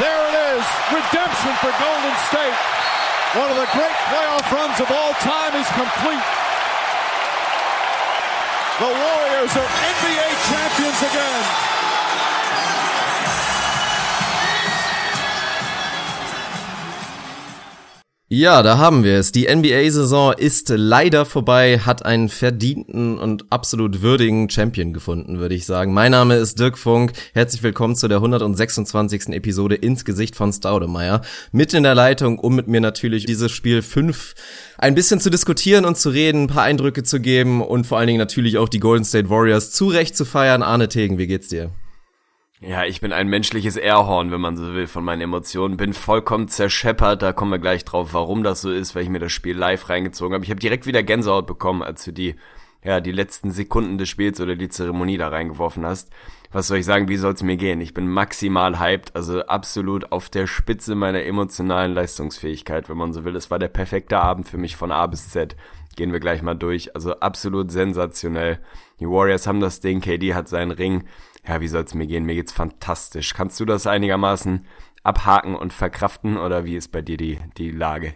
There 0.00 0.22
it 0.28 0.36
is. 0.56 0.64
Redemption 0.88 1.52
for 1.60 1.72
Golden 1.76 2.16
State. 2.32 2.58
One 3.36 3.50
of 3.50 3.56
the 3.56 3.68
great 3.76 3.96
playoff 4.08 4.46
runs 4.52 4.80
of 4.80 4.88
all 4.90 5.12
time 5.20 5.52
is 5.56 5.68
complete. 5.76 6.26
The 8.80 8.88
Warriors 8.88 9.52
are 9.52 9.68
NBA 9.68 10.28
champions 10.48 11.00
again. 11.02 11.81
Ja, 18.34 18.62
da 18.62 18.78
haben 18.78 19.04
wir 19.04 19.18
es. 19.18 19.30
Die 19.30 19.54
NBA-Saison 19.54 20.32
ist 20.32 20.72
leider 20.74 21.26
vorbei, 21.26 21.78
hat 21.80 22.06
einen 22.06 22.30
verdienten 22.30 23.18
und 23.18 23.44
absolut 23.50 24.00
würdigen 24.00 24.48
Champion 24.48 24.94
gefunden, 24.94 25.38
würde 25.38 25.54
ich 25.54 25.66
sagen. 25.66 25.92
Mein 25.92 26.12
Name 26.12 26.36
ist 26.36 26.58
Dirk 26.58 26.78
Funk. 26.78 27.12
Herzlich 27.34 27.62
willkommen 27.62 27.94
zu 27.94 28.08
der 28.08 28.16
126. 28.16 29.34
Episode 29.34 29.74
ins 29.74 30.06
Gesicht 30.06 30.34
von 30.34 30.50
Staudemeyer. 30.50 31.20
Mit 31.52 31.74
in 31.74 31.82
der 31.82 31.94
Leitung, 31.94 32.38
um 32.38 32.56
mit 32.56 32.68
mir 32.68 32.80
natürlich 32.80 33.26
dieses 33.26 33.52
Spiel 33.52 33.82
5 33.82 34.32
ein 34.78 34.94
bisschen 34.94 35.20
zu 35.20 35.28
diskutieren 35.28 35.84
und 35.84 35.98
zu 35.98 36.08
reden, 36.08 36.44
ein 36.44 36.46
paar 36.46 36.62
Eindrücke 36.62 37.02
zu 37.02 37.20
geben 37.20 37.60
und 37.60 37.86
vor 37.86 37.98
allen 37.98 38.06
Dingen 38.06 38.18
natürlich 38.18 38.56
auch 38.56 38.70
die 38.70 38.80
Golden 38.80 39.04
State 39.04 39.28
Warriors 39.28 39.72
zu 39.72 39.88
Recht 39.88 40.16
zu 40.16 40.24
feiern. 40.24 40.62
Arne 40.62 40.88
Tegen, 40.88 41.18
wie 41.18 41.26
geht's 41.26 41.48
dir? 41.48 41.70
Ja, 42.64 42.84
ich 42.84 43.00
bin 43.00 43.12
ein 43.12 43.26
menschliches 43.26 43.76
Airhorn, 43.76 44.30
wenn 44.30 44.40
man 44.40 44.56
so 44.56 44.72
will, 44.72 44.86
von 44.86 45.02
meinen 45.02 45.20
Emotionen. 45.20 45.76
Bin 45.76 45.92
vollkommen 45.92 46.46
zerscheppert. 46.46 47.20
Da 47.20 47.32
kommen 47.32 47.50
wir 47.50 47.58
gleich 47.58 47.84
drauf, 47.84 48.10
warum 48.14 48.44
das 48.44 48.60
so 48.60 48.70
ist, 48.70 48.94
weil 48.94 49.02
ich 49.02 49.08
mir 49.08 49.18
das 49.18 49.32
Spiel 49.32 49.56
live 49.56 49.88
reingezogen 49.88 50.34
habe. 50.34 50.44
Ich 50.44 50.50
habe 50.50 50.60
direkt 50.60 50.86
wieder 50.86 51.02
Gänsehaut 51.02 51.48
bekommen, 51.48 51.82
als 51.82 52.04
du 52.04 52.12
die, 52.12 52.36
ja, 52.84 53.00
die 53.00 53.10
letzten 53.10 53.50
Sekunden 53.50 53.98
des 53.98 54.08
Spiels 54.08 54.40
oder 54.40 54.54
die 54.54 54.68
Zeremonie 54.68 55.18
da 55.18 55.26
reingeworfen 55.26 55.84
hast. 55.84 56.10
Was 56.52 56.68
soll 56.68 56.78
ich 56.78 56.84
sagen, 56.84 57.08
wie 57.08 57.16
soll 57.16 57.32
es 57.32 57.42
mir 57.42 57.56
gehen? 57.56 57.80
Ich 57.80 57.94
bin 57.94 58.06
maximal 58.06 58.78
hyped, 58.78 59.16
also 59.16 59.44
absolut 59.46 60.12
auf 60.12 60.28
der 60.28 60.46
Spitze 60.46 60.94
meiner 60.94 61.24
emotionalen 61.24 61.94
Leistungsfähigkeit, 61.94 62.88
wenn 62.88 62.96
man 62.96 63.12
so 63.12 63.24
will. 63.24 63.34
Es 63.34 63.50
war 63.50 63.58
der 63.58 63.68
perfekte 63.68 64.20
Abend 64.20 64.48
für 64.48 64.58
mich 64.58 64.76
von 64.76 64.92
A 64.92 65.08
bis 65.08 65.30
Z. 65.30 65.56
Gehen 65.96 66.12
wir 66.12 66.20
gleich 66.20 66.42
mal 66.42 66.54
durch. 66.54 66.94
Also 66.94 67.18
absolut 67.18 67.72
sensationell. 67.72 68.60
Die 69.00 69.08
Warriors 69.08 69.48
haben 69.48 69.58
das 69.58 69.80
Ding, 69.80 70.00
KD 70.00 70.34
hat 70.34 70.48
seinen 70.48 70.70
Ring 70.70 71.04
ja, 71.46 71.60
wie 71.60 71.68
soll 71.68 71.84
es 71.84 71.94
mir 71.94 72.06
gehen? 72.06 72.24
Mir 72.24 72.34
geht's 72.34 72.52
fantastisch. 72.52 73.34
Kannst 73.34 73.58
du 73.60 73.64
das 73.64 73.86
einigermaßen 73.86 74.66
abhaken 75.02 75.56
und 75.56 75.72
verkraften 75.72 76.36
oder 76.36 76.64
wie 76.64 76.76
ist 76.76 76.92
bei 76.92 77.02
dir 77.02 77.16
die, 77.16 77.38
die 77.58 77.70
Lage? 77.70 78.14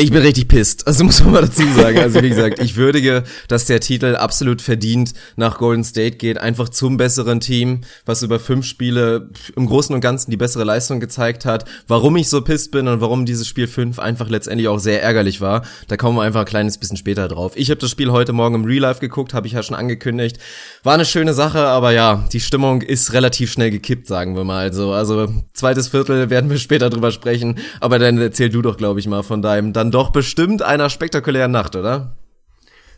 Ich 0.00 0.12
bin 0.12 0.22
richtig 0.22 0.46
pisst, 0.46 0.86
also 0.86 1.02
muss 1.02 1.24
man 1.24 1.32
mal 1.32 1.40
dazu 1.40 1.64
sagen. 1.74 1.98
Also 1.98 2.22
wie 2.22 2.28
gesagt, 2.28 2.62
ich 2.62 2.76
würdige, 2.76 3.24
dass 3.48 3.64
der 3.64 3.80
Titel 3.80 4.14
absolut 4.14 4.62
verdient 4.62 5.12
nach 5.34 5.58
Golden 5.58 5.82
State 5.82 6.18
geht, 6.18 6.38
einfach 6.38 6.68
zum 6.68 6.96
besseren 6.96 7.40
Team, 7.40 7.80
was 8.06 8.22
über 8.22 8.38
fünf 8.38 8.64
Spiele 8.64 9.30
im 9.56 9.66
Großen 9.66 9.92
und 9.92 10.00
Ganzen 10.00 10.30
die 10.30 10.36
bessere 10.36 10.62
Leistung 10.62 11.00
gezeigt 11.00 11.44
hat. 11.44 11.64
Warum 11.88 12.14
ich 12.14 12.28
so 12.28 12.42
pisst 12.42 12.70
bin 12.70 12.86
und 12.86 13.00
warum 13.00 13.26
dieses 13.26 13.48
Spiel 13.48 13.66
fünf 13.66 13.98
einfach 13.98 14.28
letztendlich 14.28 14.68
auch 14.68 14.78
sehr 14.78 15.02
ärgerlich 15.02 15.40
war, 15.40 15.64
da 15.88 15.96
kommen 15.96 16.16
wir 16.16 16.22
einfach 16.22 16.42
ein 16.42 16.46
kleines 16.46 16.78
bisschen 16.78 16.96
später 16.96 17.26
drauf. 17.26 17.54
Ich 17.56 17.68
habe 17.68 17.80
das 17.80 17.90
Spiel 17.90 18.12
heute 18.12 18.32
Morgen 18.32 18.54
im 18.54 18.64
Real 18.66 18.82
Life 18.82 19.00
geguckt, 19.00 19.34
habe 19.34 19.48
ich 19.48 19.54
ja 19.54 19.64
schon 19.64 19.74
angekündigt. 19.74 20.38
War 20.84 20.94
eine 20.94 21.06
schöne 21.06 21.34
Sache, 21.34 21.58
aber 21.66 21.90
ja, 21.90 22.24
die 22.32 22.38
Stimmung 22.38 22.82
ist 22.82 23.14
relativ 23.14 23.50
schnell 23.50 23.72
gekippt, 23.72 24.06
sagen 24.06 24.36
wir 24.36 24.44
mal. 24.44 24.60
Also, 24.60 24.92
also 24.92 25.26
zweites 25.54 25.88
Viertel 25.88 26.30
werden 26.30 26.50
wir 26.50 26.58
später 26.58 26.88
drüber 26.88 27.10
sprechen, 27.10 27.58
aber 27.80 27.98
dann 27.98 28.18
erzähl 28.18 28.48
du 28.48 28.62
doch, 28.62 28.76
glaube 28.76 29.00
ich 29.00 29.08
mal, 29.08 29.24
von 29.24 29.42
deinem 29.42 29.72
dann 29.72 29.87
dann 29.88 29.92
doch 29.92 30.10
bestimmt 30.10 30.60
einer 30.62 30.90
spektakulären 30.90 31.50
Nacht, 31.50 31.74
oder? 31.74 32.14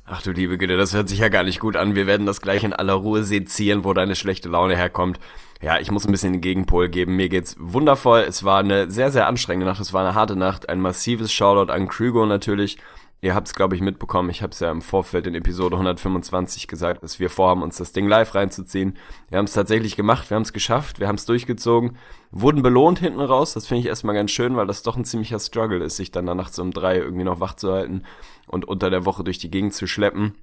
Ach 0.07 0.23
du 0.23 0.33
liebe 0.33 0.59
Güte, 0.59 0.77
das 0.77 0.93
hört 0.93 1.09
sich 1.09 1.21
ja 1.21 1.29
gar 1.29 1.45
nicht 1.45 1.61
gut 1.61 1.77
an. 1.77 1.95
Wir 1.95 2.09
werden 2.09 2.27
das 2.27 2.41
gleich 2.41 2.65
in 2.65 2.73
aller 2.73 2.95
Ruhe 2.95 3.23
sezieren, 3.23 3.85
wo 3.85 3.93
deine 3.95 4.17
schlechte 4.17 4.49
Laune 4.49 4.77
herkommt. 4.77 5.21
Ja, 5.63 5.79
ich 5.79 5.93
muss 5.93 6.05
ein 6.05 6.11
bisschen 6.11 6.33
den 6.33 6.41
Gegenpol 6.41 6.89
geben. 6.89 7.15
Mir 7.15 7.29
geht's 7.29 7.55
wundervoll. 7.61 8.25
Es 8.27 8.43
war 8.43 8.59
eine 8.59 8.91
sehr, 8.91 9.13
sehr 9.13 9.29
anstrengende 9.29 9.67
Nacht. 9.67 9.81
Es 9.81 9.93
war 9.93 10.05
eine 10.05 10.17
harte 10.17 10.35
Nacht. 10.35 10.69
Ein 10.69 10.81
massives 10.81 11.33
Shoutout 11.33 11.71
an 11.71 11.87
Krüger 11.87 12.27
natürlich. 12.27 12.79
Ihr 13.23 13.35
habt's, 13.35 13.55
glaube 13.55 13.75
ich, 13.75 13.83
mitbekommen. 13.83 14.31
Ich 14.31 14.43
habe 14.43 14.53
es 14.53 14.61
ja 14.61 14.71
im 14.71 14.81
Vorfeld 14.81 15.27
in 15.27 15.35
Episode 15.35 15.77
125 15.77 16.69
gesagt, 16.69 17.03
dass 17.03 17.21
wir 17.21 17.29
vorhaben, 17.29 17.63
uns 17.63 17.77
das 17.77 17.93
Ding 17.93 18.09
live 18.09 18.35
reinzuziehen. 18.35 18.97
Wir 19.29 19.37
haben 19.37 19.45
es 19.45 19.53
tatsächlich 19.53 19.95
gemacht, 19.95 20.31
wir 20.31 20.37
haben 20.37 20.43
es 20.43 20.55
geschafft, 20.55 21.01
wir 21.01 21.09
haben 21.09 21.17
es 21.17 21.27
durchgezogen, 21.27 21.99
wurden 22.31 22.63
belohnt 22.63 22.99
hinten 22.99 23.21
raus. 23.21 23.53
Das 23.53 23.67
finde 23.67 23.81
ich 23.81 23.87
erstmal 23.87 24.15
ganz 24.15 24.31
schön, 24.31 24.57
weil 24.57 24.67
das 24.67 24.83
doch 24.83 24.97
ein 24.97 25.05
ziemlicher 25.05 25.39
Struggle 25.39 25.85
ist, 25.85 25.97
sich 25.97 26.11
dann 26.11 26.25
nachts 26.25 26.59
um 26.59 26.71
drei 26.71 26.97
irgendwie 26.97 27.25
noch 27.25 27.41
wach 27.41 27.55
zu 27.55 27.71
halten 27.71 28.05
und 28.47 28.67
unter 28.67 28.89
der 28.89 29.05
Woche 29.05 29.23
durch 29.23 29.39
die 29.39 29.51
Gegend 29.51 29.75
zu 29.75 29.87
schleppen. 29.87 30.35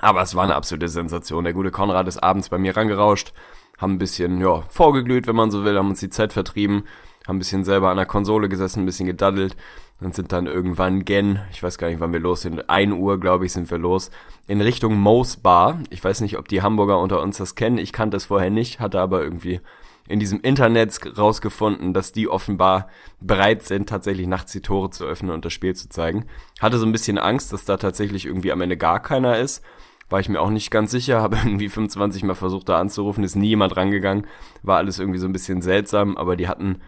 Aber 0.00 0.22
es 0.22 0.36
war 0.36 0.44
eine 0.44 0.54
absolute 0.54 0.88
Sensation. 0.88 1.42
Der 1.42 1.52
gute 1.52 1.72
Konrad 1.72 2.06
ist 2.06 2.22
abends 2.22 2.48
bei 2.50 2.58
mir 2.58 2.76
rangerauscht, 2.76 3.32
haben 3.78 3.94
ein 3.94 3.98
bisschen, 3.98 4.40
ja, 4.40 4.62
vorgeglüht, 4.68 5.26
wenn 5.26 5.36
man 5.36 5.50
so 5.50 5.64
will, 5.64 5.76
haben 5.76 5.90
uns 5.90 6.00
die 6.00 6.08
Zeit 6.08 6.32
vertrieben, 6.32 6.84
haben 7.26 7.36
ein 7.36 7.38
bisschen 7.38 7.64
selber 7.64 7.90
an 7.90 7.96
der 7.96 8.06
Konsole 8.06 8.48
gesessen, 8.48 8.82
ein 8.82 8.86
bisschen 8.86 9.06
gedaddelt 9.06 9.56
und 10.00 10.14
sind 10.14 10.32
dann 10.32 10.46
irgendwann 10.46 11.04
gen, 11.04 11.40
ich 11.52 11.62
weiß 11.62 11.78
gar 11.78 11.88
nicht, 11.88 12.00
wann 12.00 12.12
wir 12.12 12.20
los 12.20 12.42
sind, 12.42 12.68
1 12.68 12.92
Uhr, 12.94 13.20
glaube 13.20 13.46
ich, 13.46 13.52
sind 13.52 13.70
wir 13.70 13.78
los, 13.78 14.10
in 14.46 14.60
Richtung 14.60 14.98
Mo's 14.98 15.36
Bar. 15.36 15.80
Ich 15.90 16.02
weiß 16.02 16.20
nicht, 16.20 16.38
ob 16.38 16.48
die 16.48 16.62
Hamburger 16.62 16.98
unter 16.98 17.22
uns 17.22 17.38
das 17.38 17.54
kennen. 17.54 17.78
Ich 17.78 17.92
kannte 17.92 18.16
es 18.16 18.26
vorher 18.26 18.50
nicht, 18.50 18.80
hatte 18.80 19.00
aber 19.00 19.22
irgendwie 19.22 19.60
in 20.08 20.18
diesem 20.18 20.40
Internet 20.40 20.98
rausgefunden, 21.16 21.94
dass 21.94 22.12
die 22.12 22.28
offenbar 22.28 22.88
bereit 23.20 23.62
sind, 23.62 23.88
tatsächlich 23.88 24.26
nachts 24.26 24.52
die 24.52 24.60
Tore 24.60 24.90
zu 24.90 25.04
öffnen 25.04 25.30
und 25.30 25.44
das 25.44 25.52
Spiel 25.52 25.74
zu 25.76 25.88
zeigen. 25.88 26.26
Hatte 26.60 26.78
so 26.78 26.86
ein 26.86 26.92
bisschen 26.92 27.18
Angst, 27.18 27.52
dass 27.52 27.64
da 27.64 27.76
tatsächlich 27.76 28.26
irgendwie 28.26 28.52
am 28.52 28.60
Ende 28.60 28.76
gar 28.76 29.00
keiner 29.00 29.38
ist. 29.38 29.62
War 30.10 30.20
ich 30.20 30.28
mir 30.28 30.40
auch 30.40 30.50
nicht 30.50 30.70
ganz 30.70 30.90
sicher, 30.90 31.22
habe 31.22 31.36
irgendwie 31.36 31.68
25 31.68 32.24
Mal 32.24 32.34
versucht 32.34 32.68
da 32.68 32.80
anzurufen, 32.80 33.22
ist 33.22 33.36
nie 33.36 33.48
jemand 33.48 33.76
rangegangen. 33.76 34.26
War 34.62 34.78
alles 34.78 34.98
irgendwie 34.98 35.20
so 35.20 35.26
ein 35.26 35.32
bisschen 35.32 35.62
seltsam, 35.62 36.16
aber 36.16 36.36
die 36.36 36.48
hatten 36.48 36.80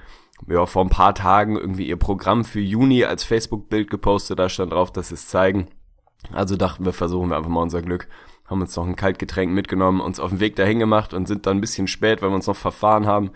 ja, 0.48 0.66
vor 0.66 0.84
ein 0.84 0.90
paar 0.90 1.14
Tagen 1.14 1.56
irgendwie 1.56 1.86
ihr 1.88 1.96
Programm 1.96 2.44
für 2.44 2.60
Juni 2.60 3.04
als 3.04 3.24
Facebook-Bild 3.24 3.90
gepostet. 3.90 4.38
Da 4.38 4.48
stand 4.48 4.72
drauf, 4.72 4.92
dass 4.92 5.08
sie 5.08 5.14
es 5.14 5.28
zeigen. 5.28 5.68
Also 6.32 6.56
dachten 6.56 6.84
wir, 6.84 6.92
versuchen 6.92 7.30
wir 7.30 7.36
einfach 7.36 7.50
mal 7.50 7.62
unser 7.62 7.82
Glück. 7.82 8.08
Haben 8.46 8.60
uns 8.60 8.76
noch 8.76 8.86
ein 8.86 8.96
Kaltgetränk 8.96 9.52
mitgenommen, 9.52 10.00
uns 10.00 10.20
auf 10.20 10.30
den 10.30 10.40
Weg 10.40 10.56
dahin 10.56 10.78
gemacht 10.78 11.14
und 11.14 11.26
sind 11.26 11.46
dann 11.46 11.58
ein 11.58 11.60
bisschen 11.62 11.86
spät, 11.86 12.20
weil 12.20 12.30
wir 12.30 12.34
uns 12.34 12.46
noch 12.46 12.56
verfahren 12.56 13.06
haben, 13.06 13.30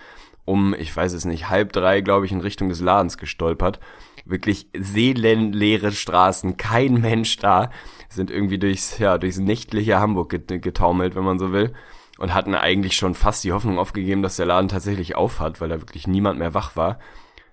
um, 0.45 0.75
ich 0.75 0.95
weiß 0.95 1.13
es 1.13 1.25
nicht, 1.25 1.51
halb 1.51 1.73
drei, 1.73 2.01
glaube 2.01 2.27
ich, 2.27 2.33
in 2.33 2.41
Richtung 2.41 2.69
des 2.71 2.81
Ladens 2.81 3.19
gestolpert. 3.19 3.81
Wirklich 4.25 4.69
seelenleere 4.75 5.93
Straßen, 5.93 6.57
kein 6.57 7.01
Mensch 7.01 7.37
da. 7.37 7.71
Sind 8.09 8.31
irgendwie 8.31 8.59
durchs, 8.59 8.99
ja, 8.99 9.19
durchs 9.19 9.39
nächtliche 9.39 9.99
Hamburg 9.99 10.31
getaumelt, 10.47 11.15
wenn 11.15 11.25
man 11.25 11.39
so 11.39 11.53
will 11.53 11.75
und 12.19 12.35
hatten 12.35 12.55
eigentlich 12.55 12.97
schon 12.97 13.15
fast 13.15 13.45
die 13.45 13.53
Hoffnung 13.53 13.79
aufgegeben, 13.79 14.23
dass 14.23 14.37
der 14.37 14.47
Laden 14.47 14.69
tatsächlich 14.69 15.17
aufhat, 15.17 15.61
weil 15.61 15.71
da 15.71 15.81
wirklich 15.81 16.07
niemand 16.07 16.39
mehr 16.39 16.53
wach 16.53 16.77
war. 16.77 16.99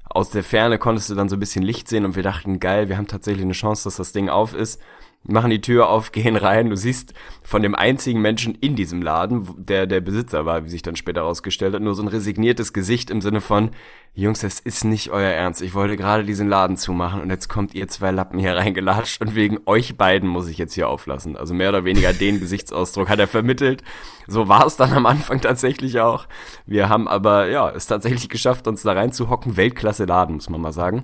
Aus 0.09 0.29
der 0.29 0.43
Ferne 0.43 0.77
konntest 0.77 1.09
du 1.09 1.15
dann 1.15 1.29
so 1.29 1.37
ein 1.37 1.39
bisschen 1.39 1.63
Licht 1.63 1.87
sehen 1.87 2.05
und 2.05 2.15
wir 2.15 2.23
dachten, 2.23 2.59
geil, 2.59 2.89
wir 2.89 2.97
haben 2.97 3.07
tatsächlich 3.07 3.43
eine 3.43 3.53
Chance, 3.53 3.85
dass 3.85 3.95
das 3.95 4.11
Ding 4.11 4.29
auf 4.29 4.53
ist 4.53 4.81
machen 5.28 5.50
die 5.50 5.62
Tür 5.62 5.90
auf, 5.90 6.12
gehen 6.12 6.36
rein. 6.36 6.69
Du 6.69 6.78
siehst 6.78 7.13
von 7.41 7.62
dem 7.62 7.75
einzigen 7.75 8.22
Menschen 8.22 8.56
in 8.56 8.75
diesem 8.75 9.02
Laden, 9.02 9.47
der 9.58 9.88
der 9.88 10.02
Besitzer 10.02 10.46
war, 10.46 10.66
wie 10.66 10.69
sich 10.69 10.81
dann 10.81 10.96
später 10.96 11.22
herausgestellt 11.22 11.74
hat, 11.74 11.81
nur 11.81 11.96
so 11.96 12.02
ein 12.02 12.08
resigniertes 12.08 12.74
Gesicht 12.74 13.09
im 13.09 13.22
Sinne 13.22 13.41
von, 13.41 13.72
Jungs, 14.18 14.40
das 14.40 14.62
ist 14.62 14.86
nicht 14.86 15.12
euer 15.12 15.30
Ernst. 15.30 15.62
Ich 15.62 15.74
wollte 15.74 15.97
gerade 15.97 16.24
diesen 16.24 16.47
Laden 16.47 16.78
zumachen 16.78 17.22
und 17.22 17.30
jetzt 17.30 17.50
kommt 17.50 17.75
ihr 17.75 17.88
zwei 17.88 18.12
Lappen 18.12 18.40
hier 18.40 18.56
reingelatscht 18.56 19.22
und 19.22 19.36
wegen 19.36 19.59
euch 19.66 19.97
beiden 19.97 20.30
muss 20.30 20.47
ich 20.47 20.58
jetzt 20.58 20.74
hier 20.74 20.88
auflassen. 20.88 21.36
Also 21.36 21.53
mehr 21.53 21.69
oder 21.69 21.84
weniger 21.84 22.13
den 22.13 22.40
Gesichtsausdruck 22.40 23.09
hat 23.09 23.19
er 23.19 23.28
vermittelt. 23.28 23.84
So 24.28 24.47
war 24.47 24.66
es 24.66 24.78
dann 24.78 24.94
am 24.94 25.06
Anfang 25.06 25.42
tatsächlich 25.42 26.00
auch. 26.00 26.28
Wir 26.66 26.90
haben 26.90 27.07
aber, 27.07 27.50
ja, 27.50 27.69
es 27.69 27.88
tatsächlich 27.88 28.30
geschafft, 28.30 28.68
uns 28.68 28.84
da 28.84 28.94
reinzuhocken. 28.94 29.57
Weltklasse 29.57 30.06
Laden, 30.06 30.36
muss 30.36 30.50
man 30.50 30.62
mal 30.62 30.74
sagen 30.74 31.03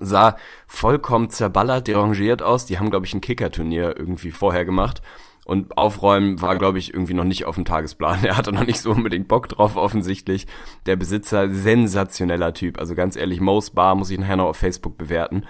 sah 0.00 0.36
vollkommen 0.66 1.30
zerballert, 1.30 1.88
derangiert 1.88 2.42
aus. 2.42 2.66
Die 2.66 2.78
haben, 2.78 2.90
glaube 2.90 3.06
ich, 3.06 3.14
ein 3.14 3.20
Kickerturnier 3.20 3.96
irgendwie 3.96 4.30
vorher 4.30 4.64
gemacht. 4.64 5.02
Und 5.44 5.76
Aufräumen 5.76 6.40
war, 6.40 6.56
glaube 6.56 6.78
ich, 6.78 6.94
irgendwie 6.94 7.14
noch 7.14 7.24
nicht 7.24 7.46
auf 7.46 7.56
dem 7.56 7.64
Tagesplan. 7.64 8.20
Er 8.24 8.36
hatte 8.36 8.52
noch 8.52 8.64
nicht 8.64 8.80
so 8.80 8.92
unbedingt 8.92 9.28
Bock 9.28 9.48
drauf, 9.48 9.76
offensichtlich. 9.76 10.46
Der 10.86 10.96
Besitzer, 10.96 11.50
sensationeller 11.50 12.54
Typ. 12.54 12.78
Also 12.78 12.94
ganz 12.94 13.16
ehrlich, 13.16 13.40
Most 13.40 13.74
Bar 13.74 13.94
muss 13.94 14.10
ich 14.10 14.18
nachher 14.18 14.36
noch 14.36 14.46
auf 14.46 14.56
Facebook 14.56 14.96
bewerten. 14.96 15.44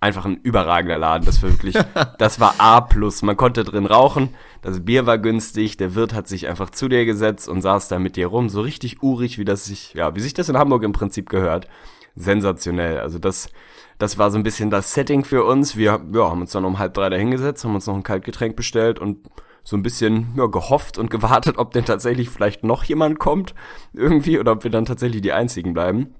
Einfach 0.00 0.24
ein 0.24 0.40
überragender 0.42 0.98
Laden. 0.98 1.26
Das 1.26 1.42
war 1.42 1.50
wirklich, 1.50 1.76
das 2.18 2.40
war 2.40 2.54
A+. 2.58 2.88
Man 3.22 3.36
konnte 3.36 3.64
drin 3.64 3.86
rauchen. 3.86 4.34
Das 4.62 4.84
Bier 4.84 5.04
war 5.04 5.18
günstig. 5.18 5.76
Der 5.76 5.94
Wirt 5.94 6.14
hat 6.14 6.28
sich 6.28 6.48
einfach 6.48 6.70
zu 6.70 6.88
dir 6.88 7.04
gesetzt 7.04 7.48
und 7.48 7.60
saß 7.60 7.88
da 7.88 7.98
mit 7.98 8.16
dir 8.16 8.28
rum. 8.28 8.48
So 8.48 8.62
richtig 8.62 9.02
urig, 9.02 9.38
wie 9.38 9.44
das 9.44 9.66
sich, 9.66 9.92
ja, 9.94 10.14
wie 10.14 10.20
sich 10.20 10.32
das 10.32 10.48
in 10.48 10.56
Hamburg 10.56 10.82
im 10.82 10.92
Prinzip 10.92 11.28
gehört. 11.28 11.68
Sensationell. 12.14 13.00
Also 13.00 13.18
das, 13.18 13.50
das 13.98 14.18
war 14.18 14.30
so 14.30 14.38
ein 14.38 14.42
bisschen 14.42 14.70
das 14.70 14.92
Setting 14.92 15.24
für 15.24 15.44
uns. 15.44 15.76
Wir 15.76 16.00
ja, 16.12 16.30
haben 16.30 16.40
uns 16.40 16.52
dann 16.52 16.64
um 16.64 16.78
halb 16.78 16.94
drei 16.94 17.08
da 17.08 17.16
hingesetzt, 17.16 17.64
haben 17.64 17.74
uns 17.74 17.86
noch 17.86 17.94
ein 17.94 18.02
Kaltgetränk 18.02 18.56
bestellt 18.56 18.98
und 18.98 19.28
so 19.64 19.76
ein 19.76 19.82
bisschen 19.82 20.28
ja, 20.36 20.46
gehofft 20.46 20.96
und 20.96 21.10
gewartet, 21.10 21.58
ob 21.58 21.72
denn 21.72 21.84
tatsächlich 21.84 22.30
vielleicht 22.30 22.62
noch 22.62 22.84
jemand 22.84 23.18
kommt 23.18 23.54
irgendwie 23.92 24.38
oder 24.38 24.52
ob 24.52 24.64
wir 24.64 24.70
dann 24.70 24.84
tatsächlich 24.84 25.22
die 25.22 25.32
Einzigen 25.32 25.74
bleiben. 25.74 26.14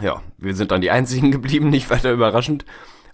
Ja, 0.00 0.22
wir 0.38 0.54
sind 0.54 0.70
dann 0.70 0.80
die 0.80 0.90
Einzigen 0.90 1.30
geblieben, 1.32 1.68
nicht 1.68 1.90
weiter 1.90 2.12
überraschend. 2.12 2.64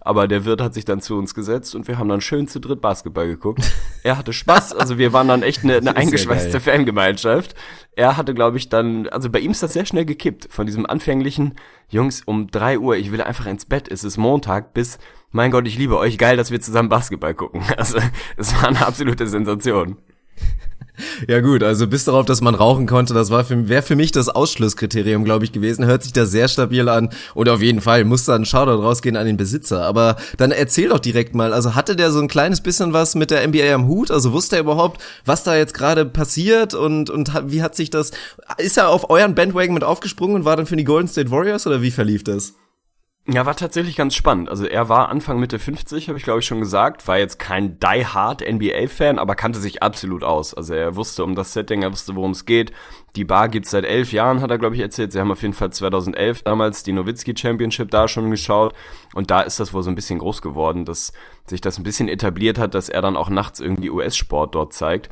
Aber 0.04 0.26
der 0.28 0.44
Wirt 0.44 0.60
hat 0.60 0.75
sich 0.75 0.84
dann 0.84 1.00
zu 1.00 1.16
uns 1.16 1.34
gesetzt 1.34 1.75
und 1.75 1.87
wir 1.88 1.99
haben 1.99 2.08
dann 2.08 2.20
schön 2.20 2.49
zu 2.49 2.60
dritt 2.60 2.81
Basketball 2.81 3.26
geguckt. 3.26 3.62
Er 4.04 4.19
hatte 4.19 4.32
Spaß, 4.32 4.75
also 4.75 4.99
wir 4.99 5.12
waren 5.12 5.28
dann 5.28 5.43
echt 5.43 5.62
eine, 5.62 5.76
eine 5.76 5.96
eingeschweißte 5.96 6.58
Fangemeinschaft. 6.58 7.54
Er 7.94 8.16
hatte, 8.16 8.34
glaube 8.34 8.56
ich, 8.56 8.69
dann, 8.69 9.06
also 9.08 9.31
bei 9.31 9.38
ihm 9.38 9.52
ist 9.52 9.62
das 9.62 9.75
sehr 9.75 9.87
schnell 9.87 10.04
gekippt, 10.04 10.49
von 10.50 10.66
diesem 10.66 10.87
anfänglichen, 10.87 11.54
Jungs, 11.88 12.22
um 12.25 12.50
drei 12.50 12.78
Uhr, 12.78 12.96
ich 12.96 13.12
will 13.12 13.20
einfach 13.20 13.46
ins 13.46 13.66
Bett, 13.66 13.87
es 13.88 14.02
ist 14.02 14.16
Montag, 14.16 14.75
bis, 14.75 14.99
mein 15.31 15.50
Gott, 15.50 15.69
ich 15.69 15.78
liebe 15.78 15.99
euch, 15.99 16.19
geil, 16.19 16.37
dass 16.37 16.50
wir 16.50 16.60
zusammen 16.60 16.88
Basketball 16.88 17.34
gucken. 17.34 17.62
Also, 17.76 17.98
es 18.37 18.55
war 18.60 18.69
eine 18.69 18.84
absolute 18.84 19.26
Sensation. 19.26 19.98
Ja 21.27 21.41
gut, 21.41 21.62
also 21.62 21.87
bis 21.87 22.05
darauf, 22.05 22.27
dass 22.27 22.41
man 22.43 22.55
rauchen 22.55 22.87
konnte, 22.87 23.15
das 23.15 23.31
war 23.31 23.44
für, 23.44 23.69
wäre 23.69 23.83
für 23.83 23.97
mich 23.97 24.12
das 24.12 24.29
Ausschlusskriterium, 24.29 25.25
glaube 25.25 25.44
ich, 25.44 25.53
gewesen. 25.53 25.87
Hört 25.87 26.03
sich 26.03 26.12
da 26.12 26.27
sehr 26.27 26.49
stabil 26.49 26.89
an. 26.89 27.11
Und 27.35 27.49
auf 27.49 27.62
jeden 27.62 27.81
Fall 27.81 28.05
muss 28.05 28.25
da 28.25 28.35
ein 28.35 28.44
Shoutout 28.44 28.83
rausgehen 28.83 29.17
an 29.17 29.27
den 29.27 29.37
Besitzer. 29.37 29.85
Aber 29.85 30.17
dann 30.37 30.50
erzähl 30.50 30.91
doch 30.91 31.00
direkt 31.00 31.35
mal, 31.35 31.53
also 31.53 31.75
hatte 31.75 31.97
der 31.97 32.11
so 32.11 32.21
ein 32.21 32.29
kleines 32.29 32.61
bisschen 32.61 32.93
was 32.93 33.15
mit 33.15 33.31
der 33.31 33.47
NBA 33.47 33.73
am 33.75 33.87
Hut? 33.87 34.11
Also 34.11 34.33
wusste 34.33 34.56
er 34.56 34.62
überhaupt, 34.62 35.03
was 35.25 35.44
da 35.44 35.56
jetzt 35.56 35.75
gerade 35.75 36.05
passiert 36.05 36.75
und, 36.75 37.09
und 37.09 37.33
wie 37.47 37.62
hat 37.62 37.75
sich 37.75 37.91
das, 37.91 38.11
ist 38.59 38.77
er 38.77 38.89
auf 38.91 39.09
euren 39.11 39.35
Bandwagon 39.35 39.75
mit 39.75 39.85
aufgesprungen 39.85 40.37
und 40.37 40.44
war 40.44 40.56
dann 40.56 40.67
für 40.67 40.77
die 40.77 40.85
Golden 40.85 41.09
State 41.09 41.31
Warriors 41.31 41.67
oder 41.67 41.83
wie 41.83 41.91
verlief 41.91 42.25
das? 42.25 42.55
Ja, 43.28 43.46
war 43.46 43.54
tatsächlich 43.54 43.94
ganz 43.94 44.16
spannend. 44.16 44.48
Also 44.48 44.66
er 44.66 44.88
war 44.88 45.08
Anfang 45.08 45.38
Mitte 45.38 45.60
50, 45.60 46.08
habe 46.08 46.19
ich 46.19 46.24
glaube 46.24 46.40
ich 46.40 46.46
schon 46.46 46.58
gesagt, 46.58 47.06
war 47.06 47.19
jetzt 47.19 47.38
kein 47.38 47.78
die-hard 47.78 48.42
NBA-Fan, 48.42 49.20
aber 49.20 49.36
kannte 49.36 49.60
sich 49.60 49.80
absolut 49.80 50.24
aus. 50.24 50.54
Also 50.54 50.74
er 50.74 50.96
wusste 50.96 51.22
um 51.22 51.36
das 51.36 51.52
Setting, 51.52 51.82
er 51.82 51.92
wusste, 51.92 52.16
worum 52.16 52.32
es 52.32 52.46
geht. 52.46 52.72
Die 53.14 53.24
Bar 53.24 53.48
gibt's 53.48 53.70
seit 53.70 53.84
elf 53.84 54.10
Jahren, 54.10 54.40
hat 54.40 54.50
er 54.50 54.58
glaube 54.58 54.74
ich 54.74 54.80
erzählt. 54.80 55.12
Sie 55.12 55.20
haben 55.20 55.30
auf 55.30 55.42
jeden 55.42 55.54
Fall 55.54 55.70
2011 55.70 56.42
damals 56.42 56.82
die 56.82 56.92
Nowitzki 56.92 57.32
Championship 57.36 57.92
da 57.92 58.08
schon 58.08 58.28
geschaut 58.28 58.74
und 59.14 59.30
da 59.30 59.42
ist 59.42 59.60
das 59.60 59.72
wohl 59.72 59.84
so 59.84 59.90
ein 59.90 59.94
bisschen 59.94 60.19
groß 60.19 60.42
geworden, 60.42 60.84
dass 60.84 61.12
sich 61.46 61.60
das 61.60 61.78
ein 61.78 61.84
bisschen 61.84 62.08
etabliert 62.08 62.58
hat, 62.58 62.74
dass 62.74 62.88
er 62.88 63.02
dann 63.02 63.16
auch 63.16 63.30
nachts 63.30 63.60
irgendwie 63.60 63.90
US-Sport 63.90 64.56
dort 64.56 64.72
zeigt. 64.72 65.10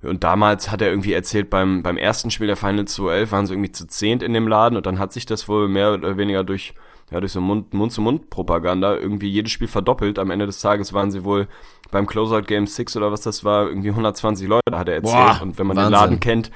Und 0.00 0.22
damals 0.22 0.70
hat 0.70 0.80
er 0.80 0.90
irgendwie 0.90 1.12
erzählt, 1.12 1.50
beim, 1.50 1.82
beim 1.82 1.96
ersten 1.96 2.30
Spiel 2.30 2.46
der 2.46 2.56
Final 2.56 2.84
211 2.84 3.32
waren 3.32 3.46
sie 3.46 3.54
irgendwie 3.54 3.72
zu 3.72 3.88
zehnt 3.88 4.22
in 4.22 4.32
dem 4.32 4.46
Laden 4.46 4.76
und 4.76 4.86
dann 4.86 5.00
hat 5.00 5.12
sich 5.12 5.26
das 5.26 5.48
wohl 5.48 5.66
mehr 5.66 5.94
oder 5.94 6.16
weniger 6.16 6.44
durch 6.44 6.74
ja, 7.10 7.20
durch 7.20 7.32
so 7.32 7.40
Mund-zu-Mund-Propaganda 7.40 8.96
irgendwie 8.96 9.28
jedes 9.28 9.52
Spiel 9.52 9.68
verdoppelt. 9.68 10.18
Am 10.18 10.30
Ende 10.30 10.46
des 10.46 10.60
Tages 10.60 10.92
waren 10.92 11.10
sie 11.10 11.24
wohl 11.24 11.48
beim 11.90 12.06
Closeout 12.06 12.42
Game 12.42 12.66
6 12.66 12.96
oder 12.96 13.10
was 13.10 13.22
das 13.22 13.44
war, 13.44 13.68
irgendwie 13.68 13.90
120 13.90 14.46
Leute, 14.46 14.62
hat 14.72 14.88
er 14.88 14.96
erzählt. 14.96 15.14
Boah, 15.14 15.38
und 15.42 15.58
wenn 15.58 15.66
man 15.66 15.76
Wahnsinn. 15.76 15.92
den 15.92 16.00
Laden 16.00 16.20
kennt, 16.20 16.50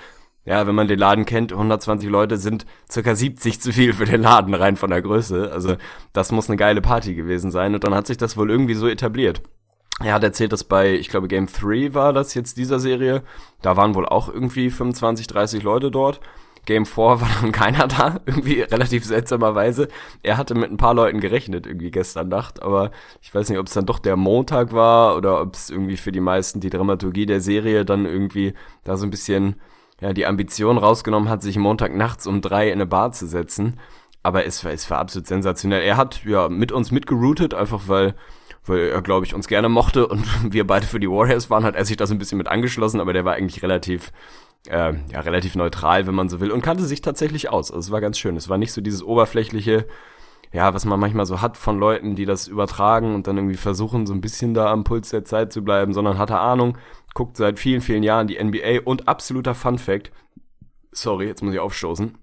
ja, 0.44 0.66
wenn 0.66 0.74
man 0.74 0.88
den 0.88 0.98
Laden 0.98 1.24
kennt, 1.24 1.52
120 1.52 2.10
Leute 2.10 2.36
sind 2.36 2.66
circa 2.90 3.14
70 3.14 3.60
zu 3.60 3.72
viel 3.72 3.92
für 3.92 4.06
den 4.06 4.22
Laden 4.22 4.54
rein 4.54 4.76
von 4.76 4.90
der 4.90 5.00
Größe. 5.00 5.50
Also 5.52 5.76
das 6.12 6.32
muss 6.32 6.48
eine 6.48 6.56
geile 6.56 6.80
Party 6.80 7.14
gewesen 7.14 7.50
sein. 7.50 7.74
Und 7.74 7.84
dann 7.84 7.94
hat 7.94 8.08
sich 8.08 8.16
das 8.16 8.36
wohl 8.36 8.50
irgendwie 8.50 8.74
so 8.74 8.88
etabliert. 8.88 9.40
Er 10.00 10.14
hat 10.14 10.24
erzählt, 10.24 10.52
dass 10.52 10.64
bei, 10.64 10.94
ich 10.94 11.08
glaube, 11.08 11.28
Game 11.28 11.46
3 11.46 11.94
war 11.94 12.12
das 12.12 12.34
jetzt 12.34 12.56
dieser 12.56 12.80
Serie. 12.80 13.22
Da 13.60 13.76
waren 13.76 13.94
wohl 13.94 14.06
auch 14.06 14.28
irgendwie 14.28 14.70
25, 14.70 15.28
30 15.28 15.62
Leute 15.62 15.92
dort. 15.92 16.20
Game 16.64 16.86
4 16.86 16.96
war 16.96 17.28
dann 17.40 17.52
keiner 17.52 17.88
da, 17.88 18.20
irgendwie 18.26 18.60
relativ 18.60 19.04
seltsamerweise. 19.04 19.88
Er 20.22 20.36
hatte 20.36 20.54
mit 20.54 20.70
ein 20.70 20.76
paar 20.76 20.94
Leuten 20.94 21.20
gerechnet, 21.20 21.66
irgendwie 21.66 21.90
gestern 21.90 22.28
Nacht, 22.28 22.62
aber 22.62 22.90
ich 23.20 23.34
weiß 23.34 23.48
nicht, 23.48 23.58
ob 23.58 23.66
es 23.66 23.74
dann 23.74 23.86
doch 23.86 23.98
der 23.98 24.16
Montag 24.16 24.72
war 24.72 25.16
oder 25.16 25.40
ob 25.40 25.54
es 25.54 25.70
irgendwie 25.70 25.96
für 25.96 26.12
die 26.12 26.20
meisten 26.20 26.60
die 26.60 26.70
Dramaturgie 26.70 27.26
der 27.26 27.40
Serie 27.40 27.84
dann 27.84 28.06
irgendwie 28.06 28.54
da 28.84 28.96
so 28.96 29.06
ein 29.06 29.10
bisschen 29.10 29.56
ja, 30.00 30.12
die 30.12 30.26
Ambition 30.26 30.78
rausgenommen 30.78 31.28
hat, 31.28 31.42
sich 31.42 31.56
Montag 31.56 31.94
nachts 31.94 32.26
um 32.26 32.40
drei 32.40 32.68
in 32.68 32.74
eine 32.74 32.86
Bar 32.86 33.12
zu 33.12 33.26
setzen. 33.26 33.78
Aber 34.24 34.46
es 34.46 34.64
war, 34.64 34.72
es 34.72 34.88
war 34.90 34.98
absolut 34.98 35.26
sensationell. 35.26 35.82
Er 35.82 35.96
hat 35.96 36.24
ja 36.24 36.48
mit 36.48 36.70
uns 36.72 36.90
mitgeroutet, 36.92 37.54
einfach 37.54 37.88
weil 37.88 38.14
weil 38.64 38.90
er, 38.90 39.02
glaube 39.02 39.26
ich, 39.26 39.34
uns 39.34 39.48
gerne 39.48 39.68
mochte 39.68 40.06
und 40.06 40.24
wir 40.52 40.66
beide 40.66 40.86
für 40.86 41.00
die 41.00 41.10
Warriors 41.10 41.50
waren, 41.50 41.64
hat 41.64 41.74
er 41.74 41.84
sich 41.84 41.96
da 41.96 42.06
so 42.06 42.14
ein 42.14 42.18
bisschen 42.18 42.38
mit 42.38 42.48
angeschlossen, 42.48 43.00
aber 43.00 43.12
der 43.12 43.24
war 43.24 43.34
eigentlich 43.34 43.62
relativ 43.62 44.12
äh, 44.68 44.94
ja, 45.10 45.20
relativ 45.20 45.54
neutral, 45.54 46.06
wenn 46.06 46.14
man 46.14 46.28
so 46.28 46.40
will, 46.40 46.50
und 46.50 46.62
kannte 46.62 46.84
sich 46.84 47.00
tatsächlich 47.00 47.48
aus. 47.50 47.70
Also 47.70 47.80
es 47.80 47.90
war 47.90 48.00
ganz 48.00 48.18
schön. 48.18 48.36
Es 48.36 48.48
war 48.48 48.58
nicht 48.58 48.72
so 48.72 48.80
dieses 48.80 49.02
oberflächliche, 49.02 49.86
ja, 50.52 50.74
was 50.74 50.84
man 50.84 51.00
manchmal 51.00 51.26
so 51.26 51.40
hat 51.40 51.56
von 51.56 51.78
Leuten, 51.78 52.14
die 52.14 52.26
das 52.26 52.46
übertragen 52.46 53.14
und 53.14 53.26
dann 53.26 53.38
irgendwie 53.38 53.56
versuchen, 53.56 54.06
so 54.06 54.12
ein 54.12 54.20
bisschen 54.20 54.54
da 54.54 54.70
am 54.70 54.84
Puls 54.84 55.10
der 55.10 55.24
Zeit 55.24 55.52
zu 55.52 55.62
bleiben, 55.62 55.94
sondern 55.94 56.18
hatte 56.18 56.38
Ahnung, 56.38 56.76
guckt 57.14 57.36
seit 57.36 57.58
vielen, 57.58 57.80
vielen 57.80 58.02
Jahren 58.02 58.26
die 58.26 58.42
NBA 58.42 58.80
und 58.84 59.08
absoluter 59.08 59.54
Fun 59.54 59.78
Fact, 59.78 60.12
sorry, 60.92 61.26
jetzt 61.26 61.42
muss 61.42 61.54
ich 61.54 61.60
aufstoßen, 61.60 62.18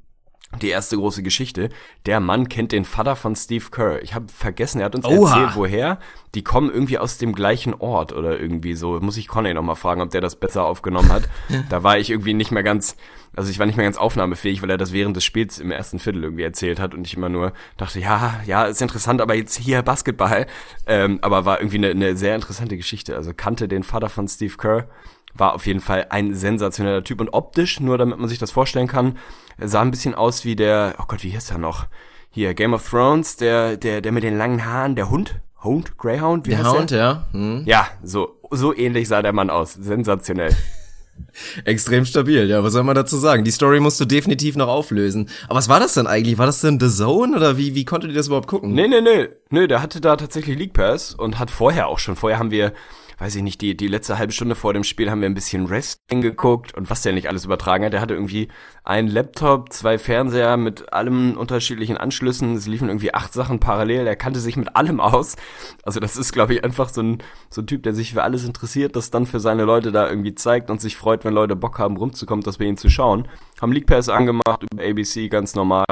die 0.61 0.69
erste 0.69 0.97
große 0.97 1.21
Geschichte. 1.21 1.69
Der 2.05 2.19
Mann 2.19 2.49
kennt 2.49 2.71
den 2.71 2.83
Vater 2.83 3.15
von 3.15 3.35
Steve 3.35 3.65
Kerr. 3.71 4.01
Ich 4.01 4.15
habe 4.15 4.25
vergessen, 4.33 4.79
er 4.79 4.85
hat 4.85 4.95
uns 4.95 5.05
Oha. 5.05 5.29
erzählt, 5.29 5.55
woher. 5.55 5.99
Die 6.33 6.43
kommen 6.43 6.71
irgendwie 6.71 6.97
aus 6.97 7.17
dem 7.17 7.33
gleichen 7.33 7.73
Ort 7.75 8.13
oder 8.13 8.39
irgendwie 8.39 8.75
so. 8.75 8.99
Muss 8.99 9.17
ich 9.17 9.27
Conny 9.27 9.53
noch 9.53 9.61
mal 9.61 9.75
fragen, 9.75 10.01
ob 10.01 10.09
der 10.09 10.21
das 10.21 10.35
besser 10.35 10.65
aufgenommen 10.65 11.11
hat. 11.11 11.29
da 11.69 11.83
war 11.83 11.97
ich 11.99 12.09
irgendwie 12.09 12.33
nicht 12.33 12.51
mehr 12.51 12.63
ganz, 12.63 12.97
also 13.35 13.51
ich 13.51 13.59
war 13.59 13.67
nicht 13.67 13.77
mehr 13.77 13.85
ganz 13.85 13.97
aufnahmefähig, 13.97 14.61
weil 14.61 14.71
er 14.71 14.77
das 14.77 14.91
während 14.91 15.15
des 15.15 15.23
Spiels 15.23 15.59
im 15.59 15.71
ersten 15.71 15.99
Viertel 15.99 16.23
irgendwie 16.23 16.43
erzählt 16.43 16.79
hat 16.79 16.95
und 16.95 17.05
ich 17.05 17.15
immer 17.15 17.29
nur 17.29 17.53
dachte, 17.77 17.99
ja, 17.99 18.41
ja, 18.45 18.63
ist 18.63 18.81
interessant, 18.81 19.21
aber 19.21 19.35
jetzt 19.35 19.57
hier 19.57 19.83
Basketball. 19.83 20.47
Ähm, 20.87 21.19
aber 21.21 21.45
war 21.45 21.59
irgendwie 21.59 21.77
eine, 21.77 21.89
eine 21.89 22.17
sehr 22.17 22.35
interessante 22.35 22.75
Geschichte. 22.75 23.15
Also 23.15 23.33
kannte 23.35 23.67
den 23.67 23.83
Vater 23.83 24.09
von 24.09 24.27
Steve 24.27 24.55
Kerr 24.57 24.87
war 25.33 25.53
auf 25.53 25.65
jeden 25.65 25.79
Fall 25.79 26.07
ein 26.09 26.33
sensationeller 26.33 27.03
Typ 27.03 27.21
und 27.21 27.29
optisch, 27.29 27.79
nur 27.79 27.97
damit 27.97 28.19
man 28.19 28.29
sich 28.29 28.39
das 28.39 28.51
vorstellen 28.51 28.87
kann, 28.87 29.17
sah 29.57 29.81
ein 29.81 29.91
bisschen 29.91 30.15
aus 30.15 30.45
wie 30.45 30.55
der, 30.55 30.95
oh 30.99 31.05
Gott, 31.07 31.23
wie 31.23 31.29
hieß 31.29 31.51
er 31.51 31.57
noch? 31.57 31.87
Hier, 32.31 32.53
Game 32.53 32.73
of 32.73 32.87
Thrones, 32.87 33.37
der, 33.37 33.77
der, 33.77 34.01
der 34.01 34.11
mit 34.11 34.23
den 34.23 34.37
langen 34.37 34.65
Haaren, 34.65 34.95
der 34.95 35.09
Hund? 35.09 35.39
Hund? 35.63 35.97
Greyhound? 35.97 36.47
Wie 36.47 36.51
der 36.51 36.71
Hound, 36.71 36.91
der? 36.91 36.97
ja. 36.99 37.27
Hm. 37.31 37.63
Ja, 37.65 37.87
so, 38.03 38.39
so 38.51 38.75
ähnlich 38.75 39.07
sah 39.07 39.21
der 39.21 39.33
Mann 39.33 39.49
aus. 39.49 39.73
Sensationell. 39.73 40.55
Extrem 41.65 42.05
stabil, 42.05 42.49
ja, 42.49 42.63
was 42.63 42.73
soll 42.73 42.83
man 42.83 42.95
dazu 42.95 43.17
sagen? 43.17 43.43
Die 43.43 43.51
Story 43.51 43.79
musst 43.79 43.99
du 43.99 44.05
definitiv 44.05 44.55
noch 44.55 44.69
auflösen. 44.69 45.29
Aber 45.47 45.57
was 45.57 45.67
war 45.67 45.79
das 45.79 45.95
denn 45.95 46.07
eigentlich? 46.07 46.37
War 46.37 46.45
das 46.45 46.61
denn 46.61 46.79
The 46.79 46.89
Zone 46.89 47.35
oder 47.35 47.57
wie, 47.57 47.75
wie 47.75 47.83
konntet 47.83 48.11
ihr 48.11 48.15
das 48.15 48.27
überhaupt 48.27 48.47
gucken? 48.47 48.73
Nee, 48.73 48.87
nee, 48.87 49.01
nee. 49.01 49.27
Nee, 49.49 49.67
der 49.67 49.81
hatte 49.81 49.99
da 49.99 50.15
tatsächlich 50.15 50.57
League 50.57 50.73
Pass 50.73 51.13
und 51.13 51.37
hat 51.37 51.51
vorher 51.51 51.87
auch 51.87 51.99
schon, 51.99 52.15
vorher 52.15 52.39
haben 52.39 52.51
wir 52.51 52.73
weiß 53.19 53.35
ich 53.35 53.43
nicht, 53.43 53.59
die, 53.61 53.75
die 53.75 53.87
letzte 53.87 54.17
halbe 54.17 54.31
Stunde 54.31 54.55
vor 54.55 54.73
dem 54.73 54.85
Spiel 54.85 55.11
haben 55.11 55.21
wir 55.21 55.29
ein 55.29 55.33
bisschen 55.33 55.69
Wrestling 55.69 56.21
geguckt 56.21 56.73
und 56.75 56.89
was 56.89 57.01
der 57.01 57.11
nicht 57.11 57.27
alles 57.27 57.45
übertragen 57.45 57.83
hat. 57.83 57.93
Der 57.93 57.99
hatte 57.99 58.13
irgendwie 58.13 58.47
einen 58.83 59.09
Laptop, 59.09 59.73
zwei 59.73 59.97
Fernseher 59.97 60.55
mit 60.55 60.93
allem 60.93 61.37
unterschiedlichen 61.37 61.97
Anschlüssen. 61.97 62.55
Es 62.55 62.65
liefen 62.65 62.87
irgendwie 62.87 63.13
acht 63.13 63.33
Sachen 63.33 63.59
parallel. 63.59 64.07
Er 64.07 64.15
kannte 64.15 64.39
sich 64.39 64.55
mit 64.55 64.75
allem 64.75 65.01
aus. 65.01 65.35
Also 65.83 65.99
das 65.99 66.15
ist, 66.15 66.31
glaube 66.31 66.53
ich, 66.53 66.63
einfach 66.63 66.89
so 66.89 67.01
ein, 67.01 67.17
so 67.49 67.61
ein 67.61 67.67
Typ, 67.67 67.83
der 67.83 67.93
sich 67.93 68.13
für 68.13 68.23
alles 68.23 68.45
interessiert, 68.45 68.95
das 68.95 69.11
dann 69.11 69.25
für 69.25 69.41
seine 69.41 69.65
Leute 69.65 69.91
da 69.91 70.09
irgendwie 70.09 70.33
zeigt 70.33 70.69
und 70.69 70.79
sich 70.79 70.95
freut, 70.95 71.25
wenn 71.25 71.33
Leute 71.33 71.57
Bock 71.57 71.77
haben, 71.77 71.97
rumzukommen, 71.97 72.43
das 72.43 72.57
bei 72.57 72.65
ihnen 72.65 72.77
zu 72.77 72.89
schauen. 72.89 73.27
Haben 73.61 73.73
League 73.73 73.87
Pass 73.87 74.07
angemacht 74.07 74.63
über 74.71 74.83
ABC, 74.83 75.27
ganz 75.27 75.55
normal 75.55 75.85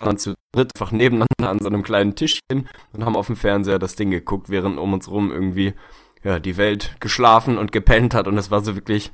dann 0.00 0.18
zu 0.18 0.34
dritt 0.52 0.72
einfach 0.74 0.92
nebeneinander 0.92 1.48
an 1.48 1.58
so 1.58 1.68
einem 1.68 1.82
kleinen 1.82 2.14
Tischchen 2.14 2.68
und 2.92 3.04
haben 3.04 3.16
auf 3.16 3.28
dem 3.28 3.36
Fernseher 3.36 3.78
das 3.78 3.96
Ding 3.96 4.10
geguckt, 4.10 4.50
während 4.50 4.78
um 4.78 4.92
uns 4.92 5.10
rum 5.10 5.30
irgendwie 5.32 5.74
ja, 6.26 6.40
die 6.40 6.56
Welt 6.56 6.96
geschlafen 6.98 7.56
und 7.56 7.70
gepennt 7.70 8.12
hat 8.12 8.26
und 8.26 8.36
es 8.36 8.50
war 8.50 8.60
so 8.64 8.74
wirklich 8.74 9.12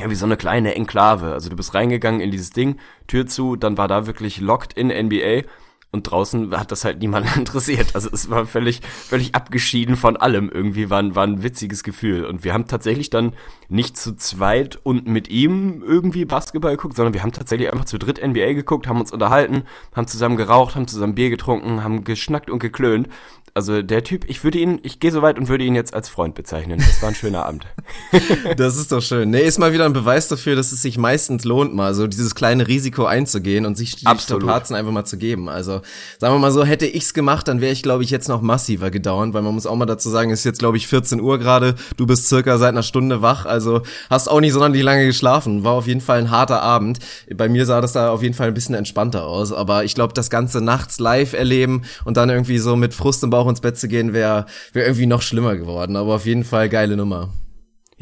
ja, 0.00 0.10
wie 0.10 0.16
so 0.16 0.26
eine 0.26 0.36
kleine 0.36 0.74
Enklave. 0.74 1.32
Also 1.32 1.48
du 1.48 1.54
bist 1.54 1.74
reingegangen 1.74 2.20
in 2.20 2.32
dieses 2.32 2.50
Ding, 2.50 2.78
Tür 3.06 3.26
zu, 3.26 3.54
dann 3.54 3.78
war 3.78 3.86
da 3.86 4.06
wirklich 4.06 4.40
locked 4.40 4.72
in 4.72 4.88
NBA 4.88 5.48
und 5.92 6.04
draußen 6.04 6.56
hat 6.56 6.70
das 6.72 6.84
halt 6.84 7.00
niemand 7.00 7.36
interessiert. 7.36 7.94
Also 7.94 8.10
es 8.12 8.30
war 8.30 8.46
völlig, 8.46 8.80
völlig 8.82 9.34
abgeschieden 9.34 9.96
von 9.96 10.16
allem. 10.16 10.48
Irgendwie 10.48 10.90
war, 10.90 11.00
ein, 11.00 11.14
war 11.14 11.24
ein 11.24 11.42
witziges 11.42 11.82
Gefühl. 11.82 12.24
Und 12.24 12.44
wir 12.44 12.52
haben 12.52 12.66
tatsächlich 12.66 13.10
dann 13.10 13.32
nicht 13.68 13.96
zu 13.96 14.16
zweit 14.16 14.78
und 14.82 15.06
mit 15.06 15.28
ihm 15.28 15.82
irgendwie 15.84 16.24
Basketball 16.24 16.72
geguckt, 16.72 16.96
sondern 16.96 17.14
wir 17.14 17.22
haben 17.22 17.32
tatsächlich 17.32 17.72
einfach 17.72 17.84
zu 17.86 17.98
dritt 17.98 18.24
NBA 18.24 18.54
geguckt, 18.54 18.86
haben 18.86 19.00
uns 19.00 19.12
unterhalten, 19.12 19.64
haben 19.94 20.06
zusammen 20.06 20.36
geraucht, 20.36 20.76
haben 20.76 20.88
zusammen 20.88 21.14
Bier 21.14 21.30
getrunken, 21.30 21.82
haben 21.82 22.04
geschnackt 22.04 22.50
und 22.50 22.60
geklönt 22.60 23.08
also 23.54 23.82
der 23.82 24.04
Typ, 24.04 24.28
ich 24.28 24.44
würde 24.44 24.58
ihn, 24.58 24.80
ich 24.82 25.00
gehe 25.00 25.10
so 25.10 25.22
weit 25.22 25.38
und 25.38 25.48
würde 25.48 25.64
ihn 25.64 25.74
jetzt 25.74 25.92
als 25.94 26.08
Freund 26.08 26.34
bezeichnen. 26.34 26.78
Das 26.78 27.02
war 27.02 27.08
ein 27.08 27.14
schöner 27.14 27.44
Abend. 27.44 27.66
das 28.56 28.76
ist 28.76 28.92
doch 28.92 29.02
schön. 29.02 29.30
Nee, 29.30 29.42
ist 29.42 29.58
mal 29.58 29.72
wieder 29.72 29.84
ein 29.84 29.92
Beweis 29.92 30.28
dafür, 30.28 30.56
dass 30.56 30.72
es 30.72 30.82
sich 30.82 30.98
meistens 30.98 31.44
lohnt, 31.44 31.74
mal 31.74 31.94
so 31.94 32.06
dieses 32.06 32.34
kleine 32.34 32.68
Risiko 32.68 33.04
einzugehen 33.04 33.66
und 33.66 33.76
sich 33.76 33.96
die 33.96 34.06
Strapazen 34.06 34.76
einfach 34.76 34.92
mal 34.92 35.04
zu 35.04 35.18
geben. 35.18 35.48
Also 35.48 35.82
sagen 36.18 36.34
wir 36.34 36.38
mal 36.38 36.52
so, 36.52 36.64
hätte 36.64 36.86
ich's 36.86 37.14
gemacht, 37.14 37.48
dann 37.48 37.60
wäre 37.60 37.72
ich, 37.72 37.82
glaube 37.82 38.04
ich, 38.04 38.10
jetzt 38.10 38.28
noch 38.28 38.40
massiver 38.40 38.90
gedauert, 38.90 39.34
weil 39.34 39.42
man 39.42 39.54
muss 39.54 39.66
auch 39.66 39.76
mal 39.76 39.86
dazu 39.86 40.10
sagen, 40.10 40.30
es 40.30 40.40
ist 40.40 40.44
jetzt, 40.44 40.58
glaube 40.58 40.76
ich, 40.76 40.86
14 40.86 41.20
Uhr 41.20 41.38
gerade. 41.38 41.74
Du 41.96 42.06
bist 42.06 42.28
circa 42.28 42.58
seit 42.58 42.70
einer 42.70 42.82
Stunde 42.82 43.22
wach, 43.22 43.46
also 43.46 43.82
hast 44.08 44.28
auch 44.28 44.40
nicht 44.40 44.52
sonderlich 44.52 44.82
lange 44.82 45.06
geschlafen. 45.06 45.64
War 45.64 45.72
auf 45.72 45.86
jeden 45.86 46.00
Fall 46.00 46.18
ein 46.18 46.30
harter 46.30 46.62
Abend. 46.62 46.98
Bei 47.34 47.48
mir 47.48 47.66
sah 47.66 47.80
das 47.80 47.92
da 47.92 48.10
auf 48.10 48.22
jeden 48.22 48.34
Fall 48.34 48.48
ein 48.48 48.54
bisschen 48.54 48.74
entspannter 48.74 49.24
aus, 49.24 49.52
aber 49.52 49.84
ich 49.84 49.94
glaube, 49.94 50.14
das 50.14 50.30
ganze 50.30 50.60
nachts 50.60 50.98
live 51.00 51.32
erleben 51.32 51.82
und 52.04 52.16
dann 52.16 52.30
irgendwie 52.30 52.58
so 52.58 52.76
mit 52.76 52.94
Frust 52.94 53.22
im 53.24 53.30
Bauch 53.30 53.39
ins 53.48 53.60
Bett 53.60 53.78
zu 53.78 53.88
gehen, 53.88 54.12
wäre 54.12 54.46
wär 54.72 54.84
irgendwie 54.84 55.06
noch 55.06 55.22
schlimmer 55.22 55.56
geworden. 55.56 55.96
Aber 55.96 56.14
auf 56.14 56.26
jeden 56.26 56.44
Fall 56.44 56.68
geile 56.68 56.96
Nummer. 56.96 57.30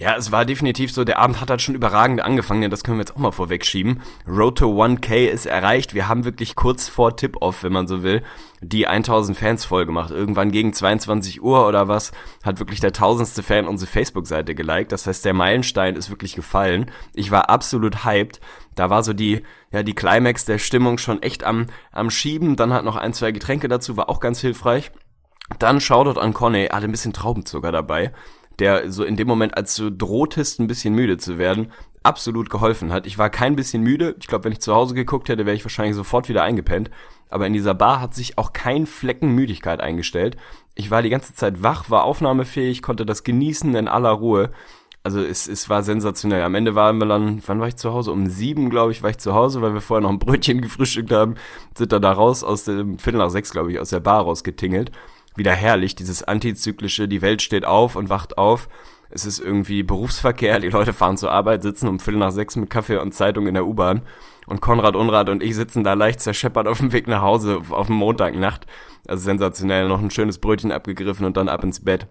Ja, 0.01 0.15
es 0.17 0.31
war 0.31 0.45
definitiv 0.45 0.93
so, 0.93 1.03
der 1.03 1.19
Abend 1.19 1.41
hat 1.41 1.51
halt 1.51 1.61
schon 1.61 1.75
überragend 1.75 2.21
angefangen, 2.21 2.61
denn 2.61 2.71
das 2.71 2.85
können 2.85 2.99
wir 2.99 3.03
jetzt 3.03 3.17
auch 3.17 3.21
mal 3.21 3.33
vorwegschieben. 3.33 4.01
Road 4.29 4.59
to 4.59 4.71
1K 4.81 5.27
ist 5.27 5.45
erreicht. 5.45 5.93
Wir 5.93 6.07
haben 6.07 6.25
wirklich 6.25 6.55
kurz 6.55 6.89
vor 6.89 7.17
Tip-Off, 7.17 7.65
wenn 7.65 7.73
man 7.73 7.89
so 7.89 8.05
will, 8.05 8.23
die 8.61 8.87
1000 8.87 9.37
Fans 9.37 9.65
voll 9.65 9.87
gemacht. 9.87 10.13
Irgendwann 10.13 10.53
gegen 10.53 10.73
22 10.73 11.43
Uhr 11.43 11.67
oder 11.67 11.89
was 11.89 12.13
hat 12.45 12.61
wirklich 12.61 12.79
der 12.79 12.93
tausendste 12.93 13.43
Fan 13.43 13.67
unsere 13.67 13.91
Facebook-Seite 13.91 14.55
geliked. 14.55 14.93
Das 14.93 15.09
heißt, 15.09 15.25
der 15.25 15.35
Meilenstein 15.35 15.97
ist 15.97 16.11
wirklich 16.11 16.37
gefallen. 16.37 16.93
Ich 17.13 17.33
war 17.33 17.51
absolut 17.51 18.05
hyped. 18.05 18.39
Da 18.77 18.91
war 18.91 19.03
so 19.03 19.13
die, 19.13 19.43
ja, 19.73 19.83
die 19.83 19.97
Climax 19.97 20.45
der 20.45 20.59
Stimmung 20.59 20.99
schon 20.99 21.25
echt 21.25 21.43
am, 21.43 21.67
am 21.91 22.11
Schieben. 22.11 22.55
Dann 22.55 22.73
hat 22.73 22.85
noch 22.85 22.95
ein, 22.95 23.15
zwei 23.15 23.33
Getränke 23.33 23.67
dazu, 23.67 23.97
war 23.97 24.09
auch 24.09 24.21
ganz 24.21 24.41
hilfreich. 24.41 24.93
Dann 25.59 25.81
Shoutout 25.81 26.21
an 26.21 26.35
Conny, 26.35 26.67
hatte 26.67 26.85
ein 26.85 26.93
bisschen 26.93 27.13
Traubenzucker 27.13 27.73
dabei 27.73 28.13
der 28.59 28.91
so 28.91 29.05
in 29.05 29.17
dem 29.17 29.29
Moment, 29.29 29.57
als 29.57 29.75
du 29.77 29.91
drohtest, 29.91 30.61
ein 30.61 30.67
bisschen 30.67 30.95
müde 30.95 31.17
zu 31.17 31.39
werden, 31.39 31.73
absolut 32.03 32.51
geholfen 32.51 32.93
hat. 32.93 33.07
Ich 33.07 33.19
war 33.19 33.31
kein 33.31 33.57
bisschen 33.57 33.83
müde. 33.83 34.17
Ich 34.21 34.27
glaube, 34.27 34.45
wenn 34.45 34.53
ich 34.53 34.61
zu 34.61 34.75
Hause 34.75 34.95
geguckt 34.95 35.29
hätte, 35.29 35.47
wäre 35.47 35.57
ich 35.57 35.65
wahrscheinlich 35.65 35.97
sofort 35.97 36.29
wieder 36.29 36.43
eingepennt. 36.43 36.91
Aber 37.29 37.47
in 37.47 37.53
dieser 37.53 37.75
Bar 37.75 38.01
hat 38.01 38.15
sich 38.15 38.39
auch 38.39 38.53
kein 38.53 38.87
Flecken 38.87 39.35
Müdigkeit 39.35 39.81
eingestellt. 39.81 40.37
Ich 40.75 40.91
war 40.91 41.03
die 41.03 41.11
ganze 41.11 41.35
Zeit 41.35 41.63
wach, 41.63 41.91
war 41.91 42.05
aufnahmefähig, 42.05 42.83
konnte 42.83 43.05
das 43.05 43.25
genießen 43.25 43.75
in 43.75 43.89
aller 43.89 44.11
Ruhe. 44.11 44.51
Also 45.05 45.21
es, 45.21 45.47
es 45.47 45.69
war 45.69 45.83
sensationell. 45.83 46.43
Am 46.43 46.55
Ende 46.55 46.75
waren 46.75 46.99
wir 46.99 47.07
dann, 47.07 47.43
wann 47.47 47.61
war 47.61 47.69
ich 47.69 47.77
zu 47.77 47.93
Hause? 47.93 48.13
Um 48.13 48.27
sieben, 48.27 48.71
glaube 48.71 48.93
ich, 48.93 49.03
war 49.03 49.11
ich 49.11 49.19
zu 49.19 49.35
Hause, 49.35 49.61
weil 49.61 49.75
wir 49.75 49.81
vorher 49.81 50.03
noch 50.03 50.11
ein 50.11 50.19
Brötchen 50.19 50.61
gefrühstückt 50.63 51.13
haben. 51.13 51.35
Sind 51.77 51.93
dann 51.93 52.03
da 52.03 52.13
raus 52.13 52.43
aus 52.43 52.65
dem 52.65 52.99
Viertel 52.99 53.19
nach 53.19 53.31
sechs, 53.31 53.51
glaube 53.51 53.71
ich, 53.71 53.79
aus 53.79 53.91
der 53.91 54.01
Bar 54.01 54.23
rausgetingelt 54.23 54.91
wieder 55.39 55.53
herrlich, 55.53 55.95
dieses 55.95 56.23
antizyklische, 56.23 57.09
die 57.09 57.23
Welt 57.23 57.43
steht 57.43 57.65
auf 57.65 57.97
und 57.97 58.09
wacht 58.09 58.39
auf. 58.39 58.69
Es 59.11 59.25
ist 59.25 59.39
irgendwie 59.39 59.83
Berufsverkehr, 59.83 60.61
die 60.61 60.69
Leute 60.69 60.93
fahren 60.93 61.17
zur 61.17 61.33
Arbeit, 61.33 61.63
sitzen 61.63 61.89
um 61.89 61.99
Viertel 61.99 62.19
nach 62.19 62.31
sechs 62.31 62.57
mit 62.57 62.69
Kaffee 62.69 62.99
und 62.99 63.15
Zeitung 63.15 63.47
in 63.47 63.55
der 63.55 63.67
U-Bahn. 63.67 64.03
Und 64.47 64.61
Konrad 64.61 64.97
Unrat 64.97 65.29
und 65.29 65.43
ich 65.43 65.55
sitzen 65.55 65.85
da 65.85 65.95
leicht 65.95 66.21
zerscheppert 66.21 66.67
auf 66.67 66.79
dem 66.79 66.93
Weg 66.93 67.07
nach 67.07 67.23
Hause 67.23 67.61
auf 67.71 67.87
dem 67.87 67.97
Montagnacht. 67.97 68.67
Also 69.07 69.25
sensationell, 69.25 69.89
noch 69.89 70.01
ein 70.01 70.11
schönes 70.11 70.39
Brötchen 70.39 70.73
abgegriffen 70.73 71.27
und 71.27 71.37
dann 71.37 71.49
ab 71.49 71.65
ins 71.65 71.85
Bett. 71.85 72.07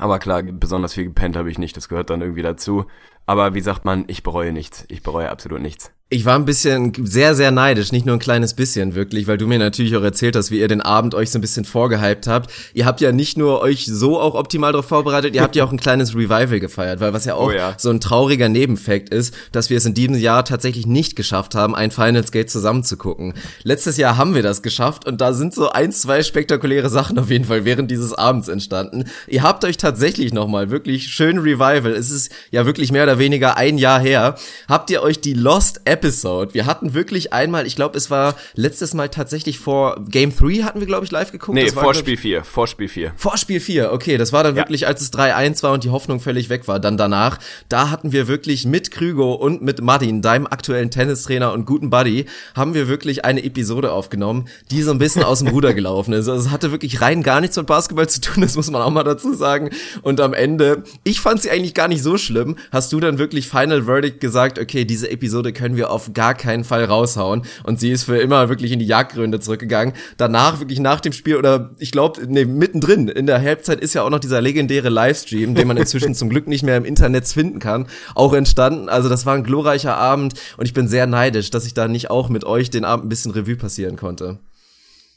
Aber 0.00 0.18
klar, 0.18 0.42
besonders 0.42 0.94
viel 0.94 1.04
gepennt 1.04 1.36
habe 1.36 1.50
ich 1.50 1.58
nicht, 1.58 1.76
das 1.76 1.88
gehört 1.88 2.10
dann 2.10 2.22
irgendwie 2.22 2.42
dazu. 2.42 2.86
Aber 3.26 3.54
wie 3.54 3.60
sagt 3.60 3.84
man, 3.84 4.04
ich 4.08 4.22
bereue 4.22 4.52
nichts. 4.52 4.84
Ich 4.88 5.02
bereue 5.02 5.30
absolut 5.30 5.60
nichts. 5.60 5.92
Ich 6.12 6.26
war 6.26 6.34
ein 6.34 6.44
bisschen 6.44 6.92
sehr, 7.06 7.34
sehr 7.34 7.50
neidisch, 7.52 7.90
nicht 7.90 8.04
nur 8.04 8.16
ein 8.16 8.18
kleines 8.18 8.52
bisschen 8.52 8.94
wirklich, 8.94 9.26
weil 9.28 9.38
du 9.38 9.46
mir 9.46 9.58
natürlich 9.58 9.96
auch 9.96 10.02
erzählt 10.02 10.36
hast, 10.36 10.50
wie 10.50 10.60
ihr 10.60 10.68
den 10.68 10.82
Abend 10.82 11.14
euch 11.14 11.30
so 11.30 11.38
ein 11.38 11.40
bisschen 11.40 11.64
vorgehypt 11.64 12.26
habt. 12.26 12.52
Ihr 12.74 12.84
habt 12.84 13.00
ja 13.00 13.12
nicht 13.12 13.38
nur 13.38 13.62
euch 13.62 13.86
so 13.86 14.20
auch 14.20 14.34
optimal 14.34 14.72
darauf 14.72 14.84
vorbereitet, 14.84 15.34
ihr 15.34 15.40
habt 15.40 15.56
ja 15.56 15.64
auch 15.64 15.72
ein 15.72 15.80
kleines 15.80 16.14
Revival 16.14 16.60
gefeiert, 16.60 17.00
weil 17.00 17.14
was 17.14 17.24
ja 17.24 17.36
auch 17.36 17.46
oh 17.46 17.50
ja. 17.50 17.76
so 17.78 17.88
ein 17.88 17.98
trauriger 17.98 18.50
Nebenfakt 18.50 19.08
ist, 19.08 19.32
dass 19.52 19.70
wir 19.70 19.78
es 19.78 19.86
in 19.86 19.94
diesem 19.94 20.16
Jahr 20.16 20.44
tatsächlich 20.44 20.86
nicht 20.86 21.16
geschafft 21.16 21.54
haben, 21.54 21.74
ein 21.74 21.90
Finals 21.90 22.30
Gate 22.30 22.50
zusammen 22.50 22.84
zu 22.84 22.98
gucken. 22.98 23.32
Letztes 23.62 23.96
Jahr 23.96 24.18
haben 24.18 24.34
wir 24.34 24.42
das 24.42 24.60
geschafft 24.60 25.06
und 25.06 25.22
da 25.22 25.32
sind 25.32 25.54
so 25.54 25.70
ein, 25.70 25.92
zwei 25.92 26.22
spektakuläre 26.22 26.90
Sachen 26.90 27.18
auf 27.18 27.30
jeden 27.30 27.46
Fall 27.46 27.64
während 27.64 27.90
dieses 27.90 28.12
Abends 28.12 28.48
entstanden. 28.48 29.04
Ihr 29.28 29.42
habt 29.42 29.64
euch 29.64 29.78
tatsächlich 29.78 30.34
nochmal 30.34 30.70
wirklich 30.70 31.08
schön 31.08 31.38
Revival, 31.38 31.92
es 31.92 32.10
ist 32.10 32.30
ja 32.50 32.66
wirklich 32.66 32.92
mehr 32.92 33.04
oder 33.04 33.18
weniger 33.18 33.56
ein 33.56 33.78
Jahr 33.78 33.98
her, 33.98 34.34
habt 34.68 34.90
ihr 34.90 35.02
euch 35.02 35.18
die 35.18 35.32
Lost 35.32 35.80
App 35.86 36.01
Episode. 36.02 36.52
Wir 36.52 36.66
hatten 36.66 36.94
wirklich 36.94 37.32
einmal, 37.32 37.66
ich 37.66 37.76
glaube, 37.76 37.96
es 37.96 38.10
war 38.10 38.34
letztes 38.54 38.92
Mal 38.92 39.08
tatsächlich 39.08 39.58
vor 39.60 40.04
Game 40.08 40.34
3 40.34 40.62
hatten 40.64 40.80
wir, 40.80 40.86
glaube 40.86 41.04
ich, 41.04 41.12
live 41.12 41.30
geguckt. 41.30 41.54
Nee, 41.54 41.66
das 41.66 41.74
vor 41.74 41.94
Spiel 41.94 42.16
4, 42.16 42.42
vor 42.42 42.66
Spiel 42.66 42.88
4. 42.88 43.12
Vor 43.16 43.36
Spiel 43.36 43.60
4, 43.60 43.92
okay, 43.92 44.16
das 44.16 44.32
war 44.32 44.42
dann 44.42 44.56
ja. 44.56 44.62
wirklich, 44.62 44.86
als 44.86 45.00
es 45.00 45.12
3-1 45.12 45.62
war 45.62 45.72
und 45.72 45.84
die 45.84 45.90
Hoffnung 45.90 46.20
völlig 46.20 46.48
weg 46.48 46.66
war. 46.66 46.80
Dann 46.80 46.96
danach, 46.96 47.38
da 47.68 47.90
hatten 47.90 48.10
wir 48.10 48.26
wirklich 48.26 48.66
mit 48.66 48.90
Krügo 48.90 49.34
und 49.34 49.62
mit 49.62 49.80
Martin, 49.80 50.22
deinem 50.22 50.46
aktuellen 50.46 50.90
Tennistrainer 50.90 51.52
und 51.52 51.66
guten 51.66 51.90
Buddy, 51.90 52.26
haben 52.54 52.74
wir 52.74 52.88
wirklich 52.88 53.24
eine 53.24 53.44
Episode 53.44 53.92
aufgenommen, 53.92 54.48
die 54.70 54.82
so 54.82 54.90
ein 54.90 54.98
bisschen 54.98 55.22
aus 55.22 55.38
dem 55.38 55.48
Ruder 55.52 55.72
gelaufen 55.72 56.12
ist. 56.12 56.28
Also 56.28 56.46
es 56.46 56.50
hatte 56.50 56.72
wirklich 56.72 57.00
rein 57.00 57.22
gar 57.22 57.40
nichts 57.40 57.56
mit 57.56 57.66
Basketball 57.66 58.08
zu 58.08 58.20
tun, 58.20 58.42
das 58.42 58.56
muss 58.56 58.70
man 58.70 58.82
auch 58.82 58.90
mal 58.90 59.04
dazu 59.04 59.34
sagen. 59.34 59.70
Und 60.02 60.20
am 60.20 60.34
Ende, 60.34 60.82
ich 61.04 61.20
fand 61.20 61.42
sie 61.42 61.50
eigentlich 61.50 61.74
gar 61.74 61.88
nicht 61.88 62.02
so 62.02 62.18
schlimm, 62.18 62.56
hast 62.72 62.92
du 62.92 62.98
dann 62.98 63.18
wirklich 63.18 63.48
Final 63.48 63.84
Verdict 63.84 64.20
gesagt, 64.20 64.58
okay, 64.58 64.84
diese 64.84 65.10
Episode 65.10 65.52
können 65.52 65.76
wir 65.76 65.81
auf 65.90 66.12
gar 66.12 66.34
keinen 66.34 66.64
Fall 66.64 66.84
raushauen. 66.84 67.42
Und 67.64 67.80
sie 67.80 67.90
ist 67.90 68.04
für 68.04 68.18
immer 68.18 68.48
wirklich 68.48 68.72
in 68.72 68.78
die 68.78 68.86
Jagdgründe 68.86 69.40
zurückgegangen. 69.40 69.94
Danach, 70.16 70.60
wirklich 70.60 70.80
nach 70.80 71.00
dem 71.00 71.12
Spiel 71.12 71.36
oder 71.36 71.70
ich 71.78 71.92
glaube, 71.92 72.20
nee, 72.26 72.44
mittendrin, 72.44 73.08
in 73.08 73.26
der 73.26 73.40
Halbzeit 73.40 73.80
ist 73.80 73.94
ja 73.94 74.02
auch 74.02 74.10
noch 74.10 74.20
dieser 74.20 74.40
legendäre 74.40 74.88
Livestream, 74.88 75.54
den 75.54 75.68
man 75.68 75.76
inzwischen 75.76 76.14
zum 76.14 76.28
Glück 76.28 76.46
nicht 76.46 76.62
mehr 76.62 76.76
im 76.76 76.84
Internet 76.84 77.26
finden 77.26 77.58
kann, 77.58 77.86
auch 78.14 78.32
entstanden. 78.32 78.88
Also 78.88 79.08
das 79.08 79.26
war 79.26 79.34
ein 79.34 79.44
glorreicher 79.44 79.96
Abend 79.96 80.34
und 80.56 80.66
ich 80.66 80.74
bin 80.74 80.88
sehr 80.88 81.06
neidisch, 81.06 81.50
dass 81.50 81.66
ich 81.66 81.74
da 81.74 81.88
nicht 81.88 82.10
auch 82.10 82.28
mit 82.28 82.44
euch 82.44 82.70
den 82.70 82.84
Abend 82.84 83.06
ein 83.06 83.08
bisschen 83.08 83.32
Revue 83.32 83.56
passieren 83.56 83.96
konnte. 83.96 84.38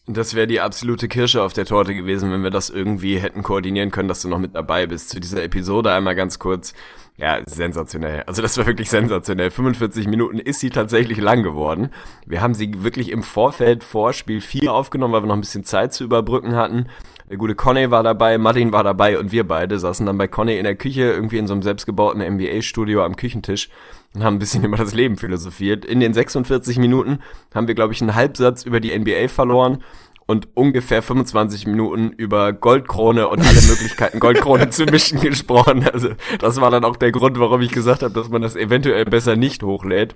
Das 0.07 0.36
wäre 0.36 0.45
die 0.45 0.62
absolute 0.62 1.07
Kirsche 1.07 1.41
auf 1.41 1.53
der 1.53 1.65
Torte 1.65 1.95
gewesen, 1.95 2.31
wenn 2.31 2.43
wir 2.43 2.51
das 2.51 2.69
irgendwie 2.69 3.17
hätten 3.17 3.41
koordinieren 3.41 3.89
können, 3.89 4.07
dass 4.07 4.22
du 4.22 4.27
noch 4.27 4.38
mit 4.38 4.53
dabei 4.53 4.86
bist. 4.86 5.10
Zu 5.10 5.19
dieser 5.19 5.41
Episode 5.41 5.91
einmal 5.91 6.15
ganz 6.15 6.38
kurz. 6.38 6.74
Ja, 7.17 7.39
sensationell. 7.45 8.24
Also 8.24 8.41
das 8.41 8.57
war 8.57 8.65
wirklich 8.65 8.89
sensationell. 8.89 9.50
45 9.50 10.07
Minuten 10.07 10.38
ist 10.38 10.60
sie 10.60 10.69
tatsächlich 10.69 11.17
lang 11.17 11.43
geworden. 11.43 11.89
Wir 12.25 12.41
haben 12.41 12.53
sie 12.53 12.84
wirklich 12.84 13.10
im 13.10 13.24
Vorfeld 13.24 13.86
vor 13.86 14.12
Spiel 14.12 14.41
4 14.41 14.74
aufgenommen, 14.74 15.13
weil 15.13 15.24
wir 15.24 15.27
noch 15.27 15.36
ein 15.36 15.41
bisschen 15.41 15.63
Zeit 15.63 15.93
zu 15.93 16.03
überbrücken 16.03 16.55
hatten. 16.57 16.88
Der 17.29 17.38
gute 17.38 17.55
Conny 17.55 17.89
war 17.89 18.03
dabei, 18.03 18.38
Martin 18.38 18.74
war 18.74 18.84
dabei 18.84 19.17
und 19.17 19.31
wir 19.31 19.48
beide 19.48 19.79
saßen 19.79 20.05
dann 20.05 20.17
bei 20.17 20.27
Conny 20.27 20.57
in 20.57 20.65
der 20.65 20.75
Küche, 20.75 21.03
irgendwie 21.03 21.38
in 21.38 21.48
so 21.48 21.53
einem 21.53 21.63
selbstgebauten 21.63 22.22
NBA-Studio 22.22 23.03
am 23.03 23.15
Küchentisch 23.15 23.69
und 24.13 24.24
haben 24.24 24.36
ein 24.36 24.39
bisschen 24.39 24.63
über 24.63 24.77
das 24.77 24.93
Leben 24.93 25.17
philosophiert. 25.17 25.86
In 25.86 26.01
den 26.01 26.13
46 26.13 26.77
Minuten 26.77 27.19
haben 27.53 27.67
wir, 27.67 27.75
glaube 27.75 27.93
ich, 27.93 28.01
einen 28.01 28.13
Halbsatz 28.13 28.63
über 28.63 28.79
die 28.79 28.98
NBA 28.98 29.29
verloren 29.29 29.84
und 30.27 30.50
ungefähr 30.55 31.01
25 31.01 31.67
Minuten 31.67 32.12
über 32.12 32.53
Goldkrone 32.53 33.27
und 33.27 33.39
alle 33.39 33.62
Möglichkeiten, 33.70 34.20
Goldkrone 34.20 34.70
zu 34.70 34.86
mischen 34.86 35.20
gesprochen. 35.20 35.88
Also 35.91 36.10
das 36.39 36.60
war 36.60 36.72
dann 36.72 36.84
auch 36.84 36.96
der 36.96 37.12
Grund, 37.12 37.39
warum 37.39 37.62
ich 37.62 37.72
gesagt 37.72 38.03
habe, 38.03 38.13
dass 38.13 38.29
man 38.29 38.41
das 38.41 38.55
eventuell 38.55 39.05
besser 39.05 39.36
nicht 39.36 39.63
hochlädt. 39.63 40.15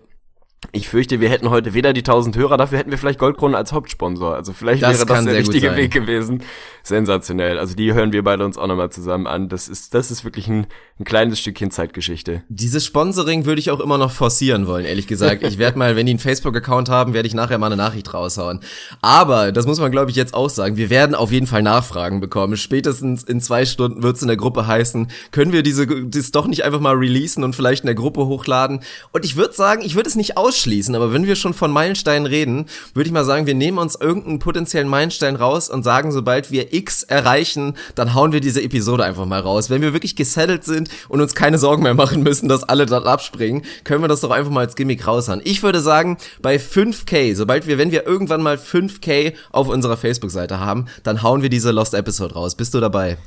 Ich 0.72 0.90
fürchte, 0.90 1.20
wir 1.20 1.30
hätten 1.30 1.50
heute 1.50 1.74
weder 1.74 1.94
die 1.94 2.02
1000 2.02 2.36
Hörer, 2.36 2.58
dafür 2.58 2.78
hätten 2.78 2.92
wir 2.92 2.98
vielleicht 2.98 3.18
Goldkrone 3.18 3.58
als 3.58 3.72
Hauptsponsor. 3.72 4.36
Also 4.36 4.54
vielleicht 4.54 4.84
das 4.84 5.00
wäre 5.00 5.06
das 5.06 5.26
der 5.26 5.36
richtige 5.36 5.76
Weg 5.76 5.92
gewesen. 5.92 6.44
Sensationell. 6.84 7.58
Also 7.58 7.76
die 7.76 7.94
hören 7.94 8.12
wir 8.12 8.24
beide 8.24 8.46
uns 8.46 8.58
auch 8.58 8.68
nochmal 8.68 8.92
zusammen 8.92 9.28
an. 9.28 9.50
Das 9.50 9.68
ist, 9.68 9.94
das 9.94 10.12
ist 10.12 10.24
wirklich 10.24 10.48
ein, 10.48 10.68
ein 11.00 11.06
kleines 11.06 11.40
Stückchen 11.40 11.72
Zeitgeschichte. 11.72 12.44
Dieses 12.50 12.86
Sponsoring 12.86 13.46
würde 13.46 13.60
ich 13.60 13.72
auch 13.72 13.80
immer 13.80 13.98
noch 13.98 14.12
forcieren 14.12 14.68
wollen, 14.68 14.86
ehrlich 14.86 15.08
gesagt. 15.08 15.44
Ich 15.44 15.58
werde 15.58 15.78
mal, 15.78 15.96
wenn 15.96 16.06
die 16.06 16.12
einen 16.12 16.20
Facebook-Account 16.20 16.90
haben, 16.90 17.14
werde 17.14 17.28
ich 17.28 17.34
nachher 17.34 17.58
mal 17.58 17.68
eine 17.68 17.76
Nachricht 17.76 18.14
raushauen. 18.14 18.60
Aber, 19.02 19.52
das 19.52 19.66
muss 19.66 19.80
man 19.80 19.92
glaube 19.92 20.12
ich 20.12 20.18
jetzt 20.18 20.34
auch 20.34 20.50
sagen, 20.50 20.78
wir 20.78 20.90
werden 20.90 21.16
auf 21.16 21.32
jeden 21.32 21.48
Fall 21.48 21.62
Nachfragen 21.62 22.20
bekommen. 22.20 22.58
Spätestens 22.58 23.24
in 23.24 23.42
zwei 23.42 23.66
Stunden 23.66 24.04
wird 24.04 24.16
es 24.16 24.22
in 24.22 24.28
der 24.28 24.38
Gruppe 24.38 24.68
heißen, 24.68 25.10
können 25.32 25.54
wir 25.54 25.64
diese, 25.64 25.88
das 25.88 26.32
doch 26.32 26.48
nicht 26.48 26.64
einfach 26.64 26.80
mal 26.80 26.96
releasen 26.96 27.44
und 27.44 27.56
vielleicht 27.56 27.84
in 27.84 27.88
der 27.88 27.96
Gruppe 27.96 28.26
hochladen. 28.26 28.82
Und 29.12 29.26
ich 29.26 29.36
würde 29.36 29.54
sagen, 29.54 29.82
ich 29.84 29.96
würde 29.96 30.10
es 30.10 30.16
nicht 30.16 30.38
ausschließen, 30.50 30.96
aber 30.96 31.14
wenn 31.14 31.28
wir 31.28 31.36
schon 31.36 31.54
von 31.54 31.70
Meilensteinen 31.70 32.26
reden, 32.26 32.66
würde 32.96 33.08
ich 33.08 33.14
mal 33.14 33.24
sagen, 33.24 33.46
wir 33.46 33.54
nehmen 33.54 33.78
uns 33.78 33.94
irgendeinen 33.94 34.40
potenziellen 34.40 34.88
Meilenstein 34.88 35.36
raus 35.36 35.70
und 35.70 35.84
sagen, 35.84 36.12
sobald 36.12 36.50
wir 36.50 36.74
X 36.74 37.04
erreichen, 37.04 37.76
dann 37.94 38.16
hauen 38.16 38.32
wir 38.32 38.42
diese 38.42 38.64
Episode 38.64 39.04
einfach 39.04 39.28
mal 39.28 39.42
raus. 39.42 39.70
Wenn 39.70 39.84
wir 39.84 39.94
wirklich 39.94 40.16
gesettelt 40.16 40.64
sind 40.64 40.90
und 41.08 41.22
uns 41.22 41.36
keine 41.36 41.60
Sorgen 41.60 41.84
mehr 41.84 41.94
machen 41.94 42.24
müssen, 42.24 42.50
dass 42.50 42.64
alle 42.64 42.88
dort 42.88 43.06
abspringen, 43.06 43.62
können 43.84 44.04
wir 44.04 44.08
das 44.08 44.22
doch 44.22 44.32
einfach 44.32 44.52
mal 44.52 44.62
als 44.62 44.76
Gimmick 44.76 45.06
raushauen. 45.06 45.42
Ich 45.44 45.62
würde 45.62 45.82
sagen, 45.82 46.18
bei 46.42 46.56
5K, 46.56 47.36
sobald 47.36 47.68
wir, 47.68 47.78
wenn 47.78 47.92
wir 47.92 48.08
irgendwann 48.08 48.42
mal 48.42 48.56
5K 48.56 49.34
auf 49.52 49.68
unserer 49.68 49.98
Facebook-Seite 49.98 50.60
haben, 50.60 50.86
dann 51.04 51.22
hauen 51.22 51.44
wir 51.44 51.50
diese 51.50 51.70
Lost 51.70 51.94
Episode 51.94 52.34
raus. 52.34 52.56
Bist 52.56 52.74
du 52.74 52.80
dabei? 52.80 53.20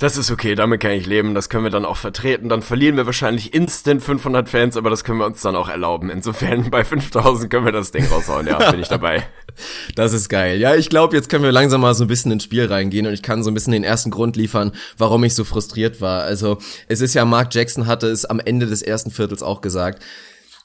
Das 0.00 0.16
ist 0.16 0.30
okay, 0.30 0.54
damit 0.54 0.80
kann 0.80 0.92
ich 0.92 1.04
leben, 1.04 1.34
das 1.34 1.50
können 1.50 1.64
wir 1.64 1.70
dann 1.70 1.84
auch 1.84 1.98
vertreten. 1.98 2.48
Dann 2.48 2.62
verlieren 2.62 2.96
wir 2.96 3.04
wahrscheinlich 3.04 3.52
instant 3.52 4.02
500 4.02 4.48
Fans, 4.48 4.78
aber 4.78 4.88
das 4.88 5.04
können 5.04 5.18
wir 5.18 5.26
uns 5.26 5.42
dann 5.42 5.54
auch 5.54 5.68
erlauben. 5.68 6.08
Insofern 6.08 6.70
bei 6.70 6.84
5000 6.84 7.50
können 7.50 7.66
wir 7.66 7.72
das 7.72 7.92
Ding 7.92 8.06
raushauen, 8.06 8.46
ja, 8.46 8.70
bin 8.70 8.80
ich 8.80 8.88
dabei. 8.88 9.22
Das 9.96 10.12
ist 10.12 10.28
geil. 10.28 10.58
Ja, 10.58 10.76
ich 10.76 10.88
glaube, 10.88 11.16
jetzt 11.16 11.28
können 11.28 11.42
wir 11.42 11.52
langsam 11.52 11.80
mal 11.80 11.92
so 11.92 12.04
ein 12.04 12.06
bisschen 12.08 12.30
ins 12.30 12.44
Spiel 12.44 12.66
reingehen 12.66 13.06
und 13.06 13.12
ich 13.12 13.20
kann 13.20 13.42
so 13.42 13.50
ein 13.50 13.54
bisschen 13.54 13.72
den 13.72 13.82
ersten 13.82 14.10
Grund 14.10 14.36
liefern, 14.36 14.70
warum 14.96 15.24
ich 15.24 15.34
so 15.34 15.42
frustriert 15.44 16.00
war. 16.00 16.22
Also, 16.22 16.58
es 16.86 17.00
ist 17.00 17.14
ja, 17.14 17.24
Mark 17.24 17.52
Jackson 17.52 17.86
hatte 17.86 18.06
es 18.06 18.24
am 18.24 18.40
Ende 18.40 18.66
des 18.66 18.80
ersten 18.80 19.10
Viertels 19.10 19.42
auch 19.42 19.60
gesagt 19.60 20.02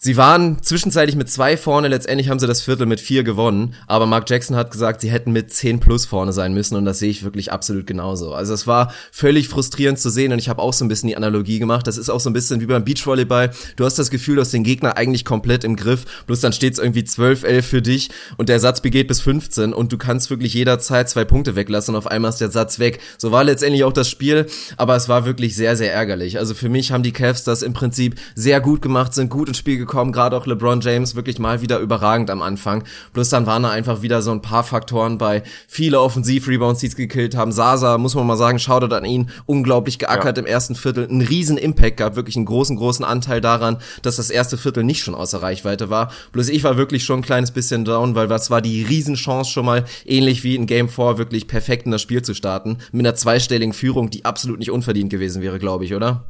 Sie 0.05 0.17
waren 0.17 0.61
zwischenzeitlich 0.61 1.15
mit 1.15 1.31
zwei 1.31 1.57
vorne, 1.57 1.87
letztendlich 1.87 2.29
haben 2.29 2.37
sie 2.37 2.45
das 2.45 2.61
Viertel 2.61 2.85
mit 2.85 2.99
vier 2.99 3.23
gewonnen, 3.23 3.73
aber 3.87 4.05
Mark 4.05 4.29
Jackson 4.29 4.55
hat 4.55 4.69
gesagt, 4.69 5.01
sie 5.01 5.09
hätten 5.09 5.31
mit 5.31 5.51
zehn 5.51 5.79
plus 5.79 6.05
vorne 6.05 6.31
sein 6.31 6.53
müssen 6.53 6.75
und 6.75 6.85
das 6.85 6.99
sehe 6.99 7.09
ich 7.09 7.23
wirklich 7.23 7.51
absolut 7.51 7.87
genauso. 7.87 8.35
Also 8.35 8.53
es 8.53 8.67
war 8.67 8.93
völlig 9.11 9.49
frustrierend 9.49 9.97
zu 9.97 10.11
sehen 10.11 10.31
und 10.31 10.37
ich 10.37 10.47
habe 10.47 10.61
auch 10.61 10.73
so 10.73 10.85
ein 10.85 10.89
bisschen 10.89 11.09
die 11.09 11.17
Analogie 11.17 11.57
gemacht, 11.57 11.87
das 11.87 11.97
ist 11.97 12.11
auch 12.11 12.19
so 12.19 12.29
ein 12.29 12.33
bisschen 12.33 12.61
wie 12.61 12.67
beim 12.67 12.85
Beachvolleyball, 12.85 13.49
du 13.77 13.83
hast 13.83 13.97
das 13.97 14.11
Gefühl, 14.11 14.35
du 14.35 14.41
hast 14.41 14.53
den 14.53 14.63
Gegner 14.63 14.95
eigentlich 14.95 15.25
komplett 15.25 15.63
im 15.63 15.75
Griff, 15.75 16.05
bloß 16.27 16.39
dann 16.39 16.53
steht 16.53 16.73
es 16.73 16.79
irgendwie 16.79 17.01
12-11 17.01 17.61
für 17.63 17.81
dich 17.81 18.11
und 18.37 18.47
der 18.47 18.59
Satz 18.59 18.81
begeht 18.81 19.07
bis 19.07 19.21
15 19.21 19.73
und 19.73 19.91
du 19.91 19.97
kannst 19.97 20.29
wirklich 20.29 20.53
jederzeit 20.53 21.09
zwei 21.09 21.25
Punkte 21.25 21.55
weglassen 21.55 21.95
und 21.95 21.97
auf 21.97 22.05
einmal 22.05 22.29
ist 22.29 22.41
der 22.41 22.51
Satz 22.51 22.77
weg. 22.77 22.99
So 23.17 23.31
war 23.31 23.43
letztendlich 23.43 23.83
auch 23.83 23.91
das 23.91 24.07
Spiel, 24.07 24.45
aber 24.77 24.95
es 24.95 25.09
war 25.09 25.25
wirklich 25.25 25.55
sehr, 25.55 25.75
sehr 25.75 25.91
ärgerlich. 25.91 26.37
Also 26.37 26.53
für 26.53 26.69
mich 26.69 26.91
haben 26.91 27.01
die 27.01 27.11
Cavs 27.11 27.43
das 27.43 27.63
im 27.63 27.73
Prinzip 27.73 28.19
sehr 28.35 28.61
gut 28.61 28.83
gemacht, 28.83 29.15
sind 29.15 29.31
gut 29.31 29.47
ins 29.47 29.57
Spiel 29.57 29.79
gekommen, 29.79 29.94
gekommen, 29.95 30.11
gerade 30.11 30.35
auch 30.35 30.45
LeBron 30.45 30.81
James 30.81 31.15
wirklich 31.15 31.39
mal 31.39 31.61
wieder 31.61 31.79
überragend 31.79 32.29
am 32.29 32.41
Anfang. 32.41 32.83
Plus 33.13 33.29
dann 33.29 33.45
waren 33.45 33.63
da 33.63 33.69
einfach 33.69 34.01
wieder 34.01 34.21
so 34.21 34.31
ein 34.31 34.41
paar 34.41 34.65
Faktoren 34.65 35.17
bei 35.17 35.41
viele 35.69 36.01
Offensiv-Rebounds, 36.01 36.81
die 36.81 36.87
es 36.87 36.97
gekillt 36.97 37.37
haben. 37.37 37.53
Sasa, 37.53 37.97
muss 37.97 38.13
man 38.13 38.27
mal 38.27 38.35
sagen, 38.35 38.59
Shoutout 38.59 38.93
an 38.93 39.05
ihn, 39.05 39.29
unglaublich 39.45 39.97
geackert 39.97 40.35
ja. 40.35 40.43
im 40.43 40.47
ersten 40.47 40.75
Viertel, 40.75 41.07
einen 41.07 41.21
riesen 41.21 41.57
Impact 41.57 41.95
gab, 41.95 42.17
wirklich 42.17 42.35
einen 42.35 42.45
großen, 42.45 42.75
großen 42.75 43.05
Anteil 43.05 43.39
daran, 43.39 43.77
dass 44.01 44.17
das 44.17 44.29
erste 44.29 44.57
Viertel 44.57 44.83
nicht 44.83 45.01
schon 45.01 45.15
außer 45.15 45.41
Reichweite 45.41 45.89
war. 45.89 46.11
Bloß 46.33 46.49
ich 46.49 46.65
war 46.65 46.75
wirklich 46.75 47.05
schon 47.05 47.19
ein 47.19 47.25
kleines 47.25 47.51
bisschen 47.51 47.85
down, 47.85 48.15
weil 48.15 48.27
das 48.27 48.51
war 48.51 48.61
die 48.61 48.83
Riesenchance 48.83 49.49
schon 49.49 49.65
mal, 49.65 49.85
ähnlich 50.05 50.43
wie 50.43 50.55
in 50.55 50.65
Game 50.65 50.89
4, 50.89 51.17
wirklich 51.17 51.47
perfekt 51.47 51.85
in 51.85 51.93
das 51.93 52.01
Spiel 52.01 52.21
zu 52.21 52.33
starten, 52.33 52.79
mit 52.91 53.05
einer 53.05 53.15
zweistelligen 53.15 53.71
Führung, 53.71 54.09
die 54.09 54.25
absolut 54.25 54.59
nicht 54.59 54.71
unverdient 54.71 55.09
gewesen 55.09 55.41
wäre, 55.41 55.57
glaube 55.57 55.85
ich, 55.85 55.93
oder? 55.93 56.25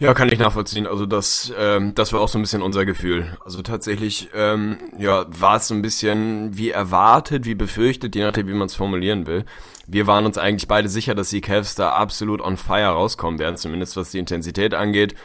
Ja, 0.00 0.14
kann 0.14 0.30
ich 0.30 0.38
nachvollziehen. 0.38 0.86
Also 0.86 1.06
das, 1.06 1.52
ähm, 1.58 1.92
das 1.94 2.12
war 2.12 2.20
auch 2.20 2.28
so 2.28 2.38
ein 2.38 2.42
bisschen 2.42 2.62
unser 2.62 2.84
Gefühl. 2.84 3.36
Also 3.44 3.62
tatsächlich, 3.62 4.28
ähm, 4.32 4.78
ja, 4.96 5.26
war 5.28 5.56
es 5.56 5.66
so 5.66 5.74
ein 5.74 5.82
bisschen 5.82 6.56
wie 6.56 6.70
erwartet, 6.70 7.46
wie 7.46 7.56
befürchtet, 7.56 8.14
je 8.14 8.22
nachdem, 8.22 8.46
wie 8.46 8.52
man 8.52 8.66
es 8.66 8.76
formulieren 8.76 9.26
will. 9.26 9.44
Wir 9.88 10.06
waren 10.06 10.24
uns 10.24 10.38
eigentlich 10.38 10.68
beide 10.68 10.88
sicher, 10.88 11.16
dass 11.16 11.30
die 11.30 11.40
Cavs 11.40 11.74
da 11.74 11.90
absolut 11.90 12.40
on 12.40 12.56
fire 12.56 12.90
rauskommen 12.90 13.40
werden, 13.40 13.56
zumindest 13.56 13.96
was 13.96 14.12
die 14.12 14.20
Intensität 14.20 14.72
angeht. 14.72 15.16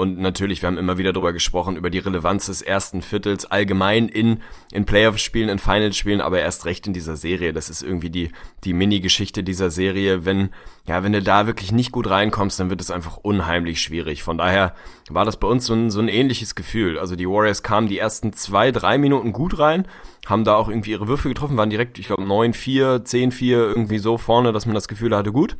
Und 0.00 0.18
natürlich, 0.18 0.62
wir 0.62 0.68
haben 0.68 0.78
immer 0.78 0.96
wieder 0.96 1.12
darüber 1.12 1.34
gesprochen, 1.34 1.76
über 1.76 1.90
die 1.90 1.98
Relevanz 1.98 2.46
des 2.46 2.62
ersten 2.62 3.02
Viertels 3.02 3.44
allgemein 3.44 4.08
in, 4.08 4.40
in 4.72 4.86
Playoff-Spielen, 4.86 5.50
in 5.50 5.58
Finals-Spielen, 5.58 6.22
aber 6.22 6.40
erst 6.40 6.64
recht 6.64 6.86
in 6.86 6.94
dieser 6.94 7.16
Serie. 7.16 7.52
Das 7.52 7.68
ist 7.68 7.82
irgendwie 7.82 8.08
die, 8.08 8.30
die 8.64 8.72
Mini-Geschichte 8.72 9.44
dieser 9.44 9.68
Serie. 9.70 10.24
Wenn, 10.24 10.54
ja, 10.86 11.04
wenn 11.04 11.12
du 11.12 11.20
da 11.20 11.46
wirklich 11.46 11.70
nicht 11.70 11.92
gut 11.92 12.08
reinkommst, 12.08 12.58
dann 12.58 12.70
wird 12.70 12.80
es 12.80 12.90
einfach 12.90 13.18
unheimlich 13.18 13.82
schwierig. 13.82 14.22
Von 14.22 14.38
daher 14.38 14.74
war 15.10 15.26
das 15.26 15.36
bei 15.36 15.46
uns 15.46 15.66
so 15.66 15.74
ein, 15.74 15.90
so 15.90 16.00
ein 16.00 16.08
ähnliches 16.08 16.54
Gefühl. 16.54 16.98
Also 16.98 17.14
die 17.14 17.28
Warriors 17.28 17.62
kamen 17.62 17.86
die 17.86 17.98
ersten 17.98 18.32
zwei, 18.32 18.72
drei 18.72 18.96
Minuten 18.96 19.34
gut 19.34 19.58
rein, 19.58 19.86
haben 20.24 20.44
da 20.44 20.54
auch 20.54 20.70
irgendwie 20.70 20.92
ihre 20.92 21.08
Würfe 21.08 21.28
getroffen, 21.28 21.58
waren 21.58 21.68
direkt, 21.68 21.98
ich 21.98 22.06
glaube, 22.06 22.22
9-4, 22.22 23.04
10-4 23.04 23.50
irgendwie 23.50 23.98
so 23.98 24.16
vorne, 24.16 24.52
dass 24.52 24.64
man 24.64 24.74
das 24.74 24.88
Gefühl 24.88 25.14
hatte, 25.14 25.30
gut. 25.30 25.58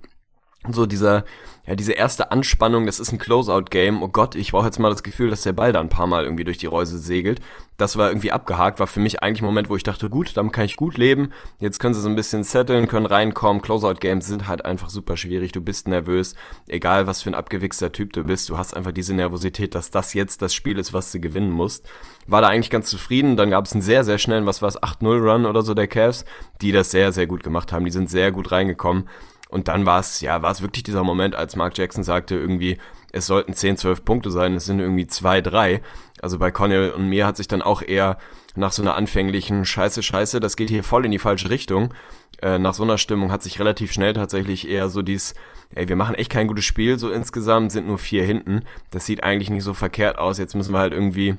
So 0.68 0.84
dieser, 0.84 1.24
ja, 1.66 1.74
diese 1.74 1.92
erste 1.92 2.32
Anspannung, 2.32 2.84
das 2.84 3.00
ist 3.00 3.12
ein 3.12 3.18
Closeout-Game. 3.18 4.02
Oh 4.02 4.08
Gott, 4.08 4.34
ich 4.34 4.52
brauche 4.52 4.66
jetzt 4.66 4.78
mal 4.78 4.90
das 4.90 5.02
Gefühl, 5.02 5.30
dass 5.30 5.40
der 5.40 5.54
Ball 5.54 5.72
da 5.72 5.80
ein 5.80 5.88
paar 5.88 6.06
Mal 6.06 6.24
irgendwie 6.24 6.44
durch 6.44 6.58
die 6.58 6.66
Reuse 6.66 6.98
segelt. 6.98 7.40
Das 7.78 7.96
war 7.96 8.10
irgendwie 8.10 8.30
abgehakt, 8.30 8.78
war 8.78 8.86
für 8.86 9.00
mich 9.00 9.22
eigentlich 9.22 9.40
ein 9.40 9.46
Moment, 9.46 9.70
wo 9.70 9.76
ich 9.76 9.84
dachte, 9.84 10.10
gut, 10.10 10.36
damit 10.36 10.52
kann 10.52 10.66
ich 10.66 10.76
gut 10.76 10.98
leben. 10.98 11.32
Jetzt 11.60 11.78
können 11.78 11.94
sie 11.94 12.02
so 12.02 12.10
ein 12.10 12.14
bisschen 12.14 12.44
setteln, 12.44 12.88
können 12.88 13.06
reinkommen. 13.06 13.62
Closeout-Games 13.62 14.26
sind 14.26 14.48
halt 14.48 14.66
einfach 14.66 14.90
super 14.90 15.16
schwierig. 15.16 15.52
Du 15.52 15.62
bist 15.62 15.88
nervös. 15.88 16.34
Egal, 16.68 17.06
was 17.06 17.22
für 17.22 17.30
ein 17.30 17.34
abgewichster 17.34 17.90
Typ 17.90 18.12
du 18.12 18.24
bist, 18.24 18.50
du 18.50 18.58
hast 18.58 18.76
einfach 18.76 18.92
diese 18.92 19.14
Nervosität, 19.14 19.74
dass 19.74 19.90
das 19.90 20.12
jetzt 20.12 20.42
das 20.42 20.52
Spiel 20.52 20.78
ist, 20.78 20.92
was 20.92 21.10
du 21.10 21.20
gewinnen 21.20 21.52
musst. 21.52 21.88
War 22.26 22.42
da 22.42 22.48
eigentlich 22.48 22.68
ganz 22.68 22.90
zufrieden. 22.90 23.38
Dann 23.38 23.48
gab 23.48 23.64
es 23.64 23.72
einen 23.72 23.80
sehr, 23.80 24.04
sehr 24.04 24.18
schnellen, 24.18 24.44
was 24.44 24.60
war 24.60 24.68
es, 24.68 24.78
8-0-Run 24.78 25.46
oder 25.46 25.62
so 25.62 25.72
der 25.72 25.88
Cavs, 25.88 26.26
die 26.60 26.72
das 26.72 26.90
sehr, 26.90 27.12
sehr 27.12 27.26
gut 27.26 27.42
gemacht 27.42 27.72
haben. 27.72 27.86
Die 27.86 27.90
sind 27.90 28.10
sehr 28.10 28.30
gut 28.30 28.52
reingekommen. 28.52 29.08
Und 29.50 29.68
dann 29.68 29.84
war 29.84 30.00
es, 30.00 30.20
ja, 30.20 30.42
war 30.42 30.52
es 30.52 30.62
wirklich 30.62 30.84
dieser 30.84 31.02
Moment, 31.02 31.34
als 31.34 31.56
Mark 31.56 31.76
Jackson 31.76 32.04
sagte, 32.04 32.36
irgendwie, 32.36 32.78
es 33.12 33.26
sollten 33.26 33.52
10, 33.52 33.76
12 33.76 34.04
Punkte 34.04 34.30
sein, 34.30 34.54
es 34.54 34.64
sind 34.64 34.78
irgendwie 34.78 35.06
zwei, 35.06 35.40
drei. 35.40 35.82
Also 36.22 36.38
bei 36.38 36.50
Connell 36.50 36.90
und 36.90 37.08
mir 37.08 37.26
hat 37.26 37.36
sich 37.36 37.48
dann 37.48 37.62
auch 37.62 37.82
eher 37.82 38.18
nach 38.54 38.72
so 38.72 38.82
einer 38.82 38.96
anfänglichen 38.96 39.64
Scheiße, 39.64 40.02
Scheiße, 40.02 40.40
das 40.40 40.56
geht 40.56 40.70
hier 40.70 40.84
voll 40.84 41.04
in 41.04 41.10
die 41.10 41.18
falsche 41.18 41.50
Richtung. 41.50 41.94
Äh, 42.42 42.58
nach 42.58 42.74
so 42.74 42.82
einer 42.82 42.98
Stimmung 42.98 43.32
hat 43.32 43.42
sich 43.42 43.58
relativ 43.58 43.92
schnell 43.92 44.12
tatsächlich 44.12 44.68
eher 44.68 44.88
so 44.88 45.02
dies, 45.02 45.34
ey, 45.74 45.88
wir 45.88 45.96
machen 45.96 46.14
echt 46.14 46.30
kein 46.30 46.48
gutes 46.48 46.64
Spiel, 46.64 46.98
so 46.98 47.10
insgesamt 47.10 47.72
sind 47.72 47.86
nur 47.86 47.98
vier 47.98 48.24
hinten. 48.24 48.64
Das 48.90 49.06
sieht 49.06 49.24
eigentlich 49.24 49.50
nicht 49.50 49.64
so 49.64 49.74
verkehrt 49.74 50.18
aus. 50.18 50.38
Jetzt 50.38 50.54
müssen 50.54 50.72
wir 50.72 50.78
halt 50.78 50.92
irgendwie 50.92 51.36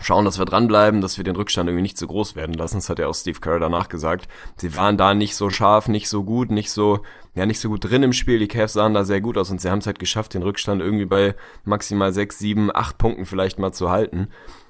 schauen, 0.00 0.24
dass 0.24 0.38
wir 0.38 0.44
dranbleiben, 0.44 1.00
dass 1.00 1.16
wir 1.16 1.24
den 1.24 1.36
Rückstand 1.36 1.68
irgendwie 1.68 1.82
nicht 1.82 1.98
zu 1.98 2.06
groß 2.06 2.36
werden 2.36 2.54
lassen. 2.54 2.76
Das 2.76 2.90
hat 2.90 2.98
ja 2.98 3.08
auch 3.08 3.14
Steve 3.14 3.40
Kerr 3.40 3.58
danach 3.58 3.88
gesagt. 3.88 4.28
Sie 4.56 4.76
waren 4.76 4.96
da 4.96 5.14
nicht 5.14 5.34
so 5.34 5.50
scharf, 5.50 5.88
nicht 5.88 6.08
so 6.08 6.24
gut, 6.24 6.50
nicht 6.50 6.70
so, 6.70 7.00
ja, 7.38 7.46
nicht 7.46 7.60
so 7.60 7.68
gut 7.68 7.84
drin 7.84 8.02
im 8.02 8.12
Spiel. 8.12 8.40
Die 8.40 8.48
Cavs 8.48 8.72
sahen 8.72 8.94
da 8.94 9.04
sehr 9.04 9.20
gut 9.20 9.38
aus 9.38 9.48
und 9.52 9.60
sie 9.60 9.70
haben 9.70 9.78
es 9.78 9.86
halt 9.86 10.00
geschafft, 10.00 10.34
den 10.34 10.42
Rückstand 10.42 10.82
irgendwie 10.82 11.04
bei 11.04 11.36
maximal 11.64 12.12
sechs, 12.12 12.40
sieben, 12.40 12.74
acht 12.74 12.98
Punkten 12.98 13.26
vielleicht 13.26 13.60
mal 13.60 13.72
zu 13.72 13.90
halten. 13.90 14.26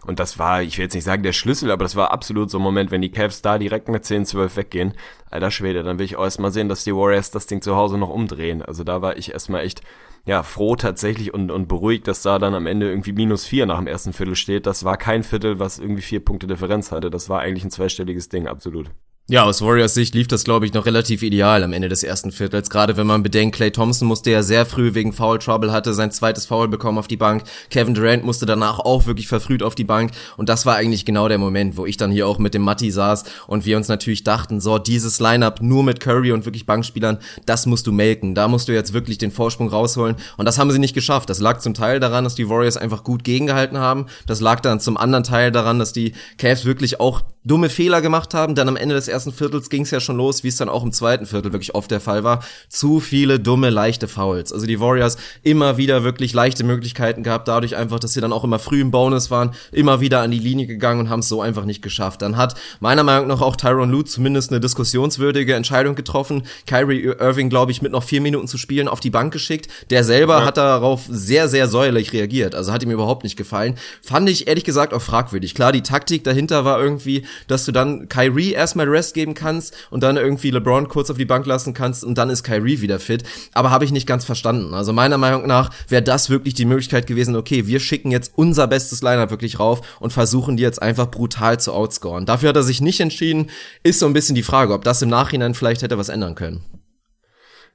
Und 0.07 0.21
das 0.21 0.39
war, 0.39 0.63
ich 0.63 0.77
will 0.77 0.85
jetzt 0.85 0.95
nicht 0.95 1.05
sagen 1.05 1.23
der 1.23 1.33
Schlüssel, 1.33 1.71
aber 1.71 1.85
das 1.85 1.97
war 1.97 2.11
absolut 2.11 2.51
so 2.51 2.59
ein 2.59 2.63
Moment, 2.63 2.91
wenn 2.91 3.01
die 3.01 3.11
Cavs 3.11 3.41
da 3.41 3.57
direkt 3.57 3.89
mit 3.89 4.05
10, 4.05 4.27
12 4.27 4.57
weggehen. 4.57 4.93
Alter 5.31 5.51
Schwede, 5.51 5.83
dann 5.83 5.99
will 5.99 6.05
ich 6.05 6.17
auch 6.17 6.25
erstmal 6.25 6.53
sehen, 6.53 6.69
dass 6.69 6.85
die 6.85 6.95
Warriors 6.95 7.31
das 7.31 7.47
Ding 7.47 7.63
zu 7.63 7.75
Hause 7.75 7.97
noch 7.97 8.11
umdrehen. 8.11 8.61
Also 8.61 8.85
da 8.85 9.01
war 9.01 9.17
ich 9.17 9.33
erstmal 9.33 9.65
echt 9.65 9.81
ja, 10.27 10.43
froh 10.43 10.77
tatsächlich 10.77 11.33
und, 11.33 11.51
und 11.51 11.69
beruhigt, 11.69 12.07
dass 12.07 12.21
da 12.21 12.39
dann 12.39 12.55
am 12.55 12.67
Ende 12.67 12.91
irgendwie 12.91 13.13
minus 13.13 13.47
vier 13.47 13.65
nach 13.65 13.79
dem 13.79 13.87
ersten 13.87 14.13
Viertel 14.13 14.37
steht. 14.37 14.67
Das 14.67 14.85
war 14.85 14.99
kein 14.99 15.23
Viertel, 15.23 15.59
was 15.59 15.79
irgendwie 15.79 16.03
vier 16.03 16.23
Punkte 16.23 16.47
Differenz 16.47 16.93
hatte. 16.93 17.09
Das 17.09 17.31
war 17.31 17.41
eigentlich 17.41 17.65
ein 17.65 17.71
zweistelliges 17.71 18.29
Ding, 18.29 18.47
absolut. 18.47 18.91
Ja, 19.31 19.45
aus 19.45 19.61
Warriors 19.61 19.93
Sicht 19.93 20.15
lief 20.15 20.27
das, 20.27 20.45
glaube 20.45 20.65
ich, 20.65 20.73
noch 20.73 20.87
relativ 20.87 21.23
ideal 21.23 21.63
am 21.63 21.75
Ende 21.75 21.91
des 21.91 22.03
ersten 22.03 22.33
Viertels. 22.33 22.71
Gerade 22.71 22.97
wenn 22.97 23.07
man 23.07 23.23
bedenkt, 23.23 23.57
Clay 23.57 23.71
Thompson 23.71 24.09
musste 24.09 24.31
ja 24.31 24.43
sehr 24.43 24.65
früh 24.65 24.95
wegen 24.95 25.13
Foul 25.13 25.39
Trouble, 25.39 25.71
hatte 25.71 25.93
sein 25.93 26.11
zweites 26.11 26.47
Foul 26.47 26.67
bekommen 26.67 26.97
auf 26.97 27.09
die 27.09 27.19
Bank. 27.19 27.43
Kevin 27.69 27.93
Durant 27.93 28.25
musste 28.25 28.47
danach 28.47 28.79
auch 28.79 29.05
wirklich 29.05 29.29
verfrüht 29.29 29.63
auf 29.63 29.75
die 29.75 29.85
Bank. 29.85 30.13
Und 30.39 30.49
das 30.49 30.65
war 30.65 30.77
eigentlich 30.77 31.05
genau 31.05 31.29
der 31.29 31.37
Moment, 31.37 31.77
wo 31.77 31.85
ich 31.85 31.99
dann 31.99 32.11
hier 32.11 32.27
auch 32.27 32.39
mit 32.39 32.55
dem 32.55 32.63
Matti 32.63 32.91
saß 32.91 33.25
und 33.47 33.67
wir 33.67 33.77
uns 33.77 33.89
natürlich 33.89 34.25
dachten, 34.25 34.63
so, 34.63 34.79
dieses 34.79 35.21
Lineup 35.21 35.61
nur 35.61 35.83
mit 35.83 36.01
Curry 36.01 36.33
und 36.33 36.47
wirklich 36.47 36.65
Bankspielern, 36.65 37.19
das 37.45 37.67
musst 37.67 37.87
du 37.87 37.93
melken. 37.93 38.35
Da 38.35 38.49
musst 38.49 38.69
du 38.69 38.73
jetzt 38.73 38.95
wirklich 38.95 39.19
den 39.19 39.31
Vorsprung 39.31 39.69
rausholen. 39.69 40.17
Und 40.39 40.47
das 40.47 40.57
haben 40.57 40.71
sie 40.71 40.79
nicht 40.79 40.95
geschafft. 40.95 41.29
Das 41.29 41.39
lag 41.39 41.59
zum 41.59 41.75
Teil 41.75 42.01
daran, 42.01 42.25
dass 42.25 42.35
die 42.35 42.49
Warriors 42.49 42.79
einfach 42.79 43.05
gut 43.05 43.25
gegengehalten 43.25 43.77
haben. 43.77 44.07
Das 44.27 44.41
lag 44.41 44.61
dann 44.61 44.81
zum 44.81 44.97
anderen 44.97 45.25
Teil 45.25 45.53
daran, 45.53 45.79
dass 45.79 45.93
die 45.93 46.15
Cavs 46.39 46.65
wirklich 46.65 46.99
auch 46.99 47.21
dumme 47.45 47.69
Fehler 47.69 48.01
gemacht 48.01 48.33
haben. 48.33 48.55
Dann 48.55 48.69
am 48.69 48.77
Ende 48.77 48.95
des 48.95 49.09
ersten 49.09 49.18
Viertels 49.27 49.71
ging 49.71 49.83
es 49.83 49.91
ja 49.91 50.01
schon 50.01 50.17
los, 50.17 50.45
wie 50.45 50.49
es 50.49 50.57
dann 50.57 50.69
auch 50.69 50.83
im 50.83 50.93
zweiten 50.93 51.27
Viertel 51.27 51.53
wirklich 51.53 51.75
oft 51.75 51.91
der 51.91 52.01
Fall 52.01 52.25
war. 52.25 52.45
Zu 52.69 53.01
viele 53.01 53.41
dumme, 53.41 53.71
leichte 53.71 54.09
Fouls. 54.09 54.53
Also 54.53 54.67
die 54.67 54.81
Warriors 54.81 55.17
immer 55.43 55.77
wieder 55.77 56.05
wirklich 56.05 56.33
leichte 56.33 56.65
Möglichkeiten 56.65 57.23
gehabt, 57.23 57.49
dadurch 57.49 57.77
einfach, 57.77 57.99
dass 57.99 58.13
sie 58.13 58.21
dann 58.21 58.33
auch 58.33 58.45
immer 58.45 58.59
früh 58.59 58.81
im 58.81 58.91
Bonus 58.91 59.31
waren, 59.31 59.55
immer 59.73 60.01
wieder 60.01 60.21
an 60.21 60.31
die 60.31 60.39
Linie 60.39 60.67
gegangen 60.67 61.01
und 61.01 61.11
haben 61.11 61.21
es 61.21 61.29
so 61.29 61.41
einfach 61.43 61.65
nicht 61.65 61.83
geschafft. 61.83 62.23
Dann 62.23 62.37
hat 62.37 62.55
meiner 62.81 63.03
Meinung 63.03 63.29
nach 63.29 63.41
auch 63.41 63.57
Tyron 63.57 63.91
Lue 63.91 64.05
zumindest 64.05 64.51
eine 64.51 64.61
diskussionswürdige 64.61 65.55
Entscheidung 65.55 65.95
getroffen. 65.95 66.43
Kyrie 66.67 67.03
Irving, 67.03 67.51
glaube 67.51 67.73
ich, 67.73 67.83
mit 67.83 67.93
noch 67.93 68.03
vier 68.03 68.21
Minuten 68.21 68.49
zu 68.49 68.59
spielen 68.59 68.89
auf 68.89 69.01
die 69.01 69.11
Bank 69.11 69.33
geschickt. 69.33 69.69
Der 69.91 70.05
selber 70.05 70.41
ja. 70.41 70.45
hat 70.45 70.57
darauf 70.57 71.03
sehr, 71.09 71.49
sehr 71.49 71.69
säuerlich 71.69 72.13
reagiert. 72.13 72.55
Also 72.55 72.73
hat 72.73 72.83
ihm 72.83 72.91
überhaupt 72.91 73.25
nicht 73.25 73.37
gefallen. 73.37 73.77
Fand 74.03 74.29
ich 74.29 74.49
ehrlich 74.49 74.65
gesagt 74.65 74.93
auch 74.93 75.03
fragwürdig. 75.03 75.55
Klar, 75.55 75.73
die 75.73 75.83
Taktik 75.83 76.25
dahinter 76.25 76.65
war 76.65 76.81
irgendwie, 76.81 77.25
dass 77.47 77.65
du 77.65 77.73
dann 77.73 78.09
Kyrie 78.09 78.53
erstmal 78.53 78.89
Rest 78.89 79.08
geben 79.13 79.35
kannst 79.35 79.75
und 79.91 80.03
dann 80.03 80.17
irgendwie 80.17 80.51
LeBron 80.51 80.89
kurz 80.89 81.11
auf 81.11 81.17
die 81.17 81.25
Bank 81.25 81.47
lassen 81.47 81.75
kannst 81.75 82.05
und 82.05 82.17
dann 82.17 82.31
ist 82.31 82.43
Kyrie 82.43 82.81
wieder 82.81 82.99
fit. 82.99 83.25
Aber 83.53 83.71
habe 83.71 83.85
ich 83.85 83.93
nicht 83.93 84.07
ganz 84.07 84.25
verstanden. 84.25 84.75
Also 84.75 84.93
meiner 84.93 85.19
Meinung 85.19 85.47
nach 85.47 85.71
wäre 85.89 86.03
das 86.03 86.31
wirklich 86.31 86.55
die 86.55 86.65
Möglichkeit 86.65 87.07
gewesen, 87.07 87.37
okay, 87.37 87.67
wir 87.67 87.81
schicken 87.81 88.11
jetzt 88.11 88.33
unser 88.37 88.67
bestes 88.67 89.03
Lineup 89.03 89.31
wirklich 89.31 89.59
rauf 89.59 89.81
und 90.01 90.13
versuchen 90.13 90.57
die 90.57 90.63
jetzt 90.63 90.83
einfach 90.83 91.11
brutal 91.11 91.61
zu 91.61 91.73
outscoren. 91.73 92.27
Dafür 92.27 92.51
hat 92.51 92.57
er 92.57 92.63
sich 92.63 92.81
nicht 92.81 93.01
entschieden. 93.01 93.51
Ist 93.83 93.99
so 93.99 94.07
ein 94.07 94.13
bisschen 94.13 94.35
die 94.35 94.43
Frage, 94.43 94.73
ob 94.75 94.85
das 94.85 95.03
im 95.03 95.09
Nachhinein 95.09 95.55
vielleicht 95.55 95.83
hätte 95.83 95.99
was 95.99 96.09
ändern 96.09 96.35
können. 96.35 96.78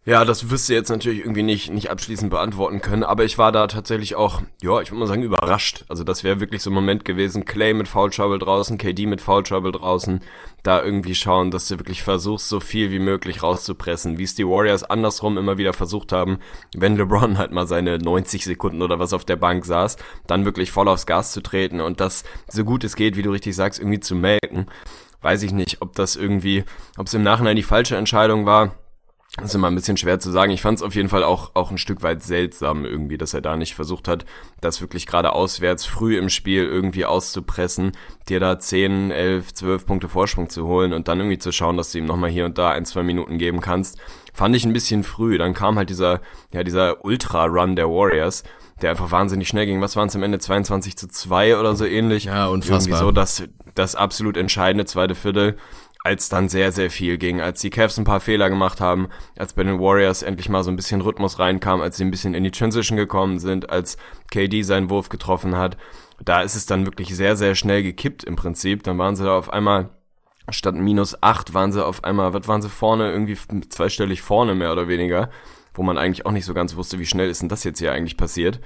Ja, 0.06 0.26
das 0.26 0.50
wirst 0.50 0.68
du 0.68 0.74
jetzt 0.74 0.90
natürlich 0.90 1.20
irgendwie 1.20 1.44
nicht, 1.44 1.72
nicht 1.72 1.90
abschließend 1.90 2.30
beantworten 2.30 2.82
können, 2.82 3.06
aber 3.06 3.24
ich 3.24 3.38
war 3.38 3.54
da 3.54 3.68
tatsächlich 3.68 4.16
auch, 4.16 4.42
ja, 4.62 4.82
ich 4.82 4.92
würde 4.92 5.00
mal 5.00 5.08
sagen, 5.08 5.24
überrascht. 5.24 5.86
Also 5.88 6.04
das 6.04 6.26
wäre 6.26 6.42
wirklich 6.42 6.62
so 6.62 6.72
ein 6.72 6.74
Moment 6.74 7.06
gewesen, 7.06 7.46
Clay 7.46 7.74
mit 7.74 7.88
Foul 7.88 8.10
Trouble 8.10 8.38
draußen, 8.38 8.78
KD 8.78 9.06
mit 9.06 9.22
Foul 9.22 9.44
Trouble 9.44 9.72
draußen, 9.72 10.20
da 10.62 10.84
irgendwie 10.84 11.16
schauen, 11.16 11.52
dass 11.52 11.70
du 11.70 11.80
wirklich 11.80 12.04
versuchst, 12.04 12.50
so 12.50 12.60
viel 12.60 12.92
wie 12.92 13.00
möglich 13.00 13.44
rauszupressen, 13.44 14.18
wie 14.18 14.24
es 14.24 14.36
die 14.36 14.46
Warriors 14.46 14.84
andersrum 14.84 15.38
immer 15.38 15.58
wieder 15.58 15.72
versucht 15.72 16.12
haben, 16.12 16.40
wenn 16.76 16.98
LeBron 16.98 17.38
halt 17.38 17.54
mal 17.54 17.66
seine 17.66 17.98
90 17.98 18.44
Sekunden 18.44 18.82
oder 18.82 19.00
was 19.00 19.14
auf 19.14 19.24
der 19.24 19.38
Bank 19.38 19.64
saß, 19.64 19.96
dann 20.28 20.44
wirklich 20.44 20.70
voll 20.70 20.90
aufs 20.90 21.06
Gas 21.06 21.32
zu 21.32 21.42
treten 21.42 21.80
und 21.80 22.02
das 22.02 22.26
so 22.50 22.66
gut 22.66 22.84
es 22.84 22.98
geht, 22.98 23.16
wie 23.16 23.22
du 23.22 23.32
richtig 23.32 23.56
sagst, 23.56 23.80
irgendwie 23.80 24.02
zu 24.02 24.16
melken. 24.16 24.66
Weiß 25.22 25.44
ich 25.44 25.54
nicht, 25.54 25.82
ob 25.82 25.96
das 25.96 26.18
irgendwie, 26.18 26.66
ob 26.98 27.08
es 27.08 27.14
im 27.14 27.24
Nachhinein 27.24 27.56
die 27.56 27.64
falsche 27.64 27.96
Entscheidung 27.96 28.46
war 28.46 28.76
Das 29.38 29.46
ist 29.46 29.56
immer 29.56 29.68
ein 29.68 29.74
bisschen 29.74 29.98
schwer 29.98 30.20
zu 30.20 30.30
sagen. 30.30 30.52
Ich 30.52 30.62
fand 30.62 30.78
es 30.78 30.84
auf 30.84 30.94
jeden 30.94 31.10
Fall 31.10 31.24
auch, 31.24 31.56
auch 31.56 31.72
ein 31.72 31.80
Stück 31.80 32.04
weit 32.04 32.22
seltsam 32.22 32.86
irgendwie, 32.86 33.18
dass 33.18 33.34
er 33.34 33.42
da 33.42 33.58
nicht 33.58 33.74
versucht 33.74 34.08
hat, 34.08 34.26
das 34.62 34.80
wirklich 34.80 35.08
gerade 35.08 35.34
auswärts 35.34 35.86
früh 35.86 36.20
im 36.20 36.30
Spiel 36.30 36.64
irgendwie 36.64 37.06
auszupressen, 37.06 37.94
dir 38.30 38.40
da 38.40 38.60
10, 38.60 39.10
11, 39.10 39.56
12 39.56 39.86
Punkte 39.88 40.08
Vorsprung 40.08 40.50
zu 40.50 40.68
holen 40.68 40.94
und 40.94 41.08
dann 41.08 41.20
irgendwie 41.20 41.40
zu 41.40 41.52
schauen, 41.52 41.78
dass 41.78 41.92
du 41.92 41.98
ihm 41.98 42.06
nochmal 42.06 42.30
hier 42.30 42.46
und 42.46 42.60
da 42.60 42.70
ein, 42.70 42.86
zwei 42.86 43.02
Minuten 43.02 43.40
geben 43.40 43.60
kannst. 43.60 43.98
Fand 44.34 44.56
ich 44.56 44.66
ein 44.66 44.74
bisschen 44.74 45.04
früh. 45.04 45.40
Dann 45.40 45.56
kam 45.56 45.78
halt 45.78 45.90
dieser, 45.90 46.22
ja, 46.52 46.64
dieser 46.64 47.04
Ultra-Run 47.04 47.76
der 47.76 47.90
Warriors, 47.90 48.44
der 48.84 48.92
einfach 48.92 49.10
wahnsinnig 49.10 49.48
schnell 49.48 49.66
ging. 49.66 49.82
Was 49.82 49.96
waren 49.96 50.10
es 50.10 50.16
am 50.16 50.22
Ende? 50.22 50.38
22 50.38 50.96
zu 50.96 51.08
2 51.08 51.58
oder 51.58 51.76
so 51.76 51.86
ähnlich? 51.86 52.26
Ja, 52.26 52.48
unfassbar. 52.48 53.00
Irgendwie 53.00 53.00
so 53.00 53.12
das, 53.12 53.44
das 53.74 53.96
absolut 53.96 54.38
entscheidende 54.38 54.86
zweite 54.86 55.16
Viertel 55.16 55.58
als 56.04 56.28
dann 56.28 56.50
sehr, 56.50 56.72
sehr 56.74 56.90
viel 56.90 57.18
ging, 57.18 57.40
als 57.40 57.62
die 57.62 57.70
Cavs 57.70 57.98
ein 57.98 58.04
paar 58.04 58.20
Fehler 58.20 58.50
gemacht 58.50 58.82
haben, 58.82 59.08
als 59.38 59.54
bei 59.54 59.64
den 59.64 59.80
Warriors 59.80 60.22
endlich 60.22 60.50
mal 60.50 60.64
so 60.64 60.70
ein 60.70 60.76
bisschen 60.76 61.02
Rhythmus 61.02 61.40
reinkam, 61.40 61.82
als 61.82 61.98
sie 61.98 62.04
ein 62.04 62.12
bisschen 62.12 62.34
in 62.34 62.44
die 62.44 62.52
Transition 62.52 62.98
gekommen 62.98 63.40
sind, 63.40 63.70
als 63.70 63.98
KD 64.30 64.64
seinen 64.64 64.90
Wurf 64.90 65.08
getroffen 65.08 65.58
hat. 65.58 65.78
Da 66.22 66.42
ist 66.42 66.56
es 66.56 66.66
dann 66.66 66.86
wirklich 66.86 67.16
sehr, 67.16 67.38
sehr 67.38 67.56
schnell 67.56 67.84
gekippt 67.84 68.26
im 68.26 68.36
Prinzip. 68.36 68.84
Dann 68.84 68.98
waren 68.98 69.16
sie 69.16 69.24
da 69.24 69.38
auf 69.38 69.52
einmal 69.52 69.90
statt 70.50 70.76
minus 70.76 71.22
acht 71.24 71.54
waren 71.54 71.72
sie 71.72 71.86
auf 71.86 72.04
einmal, 72.04 72.34
was 72.34 72.50
waren 72.50 72.62
sie 72.62 72.70
vorne, 72.70 73.10
irgendwie 73.10 73.38
zweistellig 73.70 74.22
vorne 74.22 74.56
mehr 74.56 74.74
oder 74.74 74.90
weniger, 74.90 75.30
wo 75.74 75.84
man 75.84 75.98
eigentlich 75.98 76.26
auch 76.26 76.32
nicht 76.32 76.46
so 76.46 76.54
ganz 76.54 76.76
wusste, 76.76 77.00
wie 77.00 77.06
schnell 77.06 77.30
ist 77.30 77.42
denn 77.42 77.50
das 77.50 77.64
jetzt 77.64 77.80
hier 77.80 77.94
eigentlich 77.94 78.18
passiert. 78.18 78.60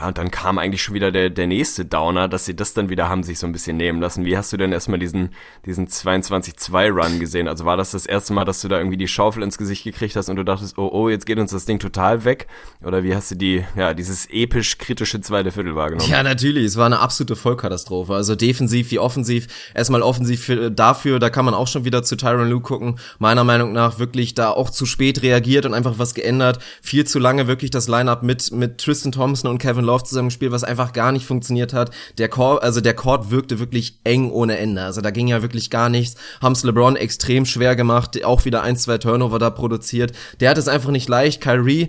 Ja, 0.00 0.08
und 0.08 0.16
dann 0.16 0.30
kam 0.30 0.56
eigentlich 0.56 0.82
schon 0.82 0.94
wieder 0.94 1.12
der, 1.12 1.28
der 1.28 1.46
nächste 1.46 1.84
Downer, 1.84 2.26
dass 2.26 2.46
sie 2.46 2.56
das 2.56 2.72
dann 2.72 2.88
wieder 2.88 3.10
haben 3.10 3.22
sich 3.22 3.38
so 3.38 3.46
ein 3.46 3.52
bisschen 3.52 3.76
nehmen 3.76 4.00
lassen. 4.00 4.24
Wie 4.24 4.34
hast 4.34 4.50
du 4.50 4.56
denn 4.56 4.72
erstmal 4.72 4.98
diesen, 4.98 5.34
diesen 5.66 5.88
22-2-Run 5.88 7.20
gesehen? 7.20 7.48
Also 7.48 7.66
war 7.66 7.76
das 7.76 7.90
das 7.90 8.06
erste 8.06 8.32
Mal, 8.32 8.46
dass 8.46 8.62
du 8.62 8.68
da 8.68 8.78
irgendwie 8.78 8.96
die 8.96 9.08
Schaufel 9.08 9.42
ins 9.42 9.58
Gesicht 9.58 9.84
gekriegt 9.84 10.16
hast 10.16 10.30
und 10.30 10.36
du 10.36 10.42
dachtest, 10.42 10.78
oh, 10.78 10.88
oh, 10.90 11.10
jetzt 11.10 11.26
geht 11.26 11.38
uns 11.38 11.50
das 11.50 11.66
Ding 11.66 11.78
total 11.78 12.24
weg? 12.24 12.46
Oder 12.82 13.04
wie 13.04 13.14
hast 13.14 13.30
du 13.30 13.34
die, 13.34 13.62
ja, 13.76 13.92
dieses 13.92 14.26
episch 14.30 14.78
kritische 14.78 15.20
zweite 15.20 15.50
Viertel 15.50 15.76
wahrgenommen? 15.76 16.10
Ja, 16.10 16.22
natürlich. 16.22 16.64
Es 16.64 16.78
war 16.78 16.86
eine 16.86 17.00
absolute 17.00 17.36
Vollkatastrophe. 17.36 18.14
Also 18.14 18.36
defensiv 18.36 18.90
wie 18.92 18.98
offensiv. 18.98 19.48
Erstmal 19.74 20.00
offensiv 20.00 20.42
für, 20.42 20.70
dafür, 20.70 21.18
da 21.18 21.28
kann 21.28 21.44
man 21.44 21.52
auch 21.52 21.68
schon 21.68 21.84
wieder 21.84 22.02
zu 22.02 22.16
Tyron 22.16 22.48
Lue 22.48 22.62
gucken. 22.62 22.98
Meiner 23.18 23.44
Meinung 23.44 23.74
nach 23.74 23.98
wirklich 23.98 24.32
da 24.32 24.48
auch 24.48 24.70
zu 24.70 24.86
spät 24.86 25.20
reagiert 25.22 25.66
und 25.66 25.74
einfach 25.74 25.98
was 25.98 26.14
geändert. 26.14 26.58
Viel 26.80 27.06
zu 27.06 27.18
lange 27.18 27.48
wirklich 27.48 27.70
das 27.70 27.86
Lineup 27.86 28.22
mit, 28.22 28.50
mit 28.50 28.78
Tristan 28.78 29.12
Thompson 29.12 29.50
und 29.50 29.58
Kevin 29.58 29.89
Love 29.90 30.04
zusammengespielt, 30.04 30.52
was 30.52 30.62
einfach 30.62 30.92
gar 30.92 31.10
nicht 31.10 31.26
funktioniert 31.26 31.72
hat. 31.72 31.90
Der 32.18 32.28
Court, 32.28 32.62
also 32.62 32.80
der 32.80 32.94
Court 32.94 33.30
wirkte 33.30 33.58
wirklich 33.58 33.98
eng 34.04 34.30
ohne 34.30 34.56
Ende. 34.56 34.82
Also 34.82 35.00
da 35.00 35.10
ging 35.10 35.26
ja 35.26 35.42
wirklich 35.42 35.68
gar 35.68 35.88
nichts. 35.88 36.14
Haben's 36.40 36.62
LeBron 36.62 36.94
extrem 36.94 37.44
schwer 37.44 37.74
gemacht, 37.74 38.24
auch 38.24 38.44
wieder 38.44 38.62
ein, 38.62 38.76
zwei 38.76 38.98
Turnover 38.98 39.38
da 39.40 39.50
produziert. 39.50 40.12
Der 40.38 40.50
hat 40.50 40.58
es 40.58 40.68
einfach 40.68 40.90
nicht 40.90 41.08
leicht. 41.08 41.40
Kyrie 41.40 41.88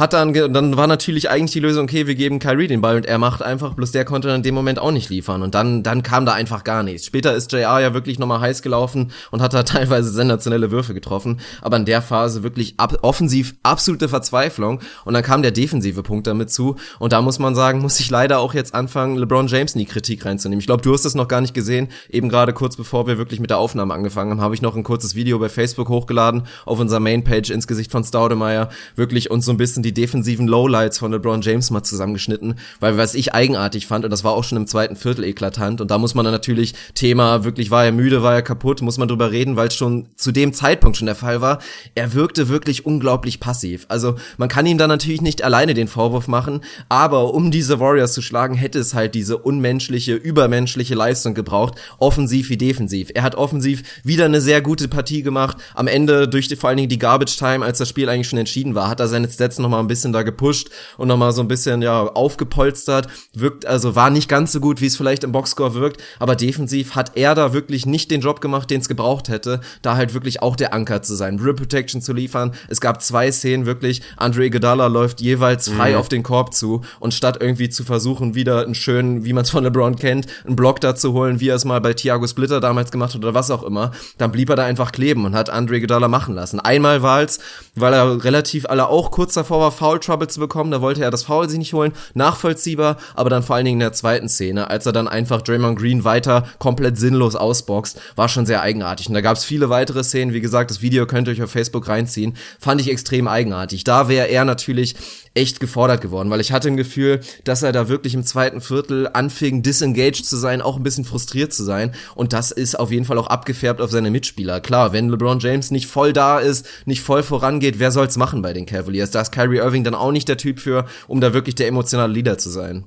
hat 0.00 0.14
dann, 0.14 0.32
dann 0.32 0.76
war 0.78 0.86
natürlich 0.86 1.28
eigentlich 1.30 1.52
die 1.52 1.60
Lösung, 1.60 1.84
okay, 1.84 2.06
wir 2.06 2.14
geben 2.14 2.38
Kyrie 2.38 2.66
den 2.66 2.80
Ball 2.80 2.96
und 2.96 3.06
er 3.06 3.18
macht 3.18 3.42
einfach, 3.42 3.74
bloß 3.74 3.92
der 3.92 4.06
konnte 4.06 4.28
dann 4.28 4.38
in 4.38 4.42
dem 4.42 4.54
Moment 4.54 4.78
auch 4.78 4.92
nicht 4.92 5.10
liefern. 5.10 5.42
Und 5.42 5.54
dann, 5.54 5.82
dann 5.82 6.02
kam 6.02 6.24
da 6.24 6.32
einfach 6.32 6.64
gar 6.64 6.82
nichts. 6.82 7.06
Später 7.06 7.34
ist 7.34 7.52
JR 7.52 7.80
ja 7.80 7.92
wirklich 7.92 8.18
nochmal 8.18 8.40
heiß 8.40 8.62
gelaufen 8.62 9.12
und 9.30 9.42
hat 9.42 9.52
da 9.52 9.62
teilweise 9.62 10.10
sensationelle 10.10 10.70
Würfe 10.70 10.94
getroffen, 10.94 11.40
aber 11.60 11.76
in 11.76 11.84
der 11.84 12.00
Phase 12.00 12.42
wirklich 12.42 12.74
ab, 12.78 12.98
offensiv 13.02 13.54
absolute 13.62 14.08
Verzweiflung. 14.08 14.80
Und 15.04 15.12
dann 15.14 15.22
kam 15.22 15.42
der 15.42 15.50
defensive 15.50 16.02
Punkt 16.02 16.26
damit 16.26 16.50
zu. 16.50 16.76
Und 16.98 17.12
da 17.12 17.20
muss 17.20 17.38
man 17.38 17.54
sagen, 17.54 17.80
muss 17.80 18.00
ich 18.00 18.08
leider 18.08 18.40
auch 18.40 18.54
jetzt 18.54 18.74
anfangen, 18.74 19.16
LeBron 19.16 19.48
James 19.48 19.74
in 19.74 19.80
die 19.80 19.86
Kritik 19.86 20.24
reinzunehmen. 20.24 20.60
Ich 20.60 20.66
glaube, 20.66 20.82
du 20.82 20.94
hast 20.94 21.04
das 21.04 21.14
noch 21.14 21.28
gar 21.28 21.42
nicht 21.42 21.52
gesehen, 21.52 21.88
eben 22.08 22.30
gerade 22.30 22.54
kurz 22.54 22.74
bevor 22.74 23.06
wir 23.06 23.18
wirklich 23.18 23.38
mit 23.38 23.50
der 23.50 23.58
Aufnahme 23.58 23.92
angefangen 23.92 24.30
haben, 24.30 24.40
habe 24.40 24.54
ich 24.54 24.62
noch 24.62 24.76
ein 24.76 24.82
kurzes 24.82 25.14
Video 25.14 25.38
bei 25.38 25.50
Facebook 25.50 25.90
hochgeladen 25.90 26.44
auf 26.64 26.80
unserer 26.80 27.00
Mainpage 27.00 27.50
ins 27.50 27.66
Gesicht 27.66 27.92
von 27.92 28.02
Staudemeyer, 28.02 28.70
wirklich 28.96 29.30
uns 29.30 29.44
so 29.44 29.52
ein 29.52 29.58
bisschen 29.58 29.82
die 29.82 29.89
die 29.90 30.00
defensiven 30.00 30.46
Lowlights 30.46 30.98
von 30.98 31.12
LeBron 31.12 31.42
James 31.42 31.70
mal 31.70 31.82
zusammengeschnitten, 31.82 32.54
weil 32.78 32.96
was 32.96 33.14
ich 33.14 33.34
eigenartig 33.34 33.86
fand, 33.86 34.04
und 34.04 34.10
das 34.10 34.24
war 34.24 34.32
auch 34.32 34.44
schon 34.44 34.58
im 34.58 34.66
zweiten 34.66 34.96
Viertel 34.96 35.24
eklatant, 35.24 35.80
und 35.80 35.90
da 35.90 35.98
muss 35.98 36.14
man 36.14 36.24
dann 36.24 36.32
natürlich, 36.32 36.74
Thema, 36.94 37.44
wirklich 37.44 37.70
war 37.70 37.84
er 37.84 37.92
müde, 37.92 38.22
war 38.22 38.34
er 38.34 38.42
kaputt, 38.42 38.82
muss 38.82 38.98
man 38.98 39.08
drüber 39.08 39.32
reden, 39.32 39.56
weil 39.56 39.68
es 39.68 39.74
schon 39.74 40.08
zu 40.16 40.32
dem 40.32 40.52
Zeitpunkt 40.52 40.96
schon 40.96 41.06
der 41.06 41.14
Fall 41.14 41.40
war, 41.40 41.58
er 41.94 42.14
wirkte 42.14 42.48
wirklich 42.48 42.86
unglaublich 42.86 43.40
passiv. 43.40 43.86
Also 43.88 44.16
man 44.36 44.48
kann 44.48 44.66
ihm 44.66 44.78
da 44.78 44.86
natürlich 44.86 45.22
nicht 45.22 45.42
alleine 45.42 45.74
den 45.74 45.88
Vorwurf 45.88 46.28
machen, 46.28 46.60
aber 46.88 47.34
um 47.34 47.50
diese 47.50 47.80
Warriors 47.80 48.12
zu 48.12 48.22
schlagen, 48.22 48.54
hätte 48.54 48.78
es 48.78 48.94
halt 48.94 49.14
diese 49.14 49.38
unmenschliche, 49.38 50.14
übermenschliche 50.14 50.94
Leistung 50.94 51.34
gebraucht, 51.34 51.74
offensiv 51.98 52.48
wie 52.48 52.56
defensiv. 52.56 53.10
Er 53.14 53.22
hat 53.22 53.34
offensiv 53.34 53.82
wieder 54.04 54.24
eine 54.24 54.40
sehr 54.40 54.60
gute 54.60 54.88
Partie 54.88 55.22
gemacht, 55.22 55.56
am 55.74 55.86
Ende 55.86 56.28
durch 56.28 56.48
die, 56.48 56.56
vor 56.56 56.68
allen 56.68 56.76
Dingen 56.76 56.88
die 56.88 56.98
Garbage 56.98 57.36
Time, 57.36 57.64
als 57.64 57.78
das 57.78 57.88
Spiel 57.88 58.08
eigentlich 58.08 58.28
schon 58.28 58.38
entschieden 58.38 58.74
war, 58.74 58.88
hat 58.88 59.00
er 59.00 59.08
seine 59.08 59.28
Stats 59.30 59.58
nochmal 59.70 59.84
ein 59.84 59.88
bisschen 59.88 60.12
da 60.12 60.22
gepusht 60.22 60.68
und 60.98 61.06
nochmal 61.06 61.32
so 61.32 61.40
ein 61.40 61.48
bisschen, 61.48 61.80
ja, 61.80 62.02
aufgepolstert. 62.02 63.06
Wirkt, 63.32 63.66
also 63.66 63.94
war 63.94 64.10
nicht 64.10 64.28
ganz 64.28 64.50
so 64.50 64.58
gut, 64.58 64.80
wie 64.80 64.86
es 64.86 64.96
vielleicht 64.96 65.22
im 65.22 65.32
Boxscore 65.32 65.74
wirkt, 65.74 66.02
aber 66.18 66.34
defensiv 66.34 66.96
hat 66.96 67.12
er 67.16 67.36
da 67.36 67.52
wirklich 67.52 67.86
nicht 67.86 68.10
den 68.10 68.20
Job 68.20 68.40
gemacht, 68.40 68.68
den 68.68 68.80
es 68.80 68.88
gebraucht 68.88 69.28
hätte, 69.28 69.60
da 69.82 69.96
halt 69.96 70.12
wirklich 70.12 70.42
auch 70.42 70.56
der 70.56 70.74
Anker 70.74 71.02
zu 71.02 71.14
sein, 71.14 71.38
Rip 71.38 71.58
Protection 71.58 72.02
zu 72.02 72.12
liefern. 72.12 72.52
Es 72.68 72.80
gab 72.80 73.00
zwei 73.00 73.30
Szenen 73.30 73.64
wirklich, 73.64 74.02
Andre 74.16 74.46
Iguodala 74.46 74.88
läuft 74.88 75.20
jeweils 75.20 75.68
frei 75.68 75.92
mhm. 75.92 75.98
auf 75.98 76.08
den 76.08 76.24
Korb 76.24 76.52
zu 76.52 76.82
und 76.98 77.14
statt 77.14 77.38
irgendwie 77.40 77.68
zu 77.68 77.84
versuchen, 77.84 78.34
wieder 78.34 78.64
einen 78.64 78.74
schönen, 78.74 79.24
wie 79.24 79.32
man 79.32 79.44
es 79.44 79.50
von 79.50 79.62
LeBron 79.62 79.96
kennt, 79.96 80.26
einen 80.44 80.56
Block 80.56 80.80
da 80.80 80.96
zu 80.96 81.12
holen, 81.12 81.38
wie 81.38 81.48
er 81.48 81.56
es 81.56 81.64
mal 81.64 81.80
bei 81.80 81.94
Thiago 81.94 82.26
Splitter 82.26 82.60
damals 82.60 82.90
gemacht 82.90 83.14
hat 83.14 83.22
oder 83.22 83.34
was 83.34 83.50
auch 83.50 83.62
immer, 83.62 83.92
dann 84.18 84.32
blieb 84.32 84.50
er 84.50 84.56
da 84.56 84.64
einfach 84.64 84.90
kleben 84.90 85.24
und 85.24 85.34
hat 85.34 85.50
Andre 85.50 85.76
Iguodala 85.76 86.08
machen 86.08 86.34
lassen. 86.34 86.58
Einmal 86.58 87.02
war 87.02 87.22
es, 87.22 87.38
weil 87.76 87.92
er 87.92 88.24
relativ 88.24 88.66
alle 88.66 88.88
auch 88.88 89.10
kurz 89.10 89.34
davor 89.34 89.59
war, 89.60 89.70
Foul 89.70 90.00
Trouble 90.00 90.28
zu 90.28 90.40
bekommen. 90.40 90.70
Da 90.70 90.80
wollte 90.80 91.02
er 91.02 91.10
das 91.10 91.24
Foul 91.24 91.48
sich 91.48 91.58
nicht 91.58 91.72
holen. 91.72 91.92
Nachvollziehbar, 92.14 92.96
aber 93.14 93.30
dann 93.30 93.42
vor 93.42 93.56
allen 93.56 93.64
Dingen 93.64 93.76
in 93.76 93.86
der 93.86 93.92
zweiten 93.92 94.28
Szene, 94.28 94.68
als 94.70 94.86
er 94.86 94.92
dann 94.92 95.08
einfach 95.08 95.42
Draymond 95.42 95.78
Green 95.78 96.04
weiter 96.04 96.44
komplett 96.58 96.98
sinnlos 96.98 97.36
ausboxt, 97.36 98.00
war 98.16 98.28
schon 98.28 98.46
sehr 98.46 98.62
eigenartig. 98.62 99.08
Und 99.08 99.14
da 99.14 99.20
gab 99.20 99.36
es 99.36 99.44
viele 99.44 99.70
weitere 99.70 100.02
Szenen. 100.02 100.34
Wie 100.34 100.40
gesagt, 100.40 100.70
das 100.70 100.82
Video 100.82 101.06
könnt 101.06 101.28
ihr 101.28 101.32
euch 101.32 101.42
auf 101.42 101.50
Facebook 101.50 101.88
reinziehen. 101.88 102.36
Fand 102.58 102.80
ich 102.80 102.90
extrem 102.90 103.28
eigenartig. 103.28 103.84
Da 103.84 104.08
wäre 104.08 104.26
er 104.26 104.44
natürlich 104.44 104.96
echt 105.34 105.60
gefordert 105.60 106.00
geworden, 106.00 106.28
weil 106.30 106.40
ich 106.40 106.50
hatte 106.50 106.68
ein 106.68 106.76
Gefühl, 106.76 107.20
dass 107.44 107.62
er 107.62 107.72
da 107.72 107.88
wirklich 107.88 108.14
im 108.14 108.24
zweiten 108.24 108.60
Viertel 108.60 109.08
anfing, 109.12 109.62
disengaged 109.62 110.24
zu 110.26 110.36
sein, 110.36 110.60
auch 110.60 110.76
ein 110.76 110.82
bisschen 110.82 111.04
frustriert 111.04 111.52
zu 111.52 111.62
sein. 111.62 111.94
Und 112.16 112.32
das 112.32 112.50
ist 112.50 112.78
auf 112.78 112.90
jeden 112.90 113.04
Fall 113.04 113.18
auch 113.18 113.28
abgefärbt 113.28 113.80
auf 113.80 113.90
seine 113.90 114.10
Mitspieler. 114.10 114.60
Klar, 114.60 114.92
wenn 114.92 115.08
LeBron 115.08 115.38
James 115.38 115.70
nicht 115.70 115.86
voll 115.86 116.12
da 116.12 116.40
ist, 116.40 116.66
nicht 116.84 117.02
voll 117.02 117.22
vorangeht, 117.22 117.78
wer 117.78 117.92
soll's 117.92 118.16
machen 118.16 118.42
bei 118.42 118.52
den 118.52 118.66
Cavaliers? 118.66 119.12
Da 119.12 119.20
ist 119.20 119.30
Kyrie 119.30 119.49
Irving 119.58 119.84
dann 119.84 119.94
auch 119.94 120.12
nicht 120.12 120.28
der 120.28 120.36
Typ 120.36 120.60
für, 120.60 120.86
um 121.08 121.20
da 121.20 121.32
wirklich 121.32 121.54
der 121.54 121.68
emotionale 121.68 122.12
Leader 122.12 122.38
zu 122.38 122.50
sein. 122.50 122.84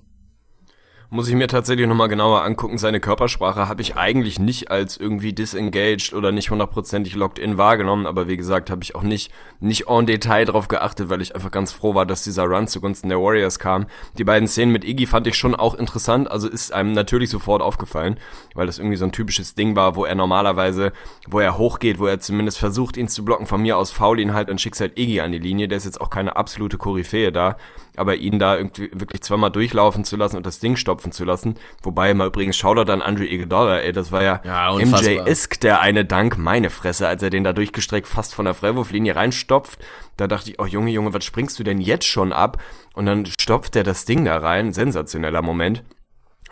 Muss 1.14 1.28
ich 1.28 1.36
mir 1.36 1.48
tatsächlich 1.48 1.86
nochmal 1.86 2.08
genauer 2.08 2.42
angucken. 2.42 2.80
Seine 2.80 3.00
Körpersprache 3.00 3.68
habe 3.68 3.84
ich 3.84 3.96
eigentlich 3.96 4.40
nicht 4.40 4.72
als 4.72 4.98
irgendwie 4.98 5.32
disengaged 5.32 6.12
oder 6.16 6.32
nicht 6.32 6.50
hundertprozentig 6.50 7.14
locked 7.14 7.38
in 7.38 7.60
wahrgenommen, 7.60 8.08
aber 8.08 8.28
wie 8.28 8.36
gesagt, 8.36 8.72
habe 8.72 8.82
ich 8.82 8.96
auch 8.96 9.04
nicht, 9.04 9.32
nicht 9.60 9.90
en 9.90 10.08
Detail 10.08 10.46
drauf 10.46 10.70
geachtet, 10.70 11.10
weil 11.10 11.22
ich 11.22 11.36
einfach 11.36 11.52
ganz 11.52 11.72
froh 11.72 11.94
war, 11.94 12.08
dass 12.08 12.24
dieser 12.24 12.46
Run 12.46 12.68
zugunsten 12.68 13.10
der 13.10 13.20
Warriors 13.20 13.60
kam. 13.60 13.86
Die 14.18 14.24
beiden 14.24 14.48
Szenen 14.48 14.72
mit 14.72 14.84
Iggy 14.84 15.06
fand 15.06 15.28
ich 15.28 15.36
schon 15.36 15.54
auch 15.54 15.76
interessant, 15.76 16.32
also 16.32 16.48
ist 16.48 16.74
einem 16.74 16.94
natürlich 16.94 17.30
sofort 17.30 17.62
aufgefallen, 17.62 18.20
weil 18.56 18.66
das 18.66 18.80
irgendwie 18.80 18.98
so 18.98 19.06
ein 19.06 19.12
typisches 19.12 19.54
Ding 19.54 19.76
war, 19.76 19.96
wo 19.96 20.06
er 20.06 20.16
normalerweise, 20.16 20.94
wo 21.28 21.40
er 21.40 21.60
hochgeht, 21.60 22.00
wo 22.00 22.08
er 22.08 22.22
zumindest 22.22 22.58
versucht, 22.58 22.98
ihn 22.98 23.08
zu 23.08 23.24
blocken. 23.24 23.46
Von 23.46 23.62
mir 23.62 23.78
aus 23.78 23.92
faul 23.92 24.20
ihn 24.20 24.34
halt 24.34 24.50
und 24.50 24.60
schickt 24.60 24.80
halt 24.80 24.98
Iggy 24.98 25.22
an 25.22 25.32
die 25.32 25.38
Linie. 25.38 25.68
Der 25.68 25.78
ist 25.78 25.86
jetzt 25.86 26.02
auch 26.02 26.10
keine 26.10 26.38
absolute 26.38 26.80
Koryphäe 26.80 27.32
da, 27.32 27.58
aber 27.98 28.16
ihn 28.16 28.40
da 28.40 28.58
irgendwie 28.58 28.90
wirklich 28.94 29.22
zweimal 29.22 29.52
durchlaufen 29.52 30.06
zu 30.06 30.16
lassen 30.16 30.38
und 30.38 30.48
das 30.48 30.58
Ding 30.58 30.76
stopfen 30.76 31.03
zu 31.12 31.26
lassen. 31.26 31.56
Wobei 31.82 32.14
mal 32.14 32.28
übrigens 32.28 32.58
Shoutout 32.58 32.92
an 32.92 33.02
Andre 33.02 33.26
Iguodala, 33.26 33.80
ey, 33.80 33.92
das 33.92 34.12
war 34.12 34.24
ja, 34.24 34.42
ja 34.44 34.74
MJ-Isk, 34.74 35.60
der 35.60 35.82
eine 35.82 36.06
Dank, 36.06 36.38
meine 36.38 36.70
Fresse, 36.70 37.08
als 37.08 37.22
er 37.24 37.30
den 37.30 37.44
da 37.44 37.54
durchgestreckt 37.54 38.08
fast 38.08 38.34
von 38.34 38.46
der 38.46 38.54
Freiwurflinie 38.54 39.16
reinstopft. 39.16 39.80
Da 40.18 40.28
dachte 40.28 40.52
ich, 40.52 40.60
oh 40.60 40.66
Junge, 40.66 40.92
Junge, 40.92 41.14
was 41.14 41.26
springst 41.26 41.60
du 41.60 41.64
denn 41.64 41.82
jetzt 41.82 42.06
schon 42.06 42.32
ab? 42.32 42.62
Und 42.94 43.06
dann 43.06 43.26
stopft 43.26 43.76
er 43.76 43.84
das 43.84 44.06
Ding 44.06 44.26
da 44.26 44.38
rein. 44.38 44.74
Sensationeller 44.74 45.42
Moment. 45.42 45.84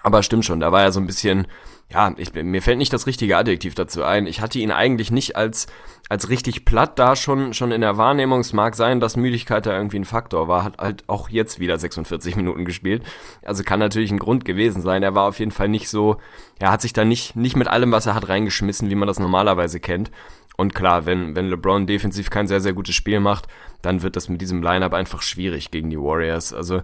Aber 0.03 0.23
stimmt 0.23 0.45
schon, 0.45 0.59
da 0.59 0.71
war 0.71 0.81
er 0.81 0.91
so 0.91 0.99
ein 0.99 1.05
bisschen, 1.05 1.47
ja, 1.91 2.13
ich, 2.17 2.33
mir 2.33 2.61
fällt 2.61 2.77
nicht 2.77 2.93
das 2.93 3.05
richtige 3.05 3.37
Adjektiv 3.37 3.75
dazu 3.75 4.03
ein. 4.03 4.25
Ich 4.25 4.39
hatte 4.39 4.59
ihn 4.59 4.71
eigentlich 4.71 5.11
nicht 5.11 5.35
als, 5.35 5.67
als 6.07 6.29
richtig 6.29 6.63
platt 6.63 6.97
da 6.97 7.17
schon, 7.17 7.53
schon 7.53 7.71
in 7.71 7.81
der 7.81 7.97
Wahrnehmung. 7.97 8.39
Es 8.39 8.53
mag 8.53 8.75
sein, 8.75 9.01
dass 9.01 9.17
Müdigkeit 9.17 9.65
da 9.65 9.75
irgendwie 9.75 9.99
ein 9.99 10.05
Faktor 10.05 10.47
war. 10.47 10.63
Hat 10.63 10.77
halt 10.77 11.03
auch 11.07 11.27
jetzt 11.27 11.59
wieder 11.59 11.77
46 11.77 12.37
Minuten 12.37 12.63
gespielt. 12.63 13.03
Also 13.43 13.63
kann 13.63 13.79
natürlich 13.79 14.11
ein 14.11 14.19
Grund 14.19 14.45
gewesen 14.45 14.81
sein. 14.81 15.03
Er 15.03 15.15
war 15.15 15.27
auf 15.27 15.39
jeden 15.39 15.51
Fall 15.51 15.67
nicht 15.67 15.89
so, 15.89 16.17
er 16.59 16.71
hat 16.71 16.81
sich 16.81 16.93
da 16.93 17.03
nicht, 17.03 17.35
nicht 17.35 17.57
mit 17.57 17.67
allem, 17.67 17.91
was 17.91 18.05
er 18.05 18.15
hat, 18.15 18.29
reingeschmissen, 18.29 18.89
wie 18.89 18.95
man 18.95 19.07
das 19.07 19.19
normalerweise 19.19 19.81
kennt. 19.81 20.11
Und 20.57 20.75
klar, 20.75 21.05
wenn, 21.05 21.35
wenn 21.35 21.49
LeBron 21.49 21.87
defensiv 21.87 22.29
kein 22.29 22.47
sehr, 22.47 22.61
sehr 22.61 22.73
gutes 22.73 22.95
Spiel 22.95 23.19
macht, 23.19 23.47
dann 23.81 24.01
wird 24.01 24.15
das 24.15 24.29
mit 24.29 24.41
diesem 24.41 24.61
Lineup 24.61 24.93
einfach 24.93 25.21
schwierig 25.21 25.71
gegen 25.71 25.89
die 25.89 25.99
Warriors. 25.99 26.53
Also 26.53 26.83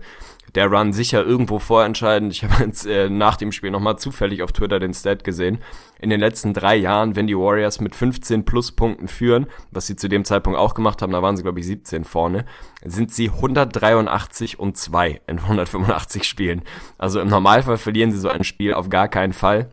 der 0.57 0.71
Run 0.71 0.91
sicher 0.91 1.23
irgendwo 1.23 1.59
vorentscheidend. 1.59 2.33
Ich 2.33 2.43
habe 2.49 2.63
jetzt 2.63 2.87
äh, 2.87 3.09
nach 3.09 3.37
dem 3.37 3.51
Spiel 3.51 3.69
nochmal 3.69 3.99
zufällig 3.99 4.41
auf 4.41 4.51
Twitter 4.51 4.79
den 4.79 4.93
Stat 4.93 5.23
gesehen. 5.23 5.59
In 5.99 6.09
den 6.09 6.19
letzten 6.19 6.53
drei 6.53 6.75
Jahren, 6.75 7.15
wenn 7.15 7.27
die 7.27 7.37
Warriors 7.37 7.79
mit 7.79 7.95
15 7.95 8.43
Pluspunkten 8.43 9.07
führen, 9.07 9.45
was 9.69 9.85
sie 9.85 9.95
zu 9.95 10.09
dem 10.09 10.25
Zeitpunkt 10.25 10.57
auch 10.57 10.73
gemacht 10.73 11.01
haben, 11.01 11.13
da 11.13 11.21
waren 11.21 11.37
sie 11.37 11.43
glaube 11.43 11.59
ich 11.59 11.67
17 11.67 12.03
vorne, 12.03 12.45
sind 12.83 13.11
sie 13.11 13.29
183 13.29 14.59
und 14.59 14.77
2 14.77 15.21
in 15.27 15.37
185 15.37 16.23
Spielen. 16.23 16.63
Also 16.97 17.19
im 17.21 17.27
Normalfall 17.27 17.77
verlieren 17.77 18.11
sie 18.11 18.19
so 18.19 18.29
ein 18.29 18.43
Spiel 18.43 18.73
auf 18.73 18.89
gar 18.89 19.07
keinen 19.07 19.33
Fall. 19.33 19.69